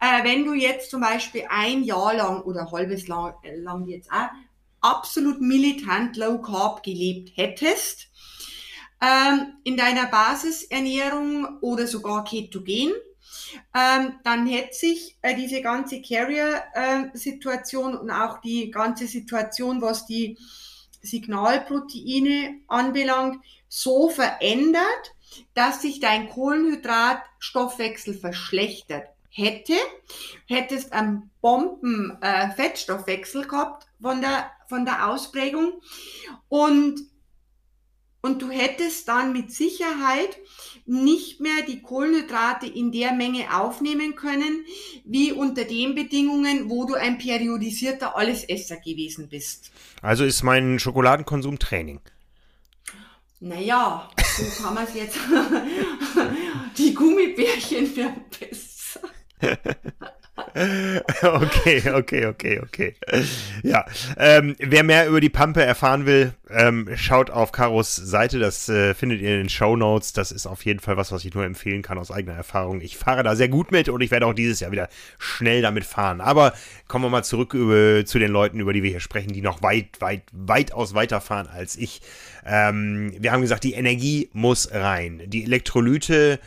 Äh, 0.00 0.24
wenn 0.24 0.44
du 0.44 0.54
jetzt 0.54 0.90
zum 0.90 1.00
Beispiel 1.00 1.44
ein 1.48 1.84
Jahr 1.84 2.14
lang 2.14 2.42
oder 2.42 2.70
halbes 2.70 3.06
lang, 3.06 3.34
lang 3.62 3.86
jetzt 3.86 4.10
auch 4.10 4.28
absolut 4.80 5.40
militant 5.40 6.16
Low 6.16 6.40
Carb 6.40 6.82
gelebt 6.82 7.36
hättest, 7.36 8.08
ähm, 9.00 9.54
in 9.64 9.76
deiner 9.76 10.06
Basisernährung 10.06 11.58
oder 11.60 11.86
sogar 11.86 12.24
ketogen, 12.24 12.92
ähm, 13.74 14.14
dann 14.24 14.46
hätte 14.46 14.74
sich 14.74 15.16
äh, 15.22 15.34
diese 15.34 15.62
ganze 15.62 16.02
Carrier-Situation 16.02 17.94
äh, 17.94 17.96
und 17.96 18.10
auch 18.10 18.40
die 18.40 18.70
ganze 18.70 19.06
Situation, 19.06 19.80
was 19.80 20.04
die 20.06 20.36
Signalproteine 21.02 22.60
anbelangt, 22.68 23.42
so 23.68 24.10
verändert, 24.10 25.14
dass 25.54 25.80
sich 25.82 26.00
dein 26.00 26.28
Kohlenhydratstoffwechsel 26.28 28.14
verschlechtert 28.14 29.08
hätte, 29.30 29.76
hättest 30.46 30.92
einen 30.92 31.30
Bomben-Fettstoffwechsel 31.40 33.44
äh, 33.44 33.46
gehabt 33.46 33.86
von 34.00 34.20
der 34.20 34.50
von 34.70 34.86
der 34.86 35.08
Ausprägung. 35.08 35.82
Und, 36.48 37.00
und 38.22 38.40
du 38.40 38.50
hättest 38.50 39.08
dann 39.08 39.32
mit 39.32 39.52
Sicherheit 39.52 40.38
nicht 40.86 41.40
mehr 41.40 41.62
die 41.66 41.82
Kohlenhydrate 41.82 42.66
in 42.66 42.92
der 42.92 43.12
Menge 43.12 43.54
aufnehmen 43.54 44.14
können, 44.14 44.64
wie 45.04 45.32
unter 45.32 45.64
den 45.64 45.94
Bedingungen, 45.94 46.70
wo 46.70 46.86
du 46.86 46.94
ein 46.94 47.18
periodisierter 47.18 48.16
Allesesser 48.16 48.76
gewesen 48.76 49.28
bist. 49.28 49.72
Also 50.00 50.24
ist 50.24 50.42
mein 50.42 50.78
Schokoladenkonsum 50.78 51.58
Training. 51.58 52.00
Naja, 53.40 54.08
so 54.36 54.62
kann 54.62 54.74
man 54.74 54.84
es 54.84 54.94
jetzt. 54.94 55.18
die 56.78 56.94
Gummibärchen 56.94 57.96
werden 57.96 58.24
besser. 58.38 59.00
okay, 61.22 61.82
okay, 61.90 62.26
okay, 62.26 62.60
okay. 62.60 62.94
Ja, 63.62 63.84
ähm, 64.16 64.56
wer 64.58 64.82
mehr 64.82 65.08
über 65.08 65.20
die 65.20 65.28
Pampe 65.28 65.62
erfahren 65.62 66.06
will, 66.06 66.34
ähm, 66.50 66.88
schaut 66.96 67.30
auf 67.30 67.52
Karos 67.52 67.94
Seite. 67.96 68.38
Das 68.38 68.68
äh, 68.68 68.94
findet 68.94 69.20
ihr 69.20 69.30
in 69.30 69.38
den 69.38 69.48
Show 69.48 69.76
Notes. 69.76 70.12
Das 70.12 70.32
ist 70.32 70.46
auf 70.46 70.64
jeden 70.64 70.80
Fall 70.80 70.96
was, 70.96 71.12
was 71.12 71.24
ich 71.24 71.34
nur 71.34 71.44
empfehlen 71.44 71.82
kann 71.82 71.98
aus 71.98 72.10
eigener 72.10 72.34
Erfahrung. 72.34 72.80
Ich 72.80 72.96
fahre 72.96 73.22
da 73.22 73.36
sehr 73.36 73.48
gut 73.48 73.70
mit 73.72 73.88
und 73.88 74.00
ich 74.00 74.10
werde 74.10 74.26
auch 74.26 74.34
dieses 74.34 74.60
Jahr 74.60 74.72
wieder 74.72 74.88
schnell 75.18 75.62
damit 75.62 75.84
fahren. 75.84 76.20
Aber 76.20 76.52
kommen 76.88 77.04
wir 77.04 77.10
mal 77.10 77.24
zurück 77.24 77.54
über, 77.54 78.04
zu 78.04 78.18
den 78.18 78.30
Leuten, 78.30 78.60
über 78.60 78.72
die 78.72 78.82
wir 78.82 78.90
hier 78.90 79.00
sprechen, 79.00 79.32
die 79.32 79.42
noch 79.42 79.62
weit, 79.62 80.00
weit, 80.00 80.22
weitaus 80.32 80.94
weiterfahren 80.94 81.48
als 81.48 81.76
ich. 81.76 82.00
Ähm, 82.44 83.12
wir 83.18 83.32
haben 83.32 83.42
gesagt, 83.42 83.64
die 83.64 83.74
Energie 83.74 84.30
muss 84.32 84.72
rein. 84.72 85.22
Die 85.26 85.44
Elektrolyte 85.44 86.38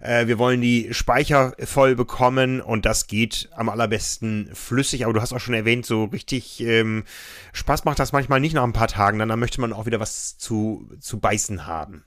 äh, 0.00 0.26
wir 0.26 0.38
wollen 0.38 0.60
die 0.60 0.88
Speicher 0.92 1.54
voll 1.64 1.94
bekommen 1.94 2.60
und 2.60 2.86
das 2.86 3.06
geht 3.06 3.48
am 3.52 3.68
allerbesten 3.68 4.50
flüssig. 4.54 5.04
Aber 5.04 5.12
du 5.12 5.20
hast 5.20 5.32
auch 5.32 5.40
schon 5.40 5.54
erwähnt, 5.54 5.86
so 5.86 6.04
richtig 6.04 6.60
ähm, 6.60 7.04
Spaß 7.52 7.84
macht 7.84 7.98
das 7.98 8.12
manchmal 8.12 8.40
nicht 8.40 8.54
nach 8.54 8.64
ein 8.64 8.72
paar 8.72 8.88
Tagen. 8.88 9.18
Dann, 9.18 9.28
dann 9.28 9.40
möchte 9.40 9.60
man 9.60 9.72
auch 9.72 9.86
wieder 9.86 10.00
was 10.00 10.38
zu, 10.38 10.90
zu 11.00 11.18
beißen 11.18 11.66
haben. 11.66 12.04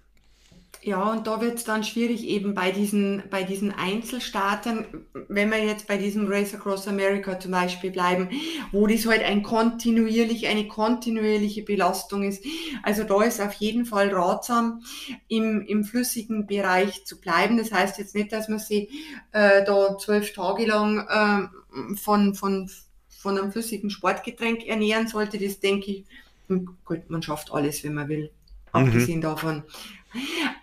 Ja, 0.84 1.12
und 1.12 1.28
da 1.28 1.40
wird 1.42 1.60
es 1.60 1.64
dann 1.64 1.84
schwierig 1.84 2.26
eben 2.28 2.56
bei 2.56 2.72
diesen, 2.72 3.22
bei 3.30 3.44
diesen 3.44 3.72
Einzelstartern, 3.72 4.86
wenn 5.28 5.52
wir 5.52 5.64
jetzt 5.64 5.86
bei 5.86 5.98
diesem 5.98 6.28
Race 6.28 6.56
Across 6.56 6.88
America 6.88 7.40
zum 7.40 7.52
Beispiel 7.52 7.92
bleiben, 7.92 8.30
wo 8.72 8.88
das 8.88 9.06
halt 9.06 9.22
ein 9.22 9.44
kontinuierlich, 9.44 10.48
eine 10.48 10.68
kontinuierliche 10.68 11.62
Belastung 11.62 12.24
ist. 12.24 12.44
Also 12.82 13.04
da 13.04 13.22
ist 13.22 13.40
auf 13.40 13.54
jeden 13.54 13.86
Fall 13.86 14.10
ratsam, 14.10 14.82
im, 15.28 15.62
im 15.62 15.84
flüssigen 15.84 16.48
Bereich 16.48 17.06
zu 17.06 17.22
bleiben. 17.22 17.58
Das 17.58 17.72
heißt 17.72 18.00
jetzt 18.00 18.16
nicht, 18.16 18.32
dass 18.32 18.50
man 18.50 18.58
sie 18.58 18.90
äh, 19.34 19.64
da 19.64 20.00
zwölf 20.00 20.34
Tage 20.34 20.66
lang 20.66 21.08
äh, 21.08 21.96
von, 21.96 22.34
von, 22.34 22.72
von 23.08 23.38
einem 23.38 23.52
flüssigen 23.52 23.92
Sportgetränk 23.92 24.66
ernähren 24.66 25.08
sollte. 25.08 25.38
Das 25.38 25.60
denke 25.60 25.92
ich, 25.92 26.06
hm, 26.48 26.76
gut, 26.84 27.08
man 27.08 27.22
schafft 27.22 27.54
alles, 27.54 27.84
wenn 27.84 27.94
man 27.94 28.10
will. 28.10 28.32
Mhm. 28.74 28.88
Abgesehen 28.88 29.22
davon. 29.22 29.64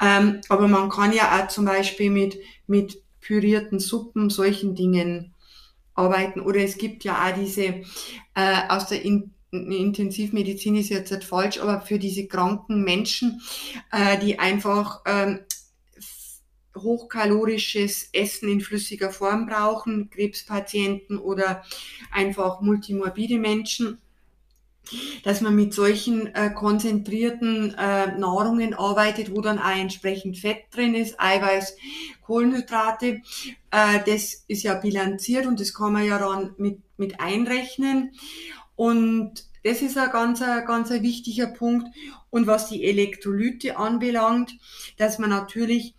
Ähm, 0.01 0.41
aber 0.49 0.69
man 0.69 0.89
kann 0.89 1.13
ja 1.13 1.41
auch 1.41 1.49
zum 1.49 1.65
Beispiel 1.65 2.11
mit, 2.11 2.39
mit 2.67 3.03
pürierten 3.21 3.81
Suppen, 3.81 4.31
solchen 4.31 4.75
Dingen 4.75 5.35
arbeiten. 5.95 6.41
Oder 6.41 6.61
es 6.61 6.79
gibt 6.79 7.05
ja 7.05 7.27
auch 7.27 7.35
diese, 7.35 7.83
äh, 8.35 8.69
aus 8.69 8.87
der 8.87 9.03
In 9.03 9.35
Intensivmedizin 9.51 10.77
ist 10.77 10.91
jetzt 10.91 11.11
nicht 11.11 11.25
falsch, 11.25 11.59
aber 11.59 11.81
für 11.81 11.99
diese 11.99 12.27
kranken 12.27 12.85
Menschen, 12.85 13.41
äh, 13.91 14.19
die 14.19 14.39
einfach 14.39 15.01
ähm, 15.07 15.41
hochkalorisches 16.77 18.11
Essen 18.13 18.51
in 18.51 18.61
flüssiger 18.61 19.11
Form 19.11 19.47
brauchen, 19.47 20.11
Krebspatienten 20.11 21.19
oder 21.19 21.65
einfach 22.11 22.61
multimorbide 22.61 23.39
Menschen, 23.39 23.99
dass 25.25 25.41
man 25.41 25.55
mit 25.55 25.75
solchen 25.75 26.35
äh, 26.35 26.51
konzentrierten 26.51 27.75
äh, 27.75 28.19
Nahrungen 28.19 28.75
arbeitet, 28.75 29.35
wo 29.35 29.41
dann 29.41 29.59
auch 29.59 29.77
entsprechend 29.77 30.39
Fett 30.39 30.65
drin 30.71 30.95
ist, 30.95 31.21
Eiweiß, 31.21 31.77
Kohlenhydrate. 32.23 33.23
Äh, 33.71 34.01
das 34.07 34.45
ist 34.49 34.63
ja 34.63 34.75
bilanziert 34.75 35.47
und 35.47 35.61
das 35.61 35.75
kann 35.75 35.93
man 35.93 36.07
ja 36.07 36.19
dann 36.19 36.55
mit, 36.59 36.81
mit 36.97 37.21
einrechnen. 37.21 38.13
Und 38.77 39.45
das 39.65 39.83
ist 39.83 39.99
ein 39.99 40.11
ganz, 40.11 40.41
ganz 40.41 40.91
ein 40.91 41.03
wichtiger 41.03 41.49
Punkt. 41.49 41.89
Und 42.31 42.47
was 42.47 42.69
die 42.69 42.85
Elektrolyte 42.85 43.77
anbelangt, 43.77 44.53
dass 44.97 45.19
man 45.19 45.31
natürlich 45.31 45.95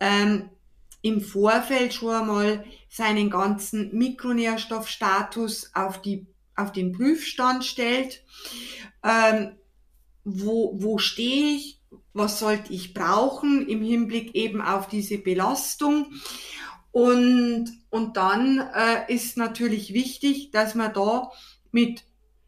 ähm, 0.00 0.50
im 1.02 1.20
Vorfeld 1.20 1.94
schon 1.94 2.14
einmal 2.14 2.64
seinen 2.88 3.30
ganzen 3.30 3.96
Mikronährstoffstatus 3.96 5.70
auf 5.74 6.00
die 6.00 6.26
auf 6.56 6.72
den 6.72 6.92
Prüfstand 6.92 7.64
stellt. 7.64 8.24
Ähm, 9.04 9.56
wo, 10.24 10.72
wo 10.76 10.98
stehe 10.98 11.56
ich? 11.56 11.80
Was 12.12 12.38
sollte 12.38 12.72
ich 12.72 12.94
brauchen 12.94 13.68
im 13.68 13.82
Hinblick 13.82 14.34
eben 14.34 14.60
auf 14.60 14.88
diese 14.88 15.18
Belastung? 15.18 16.06
Und, 16.90 17.70
und 17.90 18.16
dann 18.16 18.58
äh, 18.74 19.12
ist 19.12 19.36
natürlich 19.36 19.92
wichtig, 19.92 20.50
dass 20.50 20.74
man 20.74 20.94
da 20.94 21.30
mit 21.70 22.04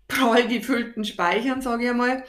prall 0.09 0.49
gefüllten 0.49 1.05
Speichern, 1.05 1.61
sage 1.61 1.85
ich 1.85 1.91
einmal, 1.91 2.25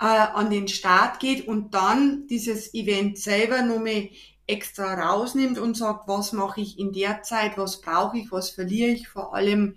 äh, 0.00 0.04
an 0.04 0.50
den 0.50 0.66
Start 0.66 1.20
geht 1.20 1.46
und 1.46 1.72
dann 1.72 2.26
dieses 2.26 2.74
Event 2.74 3.16
selber 3.16 3.62
nochmal 3.62 4.08
extra 4.48 4.94
rausnimmt 4.94 5.58
und 5.58 5.76
sagt, 5.76 6.08
was 6.08 6.32
mache 6.32 6.60
ich 6.60 6.78
in 6.78 6.92
der 6.92 7.22
Zeit, 7.22 7.56
was 7.56 7.80
brauche 7.80 8.18
ich, 8.18 8.32
was 8.32 8.50
verliere 8.50 8.90
ich 8.90 9.08
vor 9.08 9.34
allem 9.34 9.76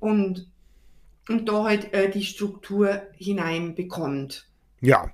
und 0.00 0.50
und 1.28 1.48
da 1.48 1.64
halt 1.64 1.92
äh, 1.92 2.10
die 2.10 2.24
Struktur 2.24 3.02
hineinbekommt. 3.16 4.48
Ja. 4.80 5.10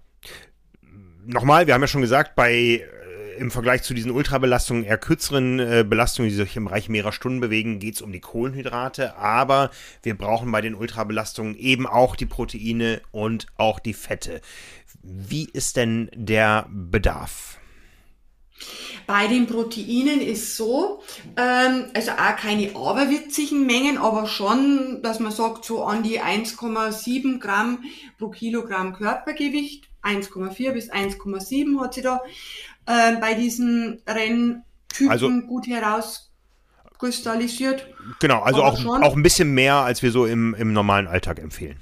Nochmal, 1.24 1.66
wir 1.66 1.74
haben 1.74 1.80
ja 1.80 1.88
schon 1.88 2.00
gesagt, 2.00 2.34
bei 2.34 2.54
äh, 2.54 3.36
im 3.38 3.50
Vergleich 3.50 3.82
zu 3.82 3.94
diesen 3.94 4.10
Ultrabelastungen, 4.10 4.84
eher 4.84 4.98
kürzeren 4.98 5.58
äh, 5.58 5.84
Belastungen, 5.88 6.30
die 6.30 6.36
sich 6.36 6.56
im 6.56 6.66
Bereich 6.66 6.88
mehrerer 6.88 7.12
Stunden 7.12 7.40
bewegen, 7.40 7.78
geht 7.78 7.94
es 7.94 8.02
um 8.02 8.12
die 8.12 8.20
Kohlenhydrate. 8.20 9.16
Aber 9.16 9.70
wir 10.02 10.16
brauchen 10.16 10.50
bei 10.52 10.60
den 10.60 10.74
Ultrabelastungen 10.74 11.56
eben 11.56 11.86
auch 11.86 12.16
die 12.16 12.26
Proteine 12.26 13.00
und 13.10 13.46
auch 13.56 13.78
die 13.78 13.94
Fette. 13.94 14.40
Wie 15.02 15.48
ist 15.48 15.76
denn 15.76 16.10
der 16.14 16.66
Bedarf? 16.70 17.58
Bei 19.06 19.26
den 19.26 19.46
Proteinen 19.46 20.20
ist 20.20 20.56
so, 20.56 21.00
ähm, 21.36 21.86
also 21.94 22.12
auch 22.12 22.36
keine 22.36 22.76
aberwitzigen 22.76 23.66
Mengen, 23.66 23.98
aber 23.98 24.26
schon, 24.26 25.00
dass 25.02 25.20
man 25.20 25.32
sagt, 25.32 25.64
so 25.64 25.84
an 25.84 26.02
die 26.02 26.20
1,7 26.20 27.40
Gramm 27.40 27.84
pro 28.18 28.28
Kilogramm 28.28 28.92
Körpergewicht, 28.92 29.88
1,4 30.02 30.72
bis 30.72 30.90
1,7 30.90 31.80
hat 31.80 31.94
sie 31.94 32.02
da 32.02 32.20
äh, 32.86 33.16
bei 33.20 33.34
diesen 33.34 34.02
Renntypen 34.06 35.08
also, 35.08 35.28
gut 35.28 35.66
herauskristallisiert. 35.66 37.86
Genau, 38.20 38.42
also 38.42 38.62
auch, 38.62 38.84
auch 38.84 39.16
ein 39.16 39.22
bisschen 39.22 39.54
mehr, 39.54 39.76
als 39.76 40.02
wir 40.02 40.10
so 40.10 40.26
im, 40.26 40.54
im 40.54 40.72
normalen 40.72 41.06
Alltag 41.06 41.38
empfehlen. 41.38 41.76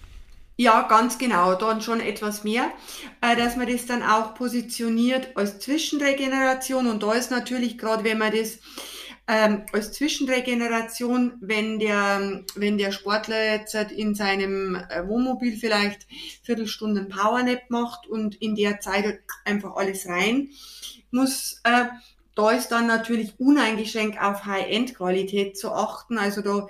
Ja, 0.60 0.82
ganz 0.82 1.16
genau, 1.16 1.54
dann 1.54 1.80
schon 1.80 2.00
etwas 2.00 2.44
mehr, 2.44 2.70
äh, 3.22 3.34
dass 3.34 3.56
man 3.56 3.66
das 3.66 3.86
dann 3.86 4.02
auch 4.02 4.34
positioniert 4.34 5.34
als 5.34 5.58
Zwischenregeneration 5.58 6.86
und 6.86 7.02
da 7.02 7.14
ist 7.14 7.30
natürlich 7.30 7.78
gerade, 7.78 8.04
wenn 8.04 8.18
man 8.18 8.30
das 8.36 8.58
ähm, 9.26 9.64
als 9.72 9.92
Zwischenregeneration, 9.92 11.38
wenn 11.40 11.78
der, 11.78 12.44
wenn 12.56 12.76
der 12.76 12.92
Sportler 12.92 13.42
jetzt 13.54 13.74
in 13.74 14.14
seinem 14.14 14.74
äh, 14.74 15.08
Wohnmobil 15.08 15.56
vielleicht 15.56 16.06
Viertelstunden 16.42 17.08
Powernap 17.08 17.70
macht 17.70 18.06
und 18.06 18.34
in 18.34 18.54
der 18.54 18.80
Zeit 18.80 19.20
einfach 19.46 19.76
alles 19.76 20.06
rein 20.06 20.50
muss, 21.10 21.62
äh, 21.64 21.86
da 22.34 22.52
ist 22.52 22.68
dann 22.68 22.86
natürlich 22.86 23.38
uneingeschränkt 23.38 24.20
auf 24.20 24.46
High-End-Qualität 24.46 25.58
zu 25.58 25.72
achten. 25.72 26.16
Also 26.16 26.42
da 26.42 26.68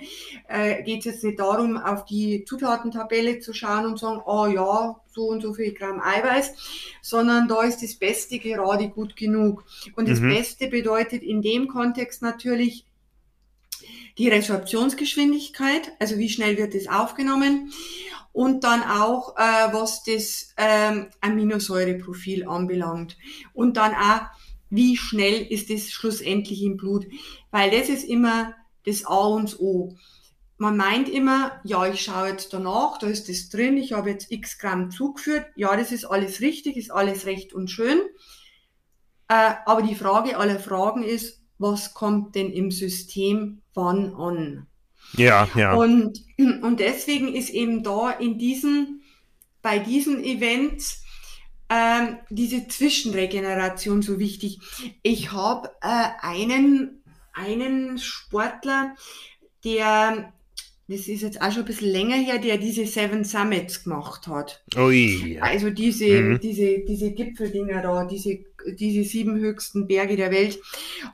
äh, 0.48 0.82
geht 0.82 1.00
es 1.00 1.04
jetzt 1.04 1.24
nicht 1.24 1.38
darum, 1.38 1.76
auf 1.76 2.06
die 2.06 2.44
Zutatentabelle 2.44 3.40
zu 3.40 3.52
schauen 3.52 3.84
und 3.84 3.98
sagen, 3.98 4.22
oh 4.24 4.46
ja, 4.46 4.96
so 5.12 5.26
und 5.28 5.42
so 5.42 5.52
viel 5.52 5.72
Gramm 5.72 6.00
Eiweiß, 6.00 6.54
sondern 7.02 7.46
da 7.46 7.62
ist 7.62 7.82
das 7.82 7.94
Beste 7.94 8.38
gerade 8.38 8.88
gut 8.88 9.16
genug. 9.16 9.64
Und 9.96 10.08
das 10.08 10.20
mhm. 10.20 10.30
Beste 10.30 10.68
bedeutet 10.68 11.22
in 11.22 11.42
dem 11.42 11.68
Kontext 11.68 12.22
natürlich 12.22 12.86
die 14.18 14.28
Resorptionsgeschwindigkeit, 14.28 15.92
also 15.98 16.18
wie 16.18 16.28
schnell 16.28 16.56
wird 16.58 16.74
es 16.74 16.88
aufgenommen 16.88 17.72
und 18.32 18.64
dann 18.64 18.82
auch, 18.82 19.36
äh, 19.36 19.72
was 19.72 20.02
das 20.04 20.54
ähm, 20.56 21.08
Aminosäureprofil 21.20 22.46
anbelangt 22.46 23.16
und 23.52 23.76
dann 23.76 23.94
auch 23.94 24.22
wie 24.70 24.96
schnell 24.96 25.46
ist 25.50 25.70
es 25.70 25.90
schlussendlich 25.90 26.62
im 26.62 26.76
Blut. 26.76 27.06
Weil 27.50 27.70
das 27.70 27.88
ist 27.88 28.04
immer 28.04 28.54
das 28.86 29.04
A 29.04 29.26
und 29.26 29.58
O. 29.60 29.96
Man 30.56 30.76
meint 30.76 31.08
immer, 31.08 31.60
ja, 31.64 31.86
ich 31.86 32.02
schaue 32.02 32.28
jetzt 32.28 32.52
danach, 32.52 32.98
da 32.98 33.06
ist 33.06 33.28
das 33.28 33.48
drin, 33.48 33.78
ich 33.78 33.92
habe 33.92 34.10
jetzt 34.10 34.30
x 34.30 34.58
Gramm 34.58 34.90
zugeführt. 34.90 35.46
Ja, 35.56 35.76
das 35.76 35.90
ist 35.90 36.04
alles 36.04 36.40
richtig, 36.40 36.76
ist 36.76 36.90
alles 36.90 37.26
recht 37.26 37.52
und 37.52 37.70
schön. 37.70 37.98
Äh, 39.28 39.54
aber 39.64 39.82
die 39.82 39.94
Frage 39.94 40.36
aller 40.36 40.58
Fragen 40.58 41.02
ist, 41.02 41.40
was 41.56 41.94
kommt 41.94 42.34
denn 42.34 42.52
im 42.52 42.70
System 42.70 43.62
wann 43.74 44.14
an? 44.14 44.66
Ja, 45.14 45.48
ja. 45.54 45.74
Und, 45.74 46.20
und 46.38 46.80
deswegen 46.80 47.34
ist 47.34 47.50
eben 47.50 47.82
da 47.82 48.10
in 48.10 48.38
diesen, 48.38 49.02
bei 49.62 49.78
diesen 49.78 50.22
Events 50.22 50.99
ähm, 51.70 52.18
diese 52.28 52.66
Zwischenregeneration 52.66 54.02
so 54.02 54.18
wichtig. 54.18 54.58
Ich 55.02 55.32
habe 55.32 55.70
äh, 55.80 56.08
einen, 56.20 57.02
einen 57.32 57.98
Sportler, 57.98 58.96
der, 59.64 60.32
das 60.88 61.06
ist 61.06 61.22
jetzt 61.22 61.40
auch 61.40 61.52
schon 61.52 61.62
ein 61.62 61.66
bisschen 61.66 61.92
länger 61.92 62.16
her, 62.16 62.38
der 62.38 62.58
diese 62.58 62.86
Seven 62.86 63.24
Summits 63.24 63.84
gemacht 63.84 64.26
hat. 64.26 64.64
Ui. 64.76 65.38
Also 65.40 65.70
diese, 65.70 66.20
mhm. 66.20 66.40
diese, 66.40 66.80
diese 66.80 67.12
Gipfeldinger 67.12 67.82
da, 67.82 68.04
diese, 68.04 68.40
diese 68.74 69.04
sieben 69.04 69.38
höchsten 69.38 69.86
Berge 69.86 70.16
der 70.16 70.32
Welt. 70.32 70.58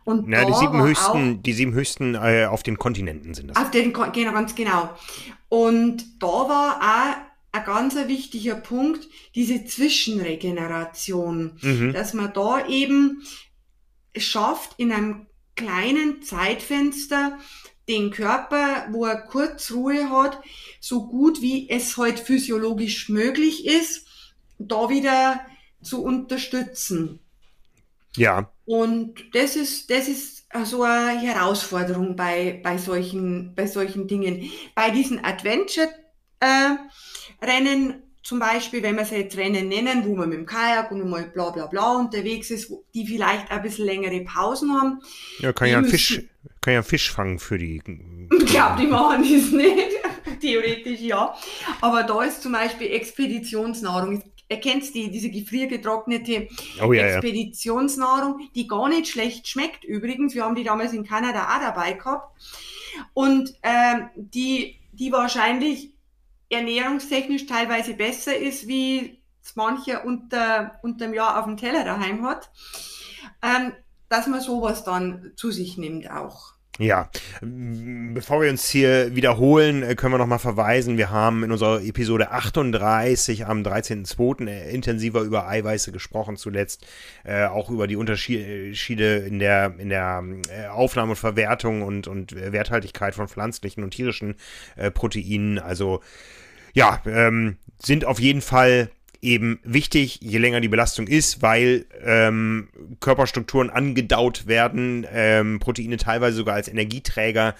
Und 0.05 0.27
Na, 0.27 0.47
die 0.47 0.55
sieben 0.55 0.83
höchsten, 0.83 1.37
auch, 1.37 1.43
die 1.43 1.53
sieben 1.53 1.75
höchsten 1.75 2.15
äh, 2.15 2.47
auf 2.51 2.63
den 2.63 2.79
Kontinenten 2.79 3.35
sind 3.35 3.49
das. 3.51 3.59
Auf 3.59 3.71
den, 3.71 3.93
genau, 3.93 4.33
ganz 4.33 4.55
genau. 4.55 4.89
Und 5.51 6.03
da 6.19 6.27
war 6.27 6.81
auch 6.81 7.26
ein 7.57 7.65
ganz 7.65 7.95
wichtiger 7.95 8.55
Punkt, 8.55 9.09
diese 9.35 9.65
Zwischenregeneration, 9.65 11.59
mhm. 11.61 11.93
dass 11.93 12.15
man 12.15 12.33
da 12.33 12.67
eben 12.67 13.23
schafft, 14.17 14.75
in 14.79 14.93
einem 14.93 15.27
kleinen 15.55 16.23
Zeitfenster 16.23 17.39
den 17.89 18.11
Körper, 18.11 18.89
wo 18.91 19.05
er 19.05 19.17
kurz 19.17 19.71
Ruhe 19.71 20.11
hat, 20.11 20.41
so 20.81 21.07
gut 21.07 21.41
wie 21.41 21.69
es 21.71 21.97
heute 21.97 22.17
halt 22.17 22.27
physiologisch 22.27 23.09
möglich 23.09 23.67
ist, 23.67 24.07
da 24.59 24.89
wieder 24.89 25.41
zu 25.83 26.03
unterstützen. 26.03 27.21
Ja. 28.17 28.51
Und 28.65 29.15
das 29.35 29.57
ist, 29.57 29.91
das 29.91 30.09
ist 30.09 30.47
so 30.65 30.83
eine 30.83 31.21
Herausforderung 31.21 32.17
bei, 32.17 32.61
bei 32.63 32.79
solchen, 32.79 33.55
bei 33.55 33.67
solchen 33.67 34.09
Dingen. 34.09 34.51
Bei 34.75 34.91
diesen 34.91 35.25
Adventure, 35.25 35.89
äh, 36.41 36.77
Rennen, 37.45 38.03
zum 38.27 38.41
Beispiel, 38.41 38.83
wenn 38.83 38.97
wir 38.97 39.03
es 39.03 39.11
jetzt 39.11 39.37
Rennen 39.37 39.69
nennen, 39.69 40.05
wo 40.05 40.17
man 40.17 40.29
mit 40.29 40.39
dem 40.39 40.47
Kajak 40.47 40.91
und 40.91 41.09
mal 41.09 41.31
bla 41.33 41.51
bla 41.51 41.67
bla 41.67 41.93
unterwegs 41.93 42.51
ist, 42.51 42.73
die 42.93 43.07
vielleicht 43.07 43.53
ein 43.53 43.63
bisschen 43.63 43.87
längere 43.87 44.21
Pausen 44.23 44.73
haben. 44.73 45.01
Ja, 45.39 45.53
kann 45.53 45.69
ja 45.69 45.79
einen 45.79 45.87
Fisch, 45.87 46.23
kann 46.61 46.73
ja 46.73 46.81
einen 46.81 46.89
Fisch 46.89 47.13
fangen 47.13 47.39
für 47.39 47.57
die. 47.57 47.81
Ich 48.29 48.47
glaube, 48.47 48.81
die 48.81 48.89
machen 48.89 49.23
das 49.23 49.53
nicht. 49.53 49.97
Theoretisch 50.41 51.01
ja. 51.01 51.37
Aber 51.81 52.03
da 52.03 52.25
ist 52.25 52.43
zum 52.43 52.51
Beispiel 52.51 52.89
Expeditionsnahrung. 52.89 54.25
Erkennst 54.49 54.97
du 54.97 55.09
diese 55.09 55.31
gefriergetrocknete 55.31 56.49
oh, 56.83 56.93
ja, 56.93 57.07
Expeditionsnahrung, 57.07 58.49
die 58.57 58.67
gar 58.67 58.89
nicht 58.89 59.07
schlecht 59.07 59.47
schmeckt 59.47 59.85
übrigens. 59.85 60.35
Wir 60.35 60.45
haben 60.45 60.57
die 60.57 60.65
damals 60.65 60.93
in 60.93 61.07
Kanada 61.07 61.45
auch 61.45 61.61
dabei 61.61 61.93
gehabt. 61.93 62.37
Und 63.15 63.55
ähm, 63.63 64.09
die, 64.17 64.81
die 64.93 65.13
wahrscheinlich 65.13 65.93
ernährungstechnisch 66.49 67.47
teilweise 67.47 67.95
besser 67.95 68.37
ist, 68.37 68.67
wie 68.69 69.23
es 69.43 69.57
mancher 69.57 70.05
unter, 70.05 70.81
dem 70.83 71.15
Jahr 71.15 71.39
auf 71.39 71.45
dem 71.45 71.57
Teller 71.57 71.85
daheim 71.85 72.25
hat, 72.25 72.51
ähm, 73.43 73.73
dass 74.09 74.27
man 74.27 74.41
sowas 74.41 74.85
dann 74.85 75.33
zu 75.37 75.51
sich 75.51 75.79
nimmt 75.79 76.11
auch. 76.11 76.56
Ja, 76.79 77.09
bevor 77.41 78.43
wir 78.43 78.51
uns 78.51 78.69
hier 78.69 79.17
wiederholen, 79.17 79.83
äh, 79.83 79.95
können 79.95 80.13
wir 80.13 80.19
nochmal 80.19 80.39
verweisen. 80.39 80.99
Wir 80.99 81.11
haben 81.11 81.43
in 81.43 81.51
unserer 81.51 81.83
Episode 81.83 82.33
38 82.33 83.47
am 83.47 83.63
13.02. 83.63 84.47
Äh, 84.47 84.71
intensiver 84.75 85.23
über 85.23 85.49
Eiweiße 85.49 85.91
gesprochen, 85.91 86.37
zuletzt 86.37 86.87
äh, 87.25 87.47
auch 87.47 87.71
über 87.71 87.87
die 87.87 87.97
Unterschiede 87.97 89.17
in 89.17 89.39
der, 89.39 89.75
in 89.79 89.89
der 89.89 90.23
äh, 90.51 90.67
Aufnahme 90.67 91.13
und 91.13 91.17
Verwertung 91.17 91.81
und, 91.81 92.09
und 92.09 92.35
Werthaltigkeit 92.35 93.15
von 93.15 93.27
pflanzlichen 93.27 93.83
und 93.83 93.93
tierischen 93.93 94.35
äh, 94.77 94.91
Proteinen. 94.91 95.59
Also 95.59 96.03
ja, 96.75 97.01
ähm, 97.07 97.57
sind 97.79 98.05
auf 98.05 98.21
jeden 98.21 98.43
Fall 98.43 98.91
eben 99.23 99.61
wichtig, 99.63 100.21
je 100.21 100.39
länger 100.39 100.61
die 100.61 100.69
Belastung 100.69 101.07
ist, 101.07 101.43
weil 101.43 101.87
ähm, 102.05 102.69
Körperstrukturen 103.01 103.71
angedaut 103.71 104.47
werden, 104.47 105.07
ähm, 105.13 105.59
Proteine 105.59 105.97
teilweise 105.97 106.37
sogar 106.37 106.55
als 106.55 106.69
Energieträger 106.69 107.55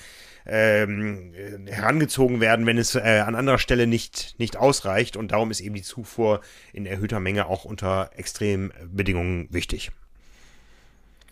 ähm, 0.47 1.33
herangezogen 1.67 2.41
werden, 2.41 2.67
wenn 2.67 2.79
es 2.79 2.95
äh, 2.95 3.23
an 3.27 3.35
anderer 3.35 3.59
Stelle 3.59 3.87
nicht, 3.87 4.37
nicht 4.39 4.57
ausreicht. 4.57 5.17
Und 5.17 5.33
darum 5.33 5.51
ist 5.51 5.61
eben 5.61 5.75
die 5.75 5.83
Zufuhr 5.83 6.41
in 6.73 6.87
erhöhter 6.87 7.21
Menge 7.21 7.47
auch 7.47 7.65
unter 7.65 8.11
Extrembedingungen 8.17 9.49
wichtig. 9.51 9.91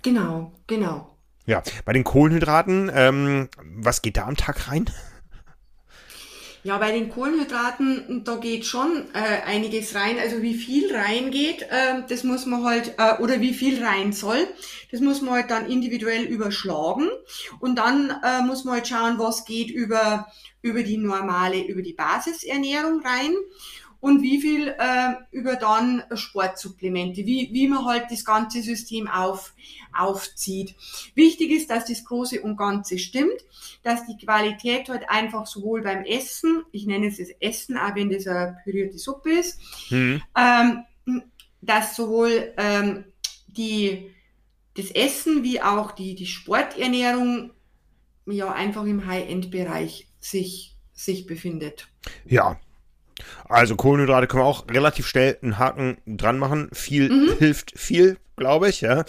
Genau, 0.03 0.53
genau. 0.67 1.17
Ja, 1.47 1.63
bei 1.85 1.93
den 1.93 2.05
Kohlenhydraten, 2.05 2.91
ähm, 2.93 3.49
was 3.63 4.03
geht 4.03 4.17
da 4.17 4.27
am 4.27 4.37
Tag 4.37 4.69
rein? 4.69 4.87
Ja, 6.67 6.79
bei 6.79 6.93
den 6.93 7.11
Kohlenhydraten, 7.11 8.25
da 8.25 8.37
geht 8.37 8.65
schon 8.65 9.05
äh, 9.13 9.43
einiges 9.45 9.95
rein. 9.95 10.19
Also 10.19 10.41
wie 10.41 10.55
viel 10.55 10.97
reingeht, 10.97 11.61
äh, 11.61 12.03
das 12.09 12.25
muss 12.25 12.47
man 12.47 12.65
halt, 12.65 12.95
äh, 12.97 13.21
oder 13.21 13.43
wie 13.43 13.53
viel 13.53 13.85
rein 13.85 14.15
soll, 14.15 14.49
das 14.91 15.03
muss 15.03 15.21
man 15.21 15.35
halt 15.35 15.51
dann 15.51 15.71
individuell 15.71 16.25
überschlagen. 16.25 17.11
Und 17.61 17.77
dann 17.77 18.09
äh, 18.25 18.41
muss 18.41 18.65
man 18.65 18.77
halt 18.77 18.89
schauen, 18.89 19.19
was 19.19 19.45
geht 19.45 19.71
über, 19.71 20.27
über 20.63 20.83
die 20.83 20.97
normale, 20.97 21.63
über 21.67 21.83
die 21.83 21.93
Basisernährung 21.93 23.03
rein 23.05 23.35
und 24.01 24.23
wie 24.23 24.41
viel 24.41 24.69
äh, 24.69 25.15
über 25.31 25.57
dann 25.57 26.03
Sportsupplemente, 26.15 27.25
wie, 27.25 27.51
wie 27.53 27.69
man 27.69 27.85
halt 27.85 28.05
das 28.11 28.25
ganze 28.25 28.63
System 28.63 29.09
auf, 29.09 29.55
aufzieht. 29.97 30.75
Wichtig 31.15 31.51
ist, 31.51 31.71
dass 31.71 31.87
das 31.87 32.05
Große 32.05 32.41
und 32.41 32.57
Ganze 32.57 32.99
stimmt, 32.99 33.45
dass 33.83 34.07
die 34.07 34.17
Qualität 34.17 34.89
halt 34.89 35.09
einfach 35.09 35.47
sowohl 35.47 35.83
beim 35.83 36.05
Essen, 36.05 36.65
ich 36.73 36.87
nenne 36.87 37.09
es 37.09 37.19
das 37.19 37.29
Essen, 37.41 37.77
auch 37.77 37.95
wenn 37.95 38.11
das 38.11 38.27
eine 38.27 38.59
pürierte 38.65 38.99
Suppe 38.99 39.33
ist, 39.33 39.61
mhm. 39.91 40.23
ähm, 40.37 41.23
dass 41.61 41.97
sowohl 41.97 42.53
ähm, 42.57 43.05
die, 43.47 44.11
das 44.75 44.91
Essen 44.91 45.43
wie 45.43 45.61
auch 45.61 45.93
die, 45.93 46.15
die 46.15 46.27
Sporternährung 46.27 47.53
ja 48.27 48.53
einfach 48.53 48.85
im 48.85 49.07
High-End-Bereich 49.07 50.09
sich, 50.19 50.77
sich 50.93 51.27
befindet. 51.27 51.89
Ja, 52.25 52.59
also 53.49 53.77
Kohlenhydrate 53.77 54.27
können 54.27 54.43
wir 54.43 54.47
auch 54.47 54.69
relativ 54.69 55.07
schnell 55.07 55.39
einen 55.43 55.59
Haken 55.59 55.99
dran 56.07 56.39
machen. 56.39 56.69
Viel 56.73 57.11
mhm. 57.11 57.39
hilft 57.39 57.73
viel. 57.79 58.17
glaube 58.37 58.69
ich. 58.69 58.81
Ja. 58.81 59.05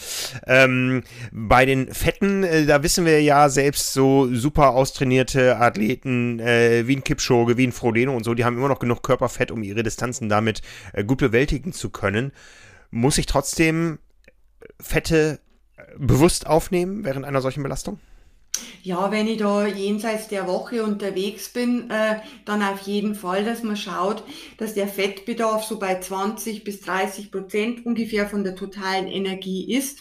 Ähm, 0.45 1.03
bei 1.32 1.66
den 1.66 1.93
Fetten, 1.93 2.43
äh, 2.43 2.66
da 2.66 2.84
wissen 2.84 3.06
wir 3.06 3.22
ja 3.22 3.49
selbst 3.49 3.93
so 3.93 4.34
super 4.34 4.72
austrainierte 4.72 5.58
Athleten 5.58 6.39
äh, 6.39 6.88
wie 6.88 6.97
ein 6.97 7.03
Kipchoge, 7.03 7.58
wie 7.58 7.66
ein 7.66 7.72
Frodeno 7.72 8.16
und 8.16 8.24
so, 8.24 8.34
die 8.34 8.45
haben 8.45 8.58
immer 8.58 8.68
noch 8.68 8.80
genug 8.80 9.03
Körperfett, 9.03 9.51
um 9.51 9.64
ihre 9.64 9.84
Distanzen 9.84 10.30
damit 10.30 10.62
äh, 10.93 11.03
gut 11.03 11.20
bewältigen 11.20 11.74
zu 11.74 11.89
können. 11.89 12.32
Muss 12.91 13.18
ich 13.18 13.26
trotzdem 13.26 13.99
Fette 14.80 15.39
äh, 15.78 15.84
bewusst 15.97 16.47
aufnehmen 16.47 17.03
während 17.03 17.26
einer 17.26 17.41
solchen 17.41 17.64
Belastung? 17.64 17.99
Ja, 18.84 19.12
wenn 19.12 19.28
ich 19.28 19.39
da 19.39 19.66
jenseits 19.66 20.28
der 20.28 20.47
Woche 20.47 20.84
unterwegs 20.84 21.49
bin, 21.49 21.89
äh, 21.89 22.20
dann 22.45 22.62
auf 22.62 22.82
jeden 22.82 23.16
Fall, 23.16 23.43
dass 23.43 23.64
man 23.64 23.78
schaut, 23.78 24.24
dass 24.58 24.74
der 24.74 24.88
Fettbedarf 24.88 25.64
so 25.64 25.80
bei 25.80 25.99
20 25.99 26.64
bis 26.64 26.82
30 26.82 27.32
Prozent 27.32 27.86
ungefähr 27.86 28.30
von 28.30 28.43
der 28.43 28.56
totalen 28.56 29.08
Energie 29.08 29.74
ist 29.74 29.99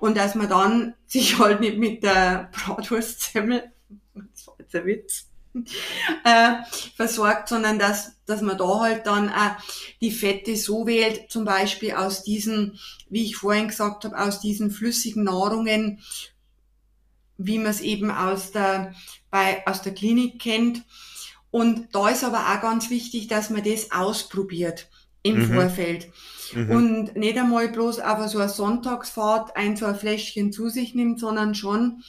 und 0.00 0.16
dass 0.16 0.34
man 0.34 0.48
dann 0.48 0.94
sich 1.06 1.38
halt 1.38 1.60
nicht 1.60 1.78
mit 1.78 2.02
der 2.02 2.50
Bratwurstsemmel, 2.52 3.70
das 4.14 4.46
war 4.46 4.56
jetzt 4.58 4.74
ein 4.74 4.86
Witz, 4.86 5.26
äh, 6.24 6.56
versorgt, 6.96 7.48
sondern 7.48 7.78
dass, 7.78 8.12
dass 8.26 8.42
man 8.42 8.58
da 8.58 8.80
halt 8.80 9.06
dann 9.06 9.30
auch 9.30 9.56
die 10.00 10.10
Fette 10.10 10.56
so 10.56 10.86
wählt, 10.86 11.30
zum 11.30 11.44
Beispiel 11.44 11.92
aus 11.92 12.22
diesen, 12.22 12.78
wie 13.08 13.24
ich 13.24 13.36
vorhin 13.36 13.68
gesagt 13.68 14.04
habe, 14.04 14.18
aus 14.18 14.40
diesen 14.40 14.70
flüssigen 14.70 15.24
Nahrungen, 15.24 16.00
wie 17.38 17.58
man 17.58 17.68
es 17.68 17.80
eben 17.80 18.10
aus 18.10 18.52
der, 18.52 18.94
bei, 19.30 19.66
aus 19.66 19.82
der 19.82 19.94
Klinik 19.94 20.40
kennt. 20.40 20.84
Und 21.50 21.94
da 21.94 22.08
ist 22.08 22.24
aber 22.24 22.40
auch 22.40 22.60
ganz 22.60 22.90
wichtig, 22.90 23.28
dass 23.28 23.50
man 23.50 23.64
das 23.64 23.92
ausprobiert 23.92 24.88
im 25.22 25.38
mhm. 25.38 25.54
Vorfeld. 25.54 26.08
Mhm. 26.54 26.70
Und 26.70 27.16
nicht 27.16 27.36
einmal 27.36 27.68
bloß 27.68 28.00
auf 28.00 28.28
so 28.28 28.38
eine 28.38 28.48
Sonntagsfahrt 28.48 29.56
ein, 29.56 29.76
so 29.76 29.86
ein 29.86 29.96
Fläschchen 29.96 30.52
zu 30.52 30.68
sich 30.68 30.94
nimmt, 30.94 31.20
sondern 31.20 31.54
schon 31.54 32.02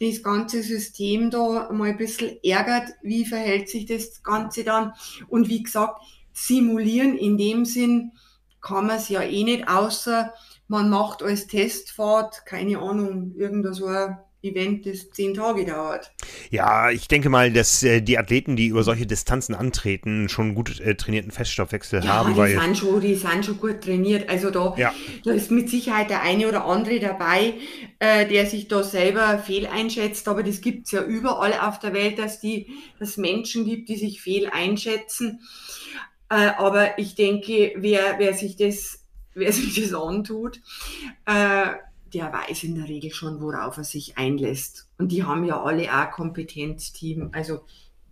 das 0.00 0.22
ganze 0.22 0.62
System 0.62 1.30
da 1.30 1.70
mal 1.72 1.90
ein 1.90 1.96
bisschen 1.96 2.36
ärgert, 2.42 2.90
wie 3.02 3.24
verhält 3.24 3.68
sich 3.68 3.86
das 3.86 4.22
Ganze 4.22 4.64
dann. 4.64 4.92
Und 5.28 5.48
wie 5.48 5.62
gesagt, 5.62 6.02
simulieren 6.32 7.16
in 7.16 7.38
dem 7.38 7.64
Sinn 7.64 8.12
kann 8.60 8.86
man 8.86 8.96
es 8.96 9.08
ja 9.08 9.22
eh 9.22 9.44
nicht, 9.44 9.68
außer 9.68 10.32
man 10.68 10.88
macht 10.88 11.22
als 11.22 11.46
Testfahrt, 11.46 12.46
keine 12.46 12.78
Ahnung, 12.78 13.34
irgendein 13.36 13.74
so 13.74 13.86
ein 13.86 14.18
Event, 14.42 14.86
das 14.86 15.10
zehn 15.10 15.34
Tage 15.34 15.64
dauert. 15.64 16.12
Ja, 16.50 16.90
ich 16.90 17.06
denke 17.06 17.28
mal, 17.28 17.52
dass 17.52 17.82
äh, 17.82 18.00
die 18.00 18.18
Athleten, 18.18 18.56
die 18.56 18.66
über 18.66 18.82
solche 18.82 19.06
Distanzen 19.06 19.54
antreten, 19.54 20.28
schon 20.28 20.54
gut 20.54 20.80
äh, 20.80 20.96
trainierten 20.96 21.30
Feststoffwechsel 21.30 22.04
ja, 22.04 22.12
haben. 22.12 22.34
Die 22.34 22.40
weil 22.40 22.60
sind 22.60 22.76
schon, 22.76 23.00
die 23.00 23.14
sind 23.14 23.44
schon 23.44 23.60
gut 23.60 23.82
trainiert. 23.82 24.28
Also 24.28 24.50
da, 24.50 24.74
ja. 24.76 24.92
da 25.24 25.32
ist 25.32 25.50
mit 25.52 25.70
Sicherheit 25.70 26.10
der 26.10 26.22
eine 26.22 26.48
oder 26.48 26.64
andere 26.64 26.98
dabei, 26.98 27.54
äh, 28.00 28.26
der 28.26 28.46
sich 28.46 28.66
da 28.66 28.82
selber 28.82 29.38
fehl 29.38 29.66
einschätzt. 29.66 30.26
Aber 30.26 30.42
das 30.42 30.60
gibt's 30.60 30.90
ja 30.90 31.02
überall 31.02 31.54
auf 31.54 31.78
der 31.78 31.92
Welt, 31.92 32.18
dass 32.18 32.40
die, 32.40 32.66
dass 32.98 33.16
Menschen 33.16 33.64
gibt, 33.64 33.88
die 33.88 33.96
sich 33.96 34.20
fehl 34.20 34.48
einschätzen. 34.50 35.40
Äh, 36.28 36.50
aber 36.56 36.98
ich 36.98 37.14
denke, 37.14 37.74
wer, 37.76 38.16
wer 38.18 38.34
sich 38.34 38.56
das, 38.56 39.04
wer 39.34 39.52
sich 39.52 39.80
das 39.80 39.94
antut, 39.94 40.60
äh, 41.26 41.66
der 42.12 42.32
weiß 42.32 42.64
in 42.64 42.74
der 42.74 42.88
Regel 42.88 43.10
schon, 43.10 43.40
worauf 43.40 43.78
er 43.78 43.84
sich 43.84 44.18
einlässt. 44.18 44.88
Und 44.98 45.12
die 45.12 45.24
haben 45.24 45.44
ja 45.44 45.62
alle 45.62 45.90
auch 45.90 46.10
Kompetenzteam. 46.10 47.30
Also 47.32 47.60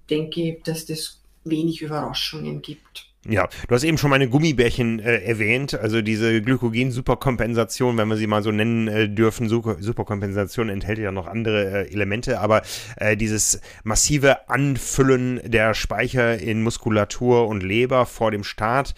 denke, 0.08 0.60
dass 0.64 0.86
das 0.86 1.22
wenig 1.44 1.82
Überraschungen 1.82 2.62
gibt. 2.62 3.09
Ja, 3.28 3.50
du 3.68 3.74
hast 3.74 3.84
eben 3.84 3.98
schon 3.98 4.08
meine 4.08 4.30
Gummibärchen 4.30 4.98
äh, 4.98 5.18
erwähnt, 5.18 5.74
also 5.74 6.00
diese 6.00 6.40
Glykogen-Superkompensation, 6.40 7.98
wenn 7.98 8.08
wir 8.08 8.16
sie 8.16 8.26
mal 8.26 8.42
so 8.42 8.50
nennen 8.50 8.88
äh, 8.88 9.10
dürfen. 9.10 9.46
Super 9.46 9.76
Superkompensation 9.78 10.70
enthält 10.70 10.98
ja 10.98 11.12
noch 11.12 11.26
andere 11.26 11.84
äh, 11.84 11.92
Elemente, 11.92 12.40
aber 12.40 12.62
äh, 12.96 13.18
dieses 13.18 13.60
massive 13.84 14.48
Anfüllen 14.48 15.38
der 15.44 15.74
Speicher 15.74 16.38
in 16.38 16.62
Muskulatur 16.62 17.46
und 17.46 17.62
Leber 17.62 18.06
vor 18.06 18.30
dem 18.30 18.42
Start, 18.42 18.94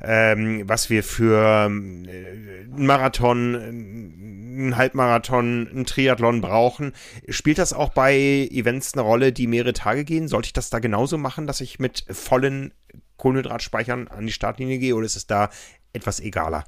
ähm, 0.00 0.62
was 0.66 0.88
wir 0.88 1.04
für 1.04 1.38
äh, 1.38 1.66
einen 1.66 2.86
Marathon, 2.86 3.56
einen 3.56 4.76
Halbmarathon, 4.78 5.68
einen 5.70 5.84
Triathlon 5.84 6.40
brauchen. 6.40 6.94
Spielt 7.28 7.58
das 7.58 7.74
auch 7.74 7.90
bei 7.90 8.16
Events 8.50 8.94
eine 8.94 9.02
Rolle, 9.02 9.32
die 9.32 9.46
mehrere 9.46 9.74
Tage 9.74 10.04
gehen? 10.04 10.28
Sollte 10.28 10.46
ich 10.46 10.54
das 10.54 10.70
da 10.70 10.78
genauso 10.78 11.18
machen, 11.18 11.46
dass 11.46 11.60
ich 11.60 11.78
mit 11.78 12.06
vollen 12.10 12.72
Kohlenhydratspeichern 13.16 14.08
an 14.08 14.26
die 14.26 14.32
Startlinie 14.32 14.78
gehe 14.78 14.94
oder 14.94 15.06
ist 15.06 15.16
es 15.16 15.26
da 15.26 15.50
etwas 15.92 16.20
egaler? 16.20 16.64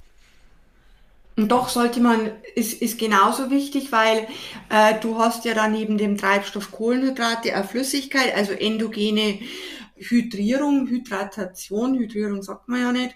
Doch 1.37 1.69
sollte 1.69 2.01
man, 2.01 2.33
ist, 2.57 2.83
ist 2.83 2.99
genauso 2.99 3.49
wichtig, 3.51 3.93
weil 3.93 4.27
äh, 4.71 4.99
du 5.01 5.19
hast 5.19 5.45
ja 5.45 5.55
dann 5.55 5.71
neben 5.71 5.97
dem 5.97 6.17
Treibstoff 6.17 6.73
Kohlenhydrate 6.73 7.55
eine 7.55 7.63
Flüssigkeit, 7.63 8.35
also 8.35 8.53
endogene 8.53 9.39
Hydrierung, 10.01 10.87
Hydratation, 10.89 11.99
Hydrierung 11.99 12.43
sagt 12.43 12.69
man 12.69 12.81
ja 12.81 12.93
nicht, 12.93 13.15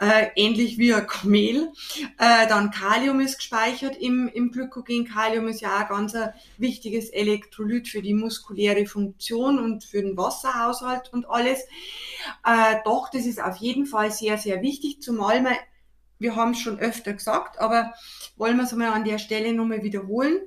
äh, 0.00 0.28
ähnlich 0.36 0.78
wie 0.78 0.94
ein 0.94 1.06
Kamel. 1.06 1.72
Äh, 2.18 2.46
dann 2.48 2.70
Kalium 2.70 3.20
ist 3.20 3.38
gespeichert 3.38 3.96
im, 3.96 4.28
im 4.28 4.50
Glykogen. 4.50 5.06
Kalium 5.06 5.48
ist 5.48 5.60
ja 5.60 5.82
auch 5.82 5.88
ganz 5.88 6.14
ein 6.14 6.32
wichtiges 6.58 7.10
Elektrolyt 7.10 7.88
für 7.88 8.02
die 8.02 8.14
muskuläre 8.14 8.86
Funktion 8.86 9.58
und 9.58 9.84
für 9.84 10.02
den 10.02 10.16
Wasserhaushalt 10.16 11.12
und 11.12 11.28
alles. 11.28 11.60
Äh, 12.44 12.76
doch, 12.84 13.10
das 13.10 13.26
ist 13.26 13.42
auf 13.42 13.56
jeden 13.56 13.86
Fall 13.86 14.10
sehr, 14.10 14.38
sehr 14.38 14.62
wichtig, 14.62 15.00
zumal 15.02 15.42
man 15.42 15.54
wir 16.18 16.36
haben 16.36 16.52
es 16.52 16.60
schon 16.60 16.78
öfter 16.78 17.12
gesagt, 17.12 17.58
aber 17.58 17.92
wollen 18.36 18.56
wir 18.56 18.64
es 18.64 18.72
mal 18.72 18.92
an 18.92 19.04
der 19.04 19.18
Stelle 19.18 19.52
nochmal 19.52 19.82
wiederholen, 19.82 20.38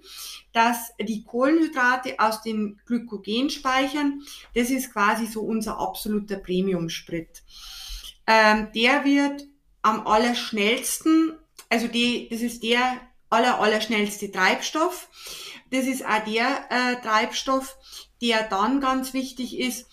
dass 0.54 0.92
die 1.00 1.24
Kohlenhydrate 1.24 2.16
aus 2.20 2.42
den 2.42 2.80
Glykogenspeichern, 2.86 4.22
das 4.56 4.70
ist 4.70 4.92
quasi 4.92 5.26
so 5.26 5.42
unser 5.42 5.78
absoluter 5.78 6.38
Premium-Sprit. 6.38 7.44
Ähm, 8.26 8.70
der 8.74 9.06
wird 9.06 9.44
am 9.82 10.06
allerschnellsten, 10.06 11.34
also 11.70 11.88
die, 11.88 12.28
das 12.30 12.42
ist 12.42 12.64
der 12.64 13.00
aller, 13.30 13.60
allerschnellste 13.60 14.32
Treibstoff. 14.32 15.10
Das 15.72 15.86
ist 15.86 16.06
auch 16.06 16.24
der 16.26 16.66
äh, 16.70 17.02
Treibstoff, 17.02 17.78
der 18.22 18.44
dann 18.44 18.82
ganz 18.82 19.14
wichtig 19.14 19.60
ist, 19.60 19.88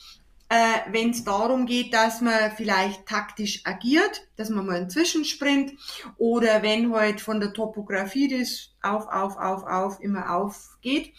äh, 0.48 0.90
wenn 0.90 1.10
es 1.10 1.24
darum 1.24 1.66
geht, 1.66 1.94
dass 1.94 2.20
man 2.20 2.52
vielleicht 2.56 3.06
taktisch 3.06 3.62
agiert, 3.64 4.26
dass 4.36 4.50
man 4.50 4.66
mal 4.66 4.76
einen 4.76 4.90
Zwischensprint 4.90 5.72
oder 6.18 6.62
wenn 6.62 6.92
halt 6.92 7.20
von 7.20 7.40
der 7.40 7.52
Topografie 7.52 8.28
das 8.28 8.70
auf, 8.82 9.06
auf, 9.08 9.36
auf, 9.36 9.64
auf 9.64 10.00
immer 10.00 10.30
aufgeht, 10.30 11.12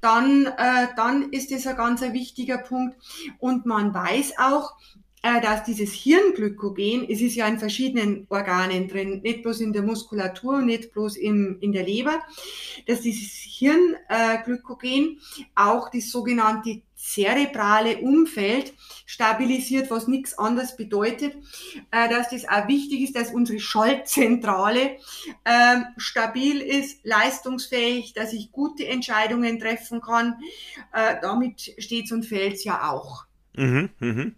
dann, 0.00 0.46
äh, 0.46 0.88
dann 0.96 1.30
ist 1.30 1.50
das 1.50 1.66
ein 1.66 1.76
ganz 1.76 2.00
wichtiger 2.00 2.58
Punkt. 2.58 2.96
Und 3.38 3.66
man 3.66 3.92
weiß 3.92 4.34
auch, 4.38 4.72
äh, 5.24 5.40
dass 5.40 5.64
dieses 5.64 5.94
Hirnglykogen, 5.94 7.08
es 7.08 7.22
ist 7.22 7.34
ja 7.34 7.48
in 7.48 7.58
verschiedenen 7.58 8.26
Organen 8.28 8.88
drin, 8.88 9.22
nicht 9.22 9.42
bloß 9.42 9.60
in 9.60 9.72
der 9.72 9.80
Muskulatur, 9.80 10.60
nicht 10.60 10.92
bloß 10.92 11.16
im, 11.16 11.56
in 11.60 11.72
der 11.72 11.82
Leber, 11.82 12.20
dass 12.86 13.00
dieses 13.00 13.30
Hirnglykogen 13.30 15.18
auch 15.54 15.88
das 15.90 16.10
sogenannte 16.10 16.82
zerebrale 16.94 17.98
Umfeld 17.98 18.74
stabilisiert, 19.06 19.90
was 19.90 20.08
nichts 20.08 20.36
anderes 20.38 20.76
bedeutet, 20.76 21.34
äh, 21.90 22.08
dass 22.10 22.28
das 22.28 22.46
auch 22.46 22.68
wichtig 22.68 23.00
ist, 23.00 23.16
dass 23.16 23.32
unsere 23.32 23.60
Schaltzentrale 23.60 24.98
äh, 25.44 25.80
stabil 25.96 26.60
ist, 26.60 27.02
leistungsfähig, 27.02 28.12
dass 28.12 28.34
ich 28.34 28.52
gute 28.52 28.86
Entscheidungen 28.86 29.58
treffen 29.58 30.02
kann. 30.02 30.34
Äh, 30.92 31.16
damit 31.22 31.74
steht 31.78 32.12
und 32.12 32.26
fällt 32.26 32.62
ja 32.62 32.90
auch. 32.90 33.24
Mhm, 33.56 33.88
mhm. 34.00 34.34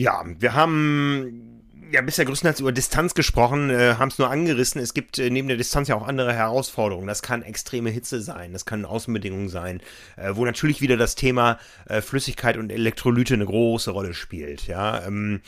Ja, 0.00 0.24
wir 0.24 0.54
haben 0.54 1.60
ja 1.92 2.00
bisher 2.00 2.24
größtenteils 2.24 2.60
über 2.60 2.72
Distanz 2.72 3.12
gesprochen, 3.12 3.68
äh, 3.68 3.96
haben 3.98 4.08
es 4.08 4.16
nur 4.16 4.30
angerissen. 4.30 4.80
Es 4.80 4.94
gibt 4.94 5.18
äh, 5.18 5.28
neben 5.28 5.46
der 5.46 5.58
Distanz 5.58 5.88
ja 5.88 5.94
auch 5.94 6.08
andere 6.08 6.32
Herausforderungen. 6.32 7.06
Das 7.06 7.20
kann 7.20 7.42
extreme 7.42 7.90
Hitze 7.90 8.22
sein, 8.22 8.54
das 8.54 8.64
kann 8.64 8.86
Außenbedingungen 8.86 9.50
sein, 9.50 9.82
äh, 10.16 10.30
wo 10.32 10.46
natürlich 10.46 10.80
wieder 10.80 10.96
das 10.96 11.16
Thema 11.16 11.58
äh, 11.84 12.00
Flüssigkeit 12.00 12.56
und 12.56 12.72
Elektrolyte 12.72 13.34
eine 13.34 13.44
große 13.44 13.90
Rolle 13.90 14.14
spielt. 14.14 14.66
Ja, 14.68 15.04
ähm, 15.06 15.42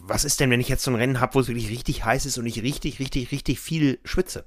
was 0.00 0.24
ist 0.24 0.40
denn, 0.40 0.50
wenn 0.50 0.62
ich 0.62 0.70
jetzt 0.70 0.84
so 0.84 0.90
ein 0.90 0.94
Rennen 0.94 1.20
habe, 1.20 1.34
wo 1.34 1.40
es 1.40 1.48
wirklich 1.48 1.68
richtig 1.68 2.06
heiß 2.06 2.24
ist 2.24 2.38
und 2.38 2.46
ich 2.46 2.62
richtig, 2.62 2.98
richtig, 2.98 3.30
richtig 3.30 3.60
viel 3.60 3.98
schwitze? 4.06 4.46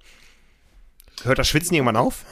Hört 1.21 1.38
das 1.38 1.47
Schwitzen 1.47 1.75
irgendwann 1.75 1.97
auf? 1.97 2.25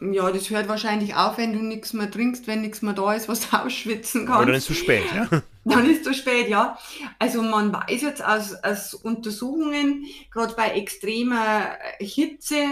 Ja, 0.00 0.30
das 0.30 0.50
hört 0.50 0.68
wahrscheinlich 0.68 1.14
auf, 1.14 1.38
wenn 1.38 1.54
du 1.54 1.60
nichts 1.60 1.94
mehr 1.94 2.10
trinkst, 2.10 2.46
wenn 2.46 2.60
nichts 2.60 2.82
mehr 2.82 2.92
da 2.92 3.14
ist, 3.14 3.28
was 3.28 3.48
du 3.48 3.56
ausschwitzen 3.64 4.26
kannst. 4.26 4.42
Oder 4.42 4.46
dann 4.46 4.54
ist 4.56 4.70
es 4.70 4.76
zu 4.76 4.82
spät, 4.82 5.04
ja? 5.14 5.28
Dann 5.64 5.90
ist 5.90 5.98
es 5.98 6.04
zu 6.04 6.14
spät, 6.14 6.48
ja. 6.48 6.78
Also 7.18 7.42
man 7.42 7.70
weiß 7.70 8.00
jetzt 8.00 8.24
aus, 8.24 8.54
aus 8.54 8.94
Untersuchungen, 8.94 10.06
gerade 10.30 10.54
bei 10.54 10.70
extremer 10.70 11.76
Hitze 11.98 12.64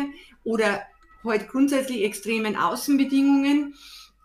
oder 0.45 0.81
halt 1.23 1.49
grundsätzlich 1.49 2.05
extremen 2.05 2.57
Außenbedingungen, 2.57 3.75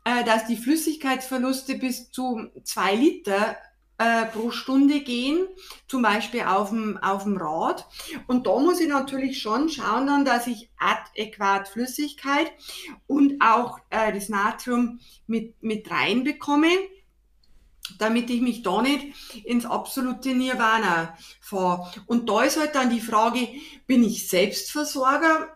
äh, 0.06 0.24
dass 0.24 0.48
die 0.48 0.56
Flüssigkeitsverluste 0.56 1.76
bis 1.76 2.12
zu 2.12 2.50
zwei 2.64 2.96
Liter 2.96 3.58
äh, 4.02 4.26
pro 4.26 4.50
Stunde 4.50 5.02
gehen, 5.02 5.48
zum 5.88 6.02
Beispiel 6.02 6.42
auf 6.42 6.70
dem, 6.70 6.98
auf 6.98 7.24
dem 7.24 7.38
Rad. 7.38 7.88
Und 8.28 8.48
da 8.48 8.58
muss 8.58 8.80
ich 8.80 8.88
natürlich 8.88 9.40
schon 9.42 9.70
schauen 9.70 10.08
dann, 10.08 10.26
dass 10.26 10.48
ich 10.48 10.70
adäquat 10.80 11.68
Flüssigkeit 11.68 12.52
und 13.06 13.42
auch 13.42 13.80
äh, 13.92 14.12
das 14.12 14.30
Natrium 14.30 15.00
mit, 15.28 15.62
mit 15.62 15.90
reinbekomme 15.92 16.70
damit 17.98 18.30
ich 18.30 18.40
mich 18.40 18.64
da 18.64 18.82
nicht 18.82 19.44
ins 19.44 19.66
absolute 19.66 20.30
Nirvana 20.30 21.18
fahre. 21.42 21.92
Und 22.06 22.30
da 22.30 22.44
ist 22.44 22.58
halt 22.58 22.74
dann 22.74 22.90
die 22.90 23.02
Frage, 23.02 23.50
bin 23.86 24.04
ich 24.04 24.30
Selbstversorger 24.30 25.50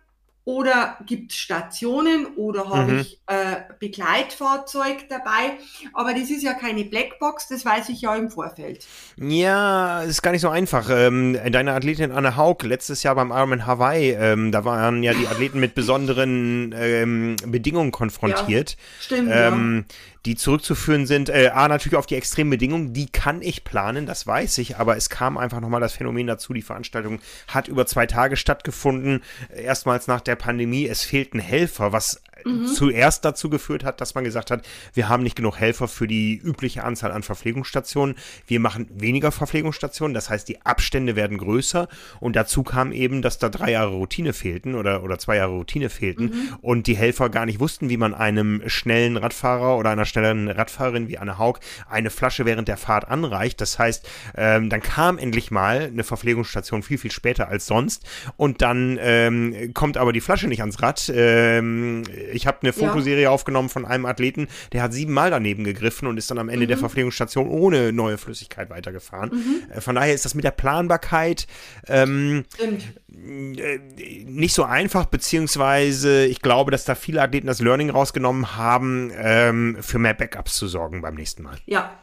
oder 0.45 0.97
gibt 1.07 1.31
es 1.31 1.37
Stationen 1.37 2.27
oder 2.35 2.69
habe 2.69 2.91
mhm. 2.91 2.99
ich 2.99 3.19
äh, 3.25 3.55
Begleitfahrzeug 3.79 5.09
dabei? 5.09 5.57
Aber 5.93 6.13
das 6.13 6.29
ist 6.29 6.43
ja 6.43 6.53
keine 6.53 6.85
Blackbox, 6.85 7.47
das 7.47 7.65
weiß 7.65 7.89
ich 7.89 8.01
ja 8.01 8.15
im 8.15 8.29
Vorfeld. 8.29 8.85
Ja, 9.17 10.03
ist 10.03 10.21
gar 10.21 10.31
nicht 10.31 10.41
so 10.41 10.49
einfach. 10.49 10.89
Ähm, 10.91 11.37
deine 11.49 11.73
Athletin 11.73 12.11
Anne 12.11 12.37
Haug 12.37 12.57
letztes 12.63 13.01
Jahr 13.01 13.15
beim 13.15 13.31
Ironman 13.31 13.65
Hawaii, 13.65 14.11
ähm, 14.11 14.51
da 14.51 14.63
waren 14.65 15.01
ja 15.01 15.15
die 15.15 15.27
Athleten 15.27 15.59
mit 15.59 15.73
besonderen 15.73 16.75
ähm, 16.77 17.37
Bedingungen 17.47 17.91
konfrontiert. 17.91 18.71
Ja, 18.71 18.77
stimmt. 19.01 19.31
Ähm, 19.33 19.85
ja 19.89 19.95
die 20.25 20.35
zurückzuführen 20.35 21.05
sind, 21.05 21.29
äh, 21.29 21.51
A, 21.53 21.67
natürlich 21.67 21.97
auf 21.97 22.05
die 22.05 22.15
extremen 22.15 22.49
Bedingungen, 22.49 22.93
die 22.93 23.07
kann 23.07 23.41
ich 23.41 23.63
planen, 23.63 24.05
das 24.05 24.25
weiß 24.25 24.57
ich, 24.57 24.77
aber 24.77 24.97
es 24.97 25.09
kam 25.09 25.37
einfach 25.37 25.61
nochmal 25.61 25.81
das 25.81 25.93
Phänomen 25.93 26.27
dazu, 26.27 26.53
die 26.53 26.61
Veranstaltung 26.61 27.19
hat 27.47 27.67
über 27.67 27.85
zwei 27.85 28.05
Tage 28.07 28.35
stattgefunden, 28.35 29.23
erstmals 29.55 30.07
nach 30.07 30.21
der 30.21 30.35
Pandemie, 30.35 30.87
es 30.87 31.03
fehlten 31.03 31.39
Helfer, 31.39 31.91
was 31.91 32.21
mhm. 32.45 32.67
zuerst 32.67 33.25
dazu 33.25 33.49
geführt 33.49 33.83
hat, 33.83 33.99
dass 33.99 34.15
man 34.15 34.23
gesagt 34.23 34.51
hat, 34.51 34.65
wir 34.93 35.09
haben 35.09 35.23
nicht 35.23 35.35
genug 35.35 35.59
Helfer 35.59 35.87
für 35.87 36.07
die 36.07 36.37
übliche 36.37 36.83
Anzahl 36.83 37.11
an 37.11 37.23
Verpflegungsstationen. 37.23 38.15
Wir 38.47 38.59
machen 38.59 38.87
weniger 38.93 39.31
Verpflegungsstationen, 39.31 40.13
das 40.13 40.29
heißt, 40.29 40.47
die 40.47 40.65
Abstände 40.65 41.15
werden 41.15 41.37
größer. 41.37 41.87
Und 42.19 42.35
dazu 42.35 42.63
kam 42.63 42.91
eben, 42.91 43.21
dass 43.21 43.39
da 43.39 43.49
drei 43.49 43.71
Jahre 43.71 43.91
Routine 43.91 44.33
fehlten 44.33 44.75
oder, 44.75 45.03
oder 45.03 45.17
zwei 45.17 45.37
Jahre 45.37 45.53
Routine 45.53 45.89
fehlten 45.89 46.25
mhm. 46.25 46.55
und 46.61 46.87
die 46.87 46.95
Helfer 46.95 47.29
gar 47.29 47.45
nicht 47.45 47.59
wussten, 47.59 47.89
wie 47.89 47.97
man 47.97 48.13
einem 48.13 48.61
schnellen 48.67 49.17
Radfahrer 49.17 49.77
oder 49.77 49.89
einer 49.89 50.05
schnelleren 50.05 50.47
Radfahrerin 50.49 51.07
wie 51.07 51.17
Anne 51.17 51.37
Haug 51.37 51.59
eine 51.89 52.09
Flasche 52.09 52.45
während 52.45 52.67
der 52.67 52.77
Fahrt 52.77 53.07
anreicht. 53.09 53.59
Das 53.61 53.79
heißt, 53.79 54.07
ähm, 54.35 54.69
dann 54.69 54.81
kam 54.81 55.17
endlich 55.17 55.51
mal 55.51 55.89
eine 55.91 56.03
Verpflegungsstation 56.03 56.83
viel, 56.83 56.97
viel 56.97 57.11
später 57.11 57.47
als 57.47 57.65
sonst. 57.65 58.05
Und 58.37 58.61
dann 58.61 58.97
ähm, 59.01 59.73
kommt 59.73 59.97
aber 59.97 60.13
die 60.13 60.21
Flasche 60.21 60.47
nicht 60.47 60.61
ans 60.61 60.81
Rad. 60.81 61.11
Ähm, 61.13 62.03
ich 62.35 62.47
habe 62.47 62.59
eine 62.61 62.73
Fotoserie 62.73 63.23
ja. 63.23 63.29
aufgenommen 63.29 63.69
von 63.69 63.85
einem 63.85 64.05
Athleten, 64.05 64.47
der 64.73 64.83
hat 64.83 64.93
siebenmal 64.93 65.31
daneben 65.31 65.63
gegriffen 65.63 66.07
und 66.07 66.17
ist 66.17 66.29
dann 66.29 66.37
am 66.37 66.49
Ende 66.49 66.65
mhm. 66.65 66.69
der 66.69 66.77
Verpflegungsstation 66.77 67.47
ohne 67.47 67.93
neue 67.93 68.17
Flüssigkeit 68.17 68.69
weitergefahren. 68.69 69.31
Mhm. 69.31 69.71
Äh, 69.71 69.81
von 69.81 69.95
daher 69.95 70.13
ist 70.13 70.25
das 70.25 70.35
mit 70.35 70.43
der 70.43 70.51
Planbarkeit 70.51 71.47
ähm, 71.87 72.45
äh, 72.57 73.79
nicht 74.25 74.53
so 74.53 74.63
einfach, 74.63 75.05
beziehungsweise 75.05 76.25
ich 76.25 76.41
glaube, 76.41 76.71
dass 76.71 76.85
da 76.85 76.95
viele 76.95 77.21
Athleten 77.21 77.47
das 77.47 77.59
Learning 77.59 77.89
rausgenommen 77.89 78.55
haben, 78.55 79.11
ähm, 79.15 79.77
für 79.81 79.99
mehr 79.99 80.13
Backups 80.13 80.55
zu 80.55 80.67
sorgen 80.67 81.01
beim 81.01 81.15
nächsten 81.15 81.43
Mal. 81.43 81.57
Ja, 81.65 81.97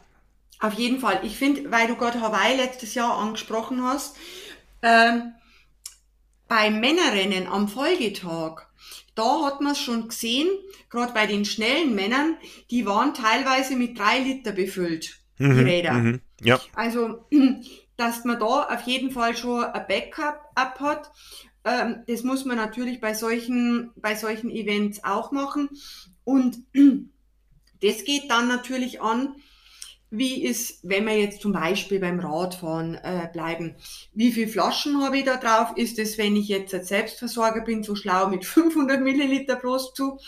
auf 0.61 0.75
jeden 0.75 1.01
Fall. 1.01 1.21
Ich 1.23 1.37
finde, 1.37 1.71
weil 1.71 1.89
du 1.89 1.97
gerade 1.97 2.21
Hawaii 2.21 2.57
letztes 2.57 2.95
Jahr 2.95 3.19
angesprochen 3.19 3.83
hast, 3.83 4.17
ähm, 4.83 5.33
beim 6.49 6.81
Männerrennen 6.81 7.47
am 7.47 7.67
Folgetag 7.67 8.67
da 9.15 9.45
hat 9.45 9.61
man 9.61 9.73
es 9.73 9.79
schon 9.79 10.09
gesehen, 10.09 10.49
gerade 10.91 11.13
bei 11.13 11.27
den 11.27 11.45
schnellen 11.45 11.95
Männern, 11.95 12.37
die 12.71 12.87
waren 12.87 13.15
teilweise 13.15 13.77
mit 13.77 13.99
drei 13.99 14.21
Liter 14.21 14.53
befüllt, 14.53 15.21
mhm, 15.39 15.57
die 15.57 15.63
Räder. 15.63 15.93
Mhm, 15.93 16.21
ja. 16.41 16.61
Also, 16.75 17.27
dass 17.97 18.25
man 18.25 18.39
da 18.39 18.65
auf 18.65 18.83
jeden 18.83 19.11
Fall 19.11 19.37
schon 19.37 19.65
ein 19.65 19.87
Backup 19.87 20.81
hat, 20.81 21.11
ähm, 21.65 22.03
das 22.07 22.23
muss 22.23 22.45
man 22.45 22.57
natürlich 22.57 23.01
bei 23.01 23.15
solchen, 23.15 23.91
bei 23.97 24.15
solchen 24.15 24.51
Events 24.51 25.05
auch 25.05 25.31
machen. 25.33 25.69
Und 26.25 26.59
das 27.83 28.05
geht 28.05 28.31
dann 28.31 28.49
natürlich 28.49 29.01
an, 29.01 29.37
wie 30.13 30.45
ist, 30.45 30.81
wenn 30.83 31.07
wir 31.07 31.19
jetzt 31.19 31.41
zum 31.41 31.53
Beispiel 31.53 31.99
beim 31.99 32.21
Radfahren 32.21 32.97
äh, 32.97 33.31
bleiben, 33.33 33.77
wie 34.13 34.31
viel 34.31 34.47
Flaschen 34.47 35.03
habe 35.03 35.17
ich 35.17 35.25
da 35.25 35.39
drauf? 35.39 35.75
Ist 35.77 35.99
es, 35.99 36.19
wenn 36.19 36.37
ich 36.37 36.49
jetzt 36.49 36.75
als 36.75 36.89
Selbstversorger 36.89 37.63
bin, 37.63 37.83
so 37.83 37.95
schlau 37.95 38.29
mit 38.29 38.45
500 38.45 39.01
Milliliter 39.01 39.57
bloß 39.57 39.95
zu 39.95 40.19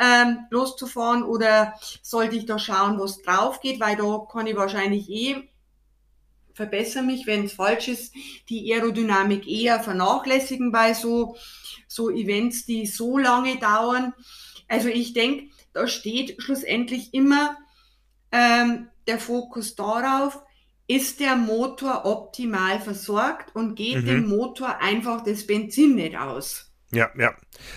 ähm, 0.00 0.38
loszufahren 0.50 1.22
oder 1.22 1.74
sollte 2.02 2.34
ich 2.34 2.46
da 2.46 2.58
schauen, 2.58 2.98
was 2.98 3.22
drauf 3.22 3.60
geht, 3.60 3.78
weil 3.78 3.94
da 3.94 4.26
kann 4.30 4.48
ich 4.48 4.56
wahrscheinlich 4.56 5.08
eh 5.08 5.48
verbessere 6.52 7.04
mich, 7.04 7.24
wenn 7.26 7.44
es 7.44 7.52
falsch 7.52 7.86
ist, 7.86 8.14
die 8.48 8.72
Aerodynamik 8.72 9.46
eher 9.46 9.78
vernachlässigen 9.78 10.72
bei 10.72 10.92
so, 10.92 11.36
so 11.86 12.10
Events, 12.10 12.66
die 12.66 12.86
so 12.86 13.16
lange 13.18 13.58
dauern. 13.58 14.12
Also 14.66 14.88
ich 14.88 15.12
denke, 15.12 15.50
da 15.72 15.86
steht 15.86 16.42
schlussendlich 16.42 17.14
immer 17.14 17.56
ähm, 18.32 18.88
der 19.06 19.18
Fokus 19.18 19.74
darauf, 19.74 20.40
ist 20.86 21.20
der 21.20 21.36
Motor 21.36 22.04
optimal 22.04 22.80
versorgt 22.80 23.54
und 23.54 23.74
geht 23.74 24.02
mhm. 24.02 24.06
dem 24.06 24.28
Motor 24.28 24.80
einfach 24.80 25.24
das 25.24 25.46
Benzin 25.46 25.94
nicht 25.94 26.16
aus. 26.16 26.70
Ja, 26.92 27.10
ja. 27.18 27.34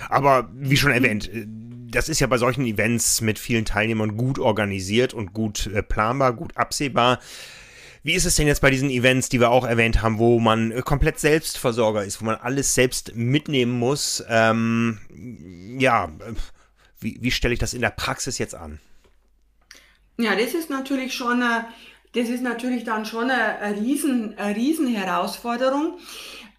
Aber 0.09 0.49
wie 0.53 0.77
schon 0.77 0.91
erwähnt, 0.91 1.33
äh, 1.33 1.45
das 1.47 2.09
ist 2.09 2.19
ja 2.19 2.27
bei 2.27 2.37
solchen 2.37 2.65
Events 2.65 3.21
mit 3.21 3.39
vielen 3.39 3.65
Teilnehmern 3.65 4.17
gut 4.17 4.39
organisiert 4.39 5.13
und 5.13 5.33
gut 5.33 5.67
äh, 5.67 5.81
planbar, 5.81 6.33
gut 6.33 6.55
absehbar. 6.57 7.19
Wie 8.03 8.13
ist 8.13 8.25
es 8.25 8.35
denn 8.35 8.47
jetzt 8.47 8.61
bei 8.61 8.69
diesen 8.69 8.89
Events, 8.89 9.29
die 9.29 9.39
wir 9.39 9.49
auch 9.49 9.65
erwähnt 9.65 10.01
haben, 10.01 10.19
wo 10.19 10.39
man 10.39 10.71
äh, 10.71 10.81
komplett 10.81 11.19
Selbstversorger 11.19 12.03
ist, 12.03 12.21
wo 12.21 12.25
man 12.25 12.35
alles 12.35 12.75
selbst 12.75 13.15
mitnehmen 13.15 13.77
muss? 13.79 14.23
Ähm, 14.29 14.99
ja, 15.79 16.11
wie, 16.99 17.17
wie 17.21 17.31
stelle 17.31 17.53
ich 17.53 17.59
das 17.59 17.73
in 17.73 17.81
der 17.81 17.89
Praxis 17.89 18.37
jetzt 18.37 18.55
an? 18.55 18.79
Ja, 20.19 20.35
das 20.35 20.53
ist 20.53 20.69
natürlich 20.69 21.13
schon, 21.13 21.43
eine, 21.43 21.67
das 22.13 22.29
ist 22.29 22.41
natürlich 22.41 22.83
dann 22.83 23.05
schon 23.05 23.29
eine, 23.29 23.59
eine, 23.59 23.79
Riesen, 23.79 24.37
eine 24.37 24.55
Riesenherausforderung. 24.55 25.99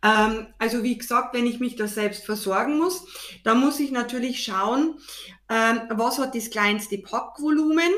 Ähm, 0.03 0.47
also 0.59 0.85
wie 0.85 0.97
gesagt, 0.97 1.35
wenn 1.35 1.47
ich 1.47 1.59
mich 1.59 1.75
da 1.75 1.89
selbst 1.89 2.25
versorgen 2.25 2.79
muss, 2.79 3.05
dann 3.43 3.59
muss 3.59 3.81
ich 3.81 3.91
natürlich 3.91 4.45
schauen, 4.45 4.99
ähm, 5.49 5.81
was 5.91 6.19
hat 6.19 6.37
das 6.37 6.51
kleinste 6.51 6.99
Packvolumen 6.99 7.91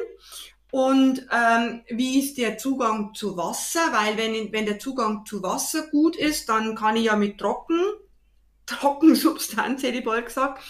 und 0.70 1.26
ähm, 1.30 1.82
wie 1.90 2.20
ist 2.20 2.38
der 2.38 2.56
Zugang 2.56 3.12
zu 3.14 3.36
Wasser, 3.36 3.80
weil 3.92 4.16
wenn, 4.16 4.52
wenn 4.52 4.66
der 4.66 4.78
Zugang 4.78 5.26
zu 5.26 5.42
Wasser 5.42 5.88
gut 5.88 6.16
ist, 6.16 6.48
dann 6.48 6.74
kann 6.74 6.96
ich 6.96 7.04
ja 7.04 7.16
mit 7.16 7.38
Trocken, 7.38 7.80
Trockensubstanz, 8.66 9.82
hätte 9.82 9.98
ich 9.98 10.04
bald 10.04 10.26
gesagt, 10.26 10.62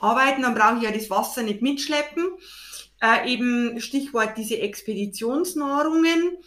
arbeiten, 0.00 0.42
dann 0.42 0.54
brauche 0.54 0.78
ich 0.78 0.82
ja 0.82 0.90
das 0.90 1.10
Wasser 1.10 1.42
nicht 1.42 1.62
mitschleppen. 1.62 2.24
Äh, 3.02 3.32
eben 3.32 3.80
Stichwort 3.80 4.36
diese 4.36 4.58
Expeditionsnahrungen. 4.58 6.38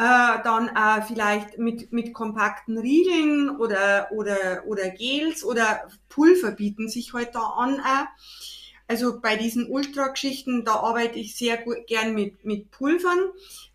Äh, 0.00 0.42
dann 0.44 0.68
äh, 0.68 1.02
vielleicht 1.02 1.58
mit, 1.58 1.92
mit 1.92 2.14
kompakten 2.14 2.78
Riegeln 2.78 3.50
oder, 3.56 4.08
oder, 4.12 4.62
oder 4.66 4.90
Gels 4.90 5.44
oder 5.44 5.88
Pulver 6.08 6.52
bieten 6.52 6.88
sich 6.88 7.14
heute 7.14 7.26
halt 7.26 7.34
da 7.34 7.40
an. 7.40 7.74
Äh. 7.80 8.04
Also 8.86 9.20
bei 9.20 9.36
diesen 9.36 9.68
Ultrageschichten, 9.68 10.64
da 10.64 10.76
arbeite 10.76 11.18
ich 11.18 11.36
sehr 11.36 11.56
gut, 11.56 11.86
gern 11.88 12.14
mit, 12.14 12.44
mit 12.44 12.70
Pulvern, 12.70 13.18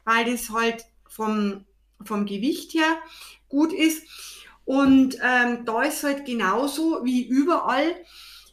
weil 0.05 0.31
das 0.31 0.49
halt 0.49 0.85
vom, 1.09 1.65
vom 2.03 2.25
Gewicht 2.25 2.73
her 2.73 2.97
gut 3.49 3.73
ist. 3.73 4.07
Und 4.65 5.17
ähm, 5.21 5.65
da 5.65 5.83
ist 5.83 6.03
halt 6.03 6.25
genauso 6.25 7.03
wie 7.03 7.27
überall, 7.27 7.95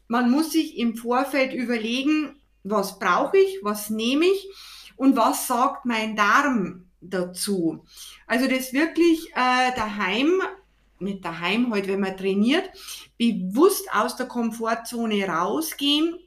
man 0.09 0.29
muss 0.29 0.51
sich 0.51 0.77
im 0.77 0.97
Vorfeld 0.97 1.55
überlegen, 1.55 2.40
was 2.63 2.99
brauche 2.99 3.39
ich, 3.39 3.59
was 3.63 3.91
nehme 3.91 4.27
ich 4.27 4.49
und 4.97 5.17
was 5.17 5.47
sagt 5.47 5.87
mein 5.87 6.17
Darm 6.17 6.87
dazu. 7.01 7.85
Also 8.27 8.47
das 8.47 8.73
wirklich 8.73 9.31
äh, 9.31 9.75
daheim, 9.75 10.43
nicht 10.99 11.25
daheim, 11.25 11.73
halt 11.73 11.89
wenn 11.89 12.01
man 12.01 12.17
trainiert, 12.17 12.71
bewusst 13.19 13.93
aus 13.93 14.17
der 14.17 14.27
Komfortzone 14.27 15.27
rausgehen 15.27 16.19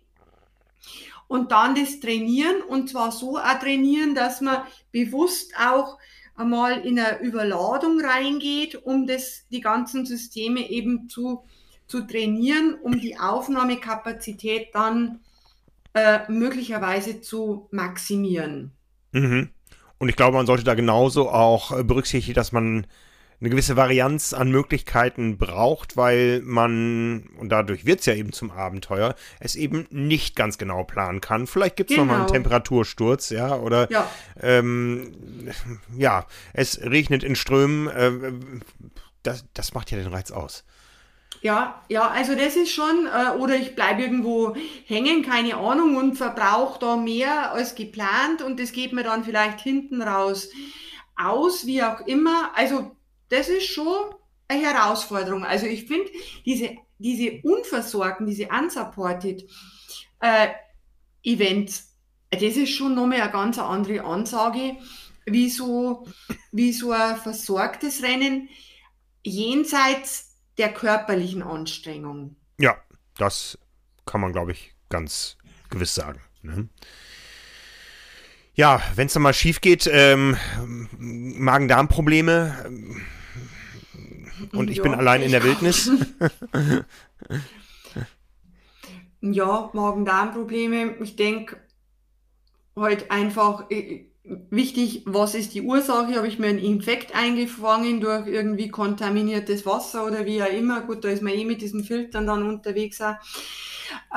und 1.27 1.51
dann 1.51 1.75
das 1.75 1.99
trainieren 1.99 2.61
und 2.61 2.89
zwar 2.89 3.11
so 3.11 3.37
auch 3.37 3.59
trainieren, 3.59 4.15
dass 4.15 4.41
man 4.41 4.63
bewusst 4.91 5.53
auch 5.59 5.97
einmal 6.35 6.85
in 6.85 6.99
eine 6.99 7.19
Überladung 7.21 8.01
reingeht, 8.01 8.75
um 8.75 9.05
das, 9.05 9.45
die 9.51 9.61
ganzen 9.61 10.05
Systeme 10.05 10.69
eben 10.69 11.09
zu, 11.09 11.43
zu 11.87 12.01
trainieren, 12.01 12.75
um 12.81 12.99
die 12.99 13.17
Aufnahmekapazität 13.19 14.69
dann 14.73 15.19
äh, 15.93 16.19
möglicherweise 16.31 17.21
zu 17.21 17.67
maximieren. 17.71 18.71
Mhm. 19.11 19.49
Und 19.97 20.09
ich 20.09 20.15
glaube, 20.15 20.35
man 20.37 20.45
sollte 20.45 20.63
da 20.63 20.73
genauso 20.73 21.29
auch 21.29 21.77
äh, 21.77 21.83
berücksichtigen, 21.83 22.35
dass 22.35 22.51
man 22.51 22.87
eine 23.39 23.49
gewisse 23.49 23.75
Varianz 23.75 24.33
an 24.33 24.51
Möglichkeiten 24.51 25.37
braucht, 25.37 25.97
weil 25.97 26.41
man, 26.45 27.29
und 27.37 27.49
dadurch 27.49 27.85
wird 27.85 27.99
es 27.99 28.05
ja 28.05 28.13
eben 28.13 28.31
zum 28.31 28.51
Abenteuer, 28.51 29.15
es 29.41 29.55
eben 29.55 29.85
nicht 29.89 30.37
ganz 30.37 30.57
genau 30.57 30.85
planen 30.85 31.19
kann. 31.19 31.45
Vielleicht 31.45 31.75
gibt 31.75 31.91
es 31.91 31.95
genau. 31.95 32.05
nochmal 32.05 32.21
einen 32.21 32.31
Temperatursturz, 32.31 33.31
ja, 33.31 33.55
oder 33.55 33.91
ja. 33.91 34.09
Ähm, 34.41 35.11
ja, 35.97 36.25
es 36.53 36.81
regnet 36.81 37.23
in 37.23 37.35
Strömen. 37.35 37.87
Äh, 37.89 38.33
das, 39.23 39.45
das 39.53 39.73
macht 39.73 39.91
ja 39.91 39.97
den 39.97 40.07
Reiz 40.07 40.31
aus. 40.31 40.63
Ja, 41.43 41.83
ja, 41.89 42.07
also 42.07 42.35
das 42.35 42.55
ist 42.55 42.71
schon, 42.71 43.05
äh, 43.05 43.37
oder 43.37 43.57
ich 43.57 43.75
bleibe 43.75 44.01
irgendwo 44.01 44.55
hängen, 44.85 45.23
keine 45.23 45.57
Ahnung, 45.57 45.97
und 45.97 46.15
verbrauche 46.15 46.79
da 46.79 46.95
mehr 46.95 47.51
als 47.51 47.75
geplant 47.75 48.41
und 48.41 48.61
das 48.61 48.71
geht 48.71 48.93
mir 48.93 49.03
dann 49.03 49.25
vielleicht 49.25 49.59
hinten 49.59 50.01
raus 50.01 50.49
aus, 51.17 51.65
wie 51.65 51.83
auch 51.83 51.99
immer. 52.07 52.51
Also 52.55 52.95
das 53.27 53.49
ist 53.49 53.65
schon 53.65 54.15
eine 54.47 54.61
Herausforderung. 54.61 55.43
Also 55.43 55.65
ich 55.65 55.83
finde, 55.83 56.09
diese, 56.45 56.77
diese 56.97 57.41
unversorgten, 57.43 58.25
diese 58.25 58.47
unsupported 58.47 59.43
äh, 60.21 60.47
Events, 61.23 61.93
das 62.31 62.41
ist 62.41 62.69
schon 62.69 62.95
nochmal 62.95 63.19
eine 63.19 63.31
ganz 63.33 63.59
andere 63.59 64.05
Ansage, 64.05 64.77
wie 65.25 65.49
so, 65.49 66.07
wie 66.53 66.71
so 66.71 66.91
ein 66.91 67.17
versorgtes 67.17 68.01
Rennen 68.01 68.47
jenseits 69.25 70.32
der 70.57 70.73
körperlichen 70.73 71.43
Anstrengung. 71.43 72.35
Ja, 72.57 72.75
das 73.17 73.57
kann 74.05 74.21
man, 74.21 74.33
glaube 74.33 74.51
ich, 74.51 74.73
ganz 74.89 75.37
gewiss 75.69 75.95
sagen. 75.95 76.21
Ne? 76.41 76.67
Ja, 78.55 78.81
wenn 78.95 79.07
es 79.07 79.13
dann 79.13 79.23
mal 79.23 79.33
schief 79.33 79.61
geht, 79.61 79.89
ähm, 79.91 80.37
Magen-Darm-Probleme 80.97 82.63
ähm, 82.65 83.01
und 84.51 84.69
ich 84.69 84.77
ja, 84.77 84.83
bin 84.83 84.93
allein 84.93 85.23
in 85.23 85.31
der 85.31 85.43
Wildnis. 85.43 85.89
ja, 89.21 89.71
Magen-Darm-Probleme. 89.73 90.97
Ich 91.01 91.15
denke 91.15 91.57
halt 92.75 93.09
einfach, 93.09 93.65
wichtig, 94.23 95.03
was 95.05 95.35
ist 95.35 95.53
die 95.53 95.61
Ursache? 95.61 96.15
Habe 96.15 96.27
ich 96.27 96.39
mir 96.39 96.47
einen 96.47 96.59
Infekt 96.59 97.15
eingefangen 97.15 97.99
durch 97.99 98.27
irgendwie 98.27 98.69
kontaminiertes 98.69 99.65
Wasser 99.65 100.05
oder 100.05 100.25
wie 100.25 100.41
auch 100.41 100.47
immer? 100.51 100.81
Gut, 100.81 101.03
da 101.03 101.09
ist 101.09 101.21
man 101.21 101.33
eh 101.33 101.45
mit 101.45 101.61
diesen 101.61 101.83
Filtern 101.83 102.27
dann 102.27 102.47
unterwegs. 102.47 103.01
Auch. 103.01 103.15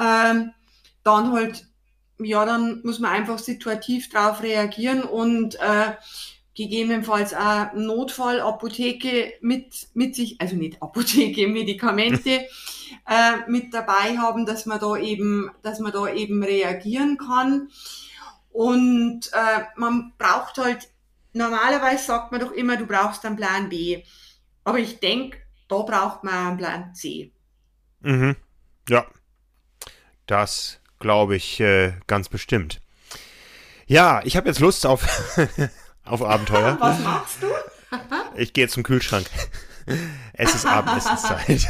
Ähm, 0.00 0.52
dann 1.02 1.32
halt, 1.32 1.66
ja, 2.18 2.44
dann 2.44 2.82
muss 2.84 2.98
man 2.98 3.12
einfach 3.12 3.38
situativ 3.38 4.08
drauf 4.10 4.42
reagieren 4.42 5.02
und 5.02 5.56
äh, 5.56 5.92
gegebenenfalls 6.54 7.34
auch 7.34 7.72
Notfallapotheke 7.74 9.34
mit, 9.40 9.88
mit 9.94 10.14
sich, 10.14 10.40
also 10.40 10.56
nicht 10.56 10.82
Apotheke, 10.82 11.48
Medikamente 11.48 12.46
äh, 13.08 13.48
mit 13.48 13.74
dabei 13.74 14.18
haben, 14.18 14.46
dass 14.46 14.66
man 14.66 14.80
da 14.80 14.96
eben, 14.96 15.50
dass 15.62 15.80
man 15.80 15.92
da 15.92 16.08
eben 16.12 16.42
reagieren 16.42 17.18
kann. 17.18 17.68
Und 18.56 19.30
äh, 19.34 19.64
man 19.76 20.14
braucht 20.16 20.56
halt, 20.56 20.88
normalerweise 21.34 22.06
sagt 22.06 22.32
man 22.32 22.40
doch 22.40 22.52
immer, 22.52 22.78
du 22.78 22.86
brauchst 22.86 23.26
einen 23.26 23.36
Plan 23.36 23.68
B. 23.68 24.02
Aber 24.64 24.78
ich 24.78 24.98
denke, 24.98 25.36
da 25.68 25.82
braucht 25.82 26.24
man 26.24 26.34
einen 26.34 26.56
Plan 26.56 26.94
C. 26.94 27.34
Mhm. 28.00 28.34
Ja, 28.88 29.04
das 30.24 30.80
glaube 30.98 31.36
ich 31.36 31.60
äh, 31.60 31.92
ganz 32.06 32.30
bestimmt. 32.30 32.80
Ja, 33.86 34.22
ich 34.24 34.38
habe 34.38 34.48
jetzt 34.48 34.60
Lust 34.60 34.86
auf, 34.86 35.06
auf 36.06 36.22
Abenteuer. 36.22 36.78
Was 36.80 36.98
machst 37.00 37.42
du? 37.42 37.48
ich 38.36 38.54
gehe 38.54 38.68
zum 38.68 38.84
Kühlschrank. 38.84 39.26
Es 40.32 40.54
ist 40.54 40.64
Abendessenszeit. 40.66 41.68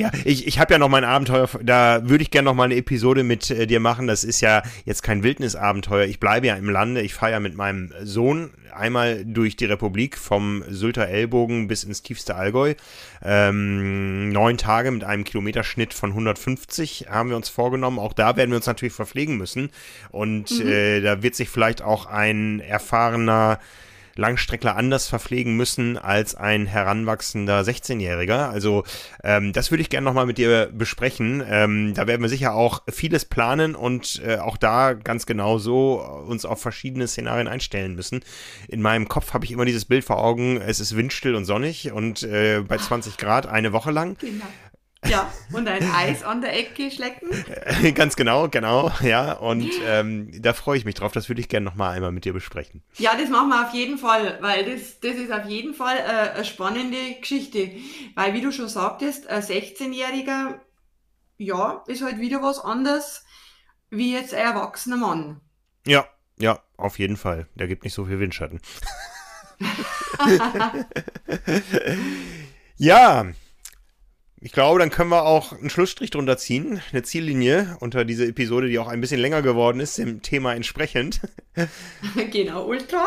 Ja, 0.00 0.10
ich, 0.24 0.46
ich 0.46 0.58
habe 0.58 0.72
ja 0.72 0.78
noch 0.78 0.88
mein 0.88 1.04
Abenteuer, 1.04 1.46
da 1.62 2.08
würde 2.08 2.22
ich 2.22 2.30
gerne 2.30 2.46
noch 2.46 2.54
mal 2.54 2.64
eine 2.64 2.76
Episode 2.76 3.22
mit 3.22 3.50
äh, 3.50 3.66
dir 3.66 3.80
machen. 3.80 4.06
Das 4.06 4.24
ist 4.24 4.40
ja 4.40 4.62
jetzt 4.86 5.02
kein 5.02 5.22
Wildnisabenteuer. 5.22 6.06
Ich 6.06 6.18
bleibe 6.18 6.46
ja 6.46 6.54
im 6.54 6.70
Lande. 6.70 7.02
Ich 7.02 7.12
fahre 7.12 7.32
ja 7.32 7.40
mit 7.40 7.54
meinem 7.54 7.92
Sohn 8.02 8.48
einmal 8.74 9.26
durch 9.26 9.56
die 9.56 9.66
Republik 9.66 10.16
vom 10.16 10.64
Sylter 10.70 11.06
Ellbogen 11.06 11.68
bis 11.68 11.84
ins 11.84 12.00
tiefste 12.00 12.34
Allgäu. 12.34 12.76
Ähm, 13.22 14.30
neun 14.30 14.56
Tage 14.56 14.90
mit 14.90 15.04
einem 15.04 15.24
Kilometerschnitt 15.24 15.92
von 15.92 16.10
150 16.10 17.08
haben 17.10 17.28
wir 17.28 17.36
uns 17.36 17.50
vorgenommen. 17.50 17.98
Auch 17.98 18.14
da 18.14 18.38
werden 18.38 18.48
wir 18.52 18.56
uns 18.56 18.66
natürlich 18.66 18.94
verpflegen 18.94 19.36
müssen. 19.36 19.68
Und 20.10 20.50
mhm. 20.50 20.66
äh, 20.66 21.00
da 21.02 21.22
wird 21.22 21.34
sich 21.34 21.50
vielleicht 21.50 21.82
auch 21.82 22.06
ein 22.06 22.60
erfahrener 22.60 23.58
Langstreckler 24.16 24.76
anders 24.76 25.08
verpflegen 25.08 25.56
müssen 25.56 25.96
als 25.98 26.34
ein 26.34 26.66
heranwachsender 26.66 27.60
16-Jähriger. 27.60 28.50
Also 28.50 28.84
ähm, 29.24 29.52
das 29.52 29.70
würde 29.70 29.82
ich 29.82 29.90
gerne 29.90 30.04
nochmal 30.04 30.26
mit 30.26 30.38
dir 30.38 30.70
besprechen. 30.72 31.42
Ähm, 31.46 31.94
da 31.94 32.06
werden 32.06 32.22
wir 32.22 32.28
sicher 32.28 32.54
auch 32.54 32.82
vieles 32.88 33.24
planen 33.24 33.74
und 33.74 34.20
äh, 34.24 34.36
auch 34.36 34.56
da 34.56 34.94
ganz 34.94 35.26
genau 35.26 35.58
so 35.58 36.00
uns 36.26 36.44
auf 36.44 36.60
verschiedene 36.60 37.06
Szenarien 37.06 37.48
einstellen 37.48 37.94
müssen. 37.94 38.20
In 38.68 38.82
meinem 38.82 39.08
Kopf 39.08 39.34
habe 39.34 39.44
ich 39.44 39.52
immer 39.52 39.64
dieses 39.64 39.84
Bild 39.84 40.04
vor 40.04 40.22
Augen, 40.22 40.60
es 40.60 40.80
ist 40.80 40.96
windstill 40.96 41.34
und 41.34 41.44
sonnig 41.44 41.92
und 41.92 42.22
äh, 42.22 42.62
bei 42.66 42.76
20 42.76 43.16
Grad 43.16 43.46
eine 43.46 43.72
Woche 43.72 43.90
lang. 43.90 44.16
Genau. 44.20 44.44
Ja, 45.08 45.32
und 45.52 45.66
ein 45.66 45.90
Eis 45.90 46.22
an 46.22 46.42
der 46.42 46.58
Ecke 46.58 46.90
schlecken. 46.90 47.30
Ganz 47.94 48.16
genau, 48.16 48.48
genau, 48.48 48.92
ja. 49.00 49.32
Und 49.32 49.70
ähm, 49.86 50.30
da 50.42 50.52
freue 50.52 50.76
ich 50.76 50.84
mich 50.84 50.94
drauf. 50.94 51.12
Das 51.12 51.28
würde 51.28 51.40
ich 51.40 51.48
gerne 51.48 51.64
nochmal 51.64 51.96
einmal 51.96 52.12
mit 52.12 52.26
dir 52.26 52.34
besprechen. 52.34 52.82
Ja, 52.98 53.16
das 53.16 53.30
machen 53.30 53.48
wir 53.48 53.66
auf 53.66 53.72
jeden 53.72 53.96
Fall, 53.96 54.38
weil 54.40 54.64
das, 54.70 55.00
das 55.00 55.14
ist 55.14 55.32
auf 55.32 55.46
jeden 55.46 55.74
Fall 55.74 55.96
äh, 55.96 56.34
eine 56.34 56.44
spannende 56.44 57.14
Geschichte. 57.18 57.70
Weil, 58.14 58.34
wie 58.34 58.42
du 58.42 58.52
schon 58.52 58.68
sagtest, 58.68 59.26
ein 59.28 59.42
16-Jähriger, 59.42 60.60
ja, 61.38 61.82
ist 61.86 62.02
halt 62.02 62.20
wieder 62.20 62.42
was 62.42 62.60
anderes 62.60 63.24
wie 63.88 64.12
jetzt 64.12 64.34
ein 64.34 64.40
erwachsener 64.40 64.98
Mann. 64.98 65.40
Ja, 65.86 66.06
ja, 66.38 66.60
auf 66.76 66.98
jeden 66.98 67.16
Fall. 67.16 67.48
Der 67.54 67.68
gibt 67.68 67.84
nicht 67.84 67.94
so 67.94 68.04
viel 68.04 68.20
Windschatten. 68.20 68.60
ja, 72.76 73.26
ich 74.42 74.52
glaube, 74.52 74.78
dann 74.78 74.90
können 74.90 75.10
wir 75.10 75.26
auch 75.26 75.52
einen 75.52 75.68
Schlussstrich 75.68 76.10
drunter 76.10 76.38
ziehen, 76.38 76.80
eine 76.92 77.02
Ziellinie 77.02 77.76
unter 77.80 78.06
diese 78.06 78.26
Episode, 78.26 78.68
die 78.68 78.78
auch 78.78 78.88
ein 78.88 79.00
bisschen 79.00 79.20
länger 79.20 79.42
geworden 79.42 79.80
ist, 79.80 79.98
dem 79.98 80.22
Thema 80.22 80.54
entsprechend. 80.54 81.20
Genau, 82.30 82.66
Ultra. 82.66 83.06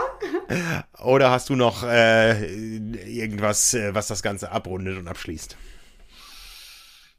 Oder 1.03 1.31
hast 1.31 1.49
du 1.49 1.55
noch 1.55 1.83
äh, 1.83 2.45
irgendwas, 2.45 3.73
äh, 3.73 3.95
was 3.95 4.07
das 4.07 4.21
Ganze 4.21 4.51
abrundet 4.51 4.99
und 4.99 5.07
abschließt? 5.07 5.57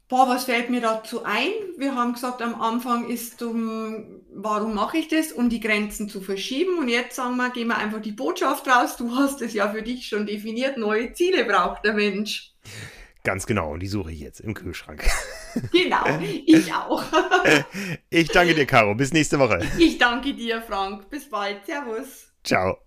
Boah, 0.07 0.29
was 0.29 0.45
fällt 0.45 0.69
mir 0.69 0.81
dazu 0.81 1.23
ein? 1.25 1.49
Wir 1.77 1.95
haben 1.95 2.13
gesagt, 2.13 2.41
am 2.41 2.61
Anfang 2.61 3.09
ist 3.09 3.41
um, 3.41 4.21
warum 4.31 4.75
mache 4.75 4.99
ich 4.99 5.07
das? 5.07 5.31
Um 5.31 5.49
die 5.49 5.59
Grenzen 5.59 6.07
zu 6.07 6.21
verschieben. 6.21 6.77
Und 6.77 6.89
jetzt 6.89 7.15
sagen 7.15 7.35
wir, 7.37 7.49
gehen 7.49 7.67
wir 7.67 7.77
einfach 7.77 8.01
die 8.01 8.11
Botschaft 8.11 8.67
raus. 8.67 8.95
Du 8.97 9.15
hast 9.15 9.41
es 9.41 9.53
ja 9.53 9.69
für 9.71 9.81
dich 9.81 10.07
schon 10.07 10.27
definiert. 10.27 10.77
Neue 10.77 11.11
Ziele 11.13 11.43
braucht 11.43 11.83
der 11.83 11.93
Mensch. 11.95 12.53
Ganz 13.25 13.47
genau, 13.47 13.73
und 13.73 13.79
die 13.81 13.87
suche 13.87 14.11
ich 14.11 14.19
jetzt 14.19 14.39
im 14.39 14.53
Kühlschrank. 14.53 15.03
Genau, 15.71 16.03
ich 16.45 16.73
auch. 16.73 17.01
Ich 18.09 18.27
danke 18.27 18.53
dir, 18.55 18.65
Caro. 18.65 18.93
Bis 18.93 19.13
nächste 19.13 19.39
Woche. 19.39 19.61
Ich 19.79 19.97
danke 19.97 20.33
dir, 20.33 20.61
Frank. 20.61 21.09
Bis 21.09 21.29
bald. 21.29 21.65
Servus. 21.65 22.33
Ciao. 22.43 22.84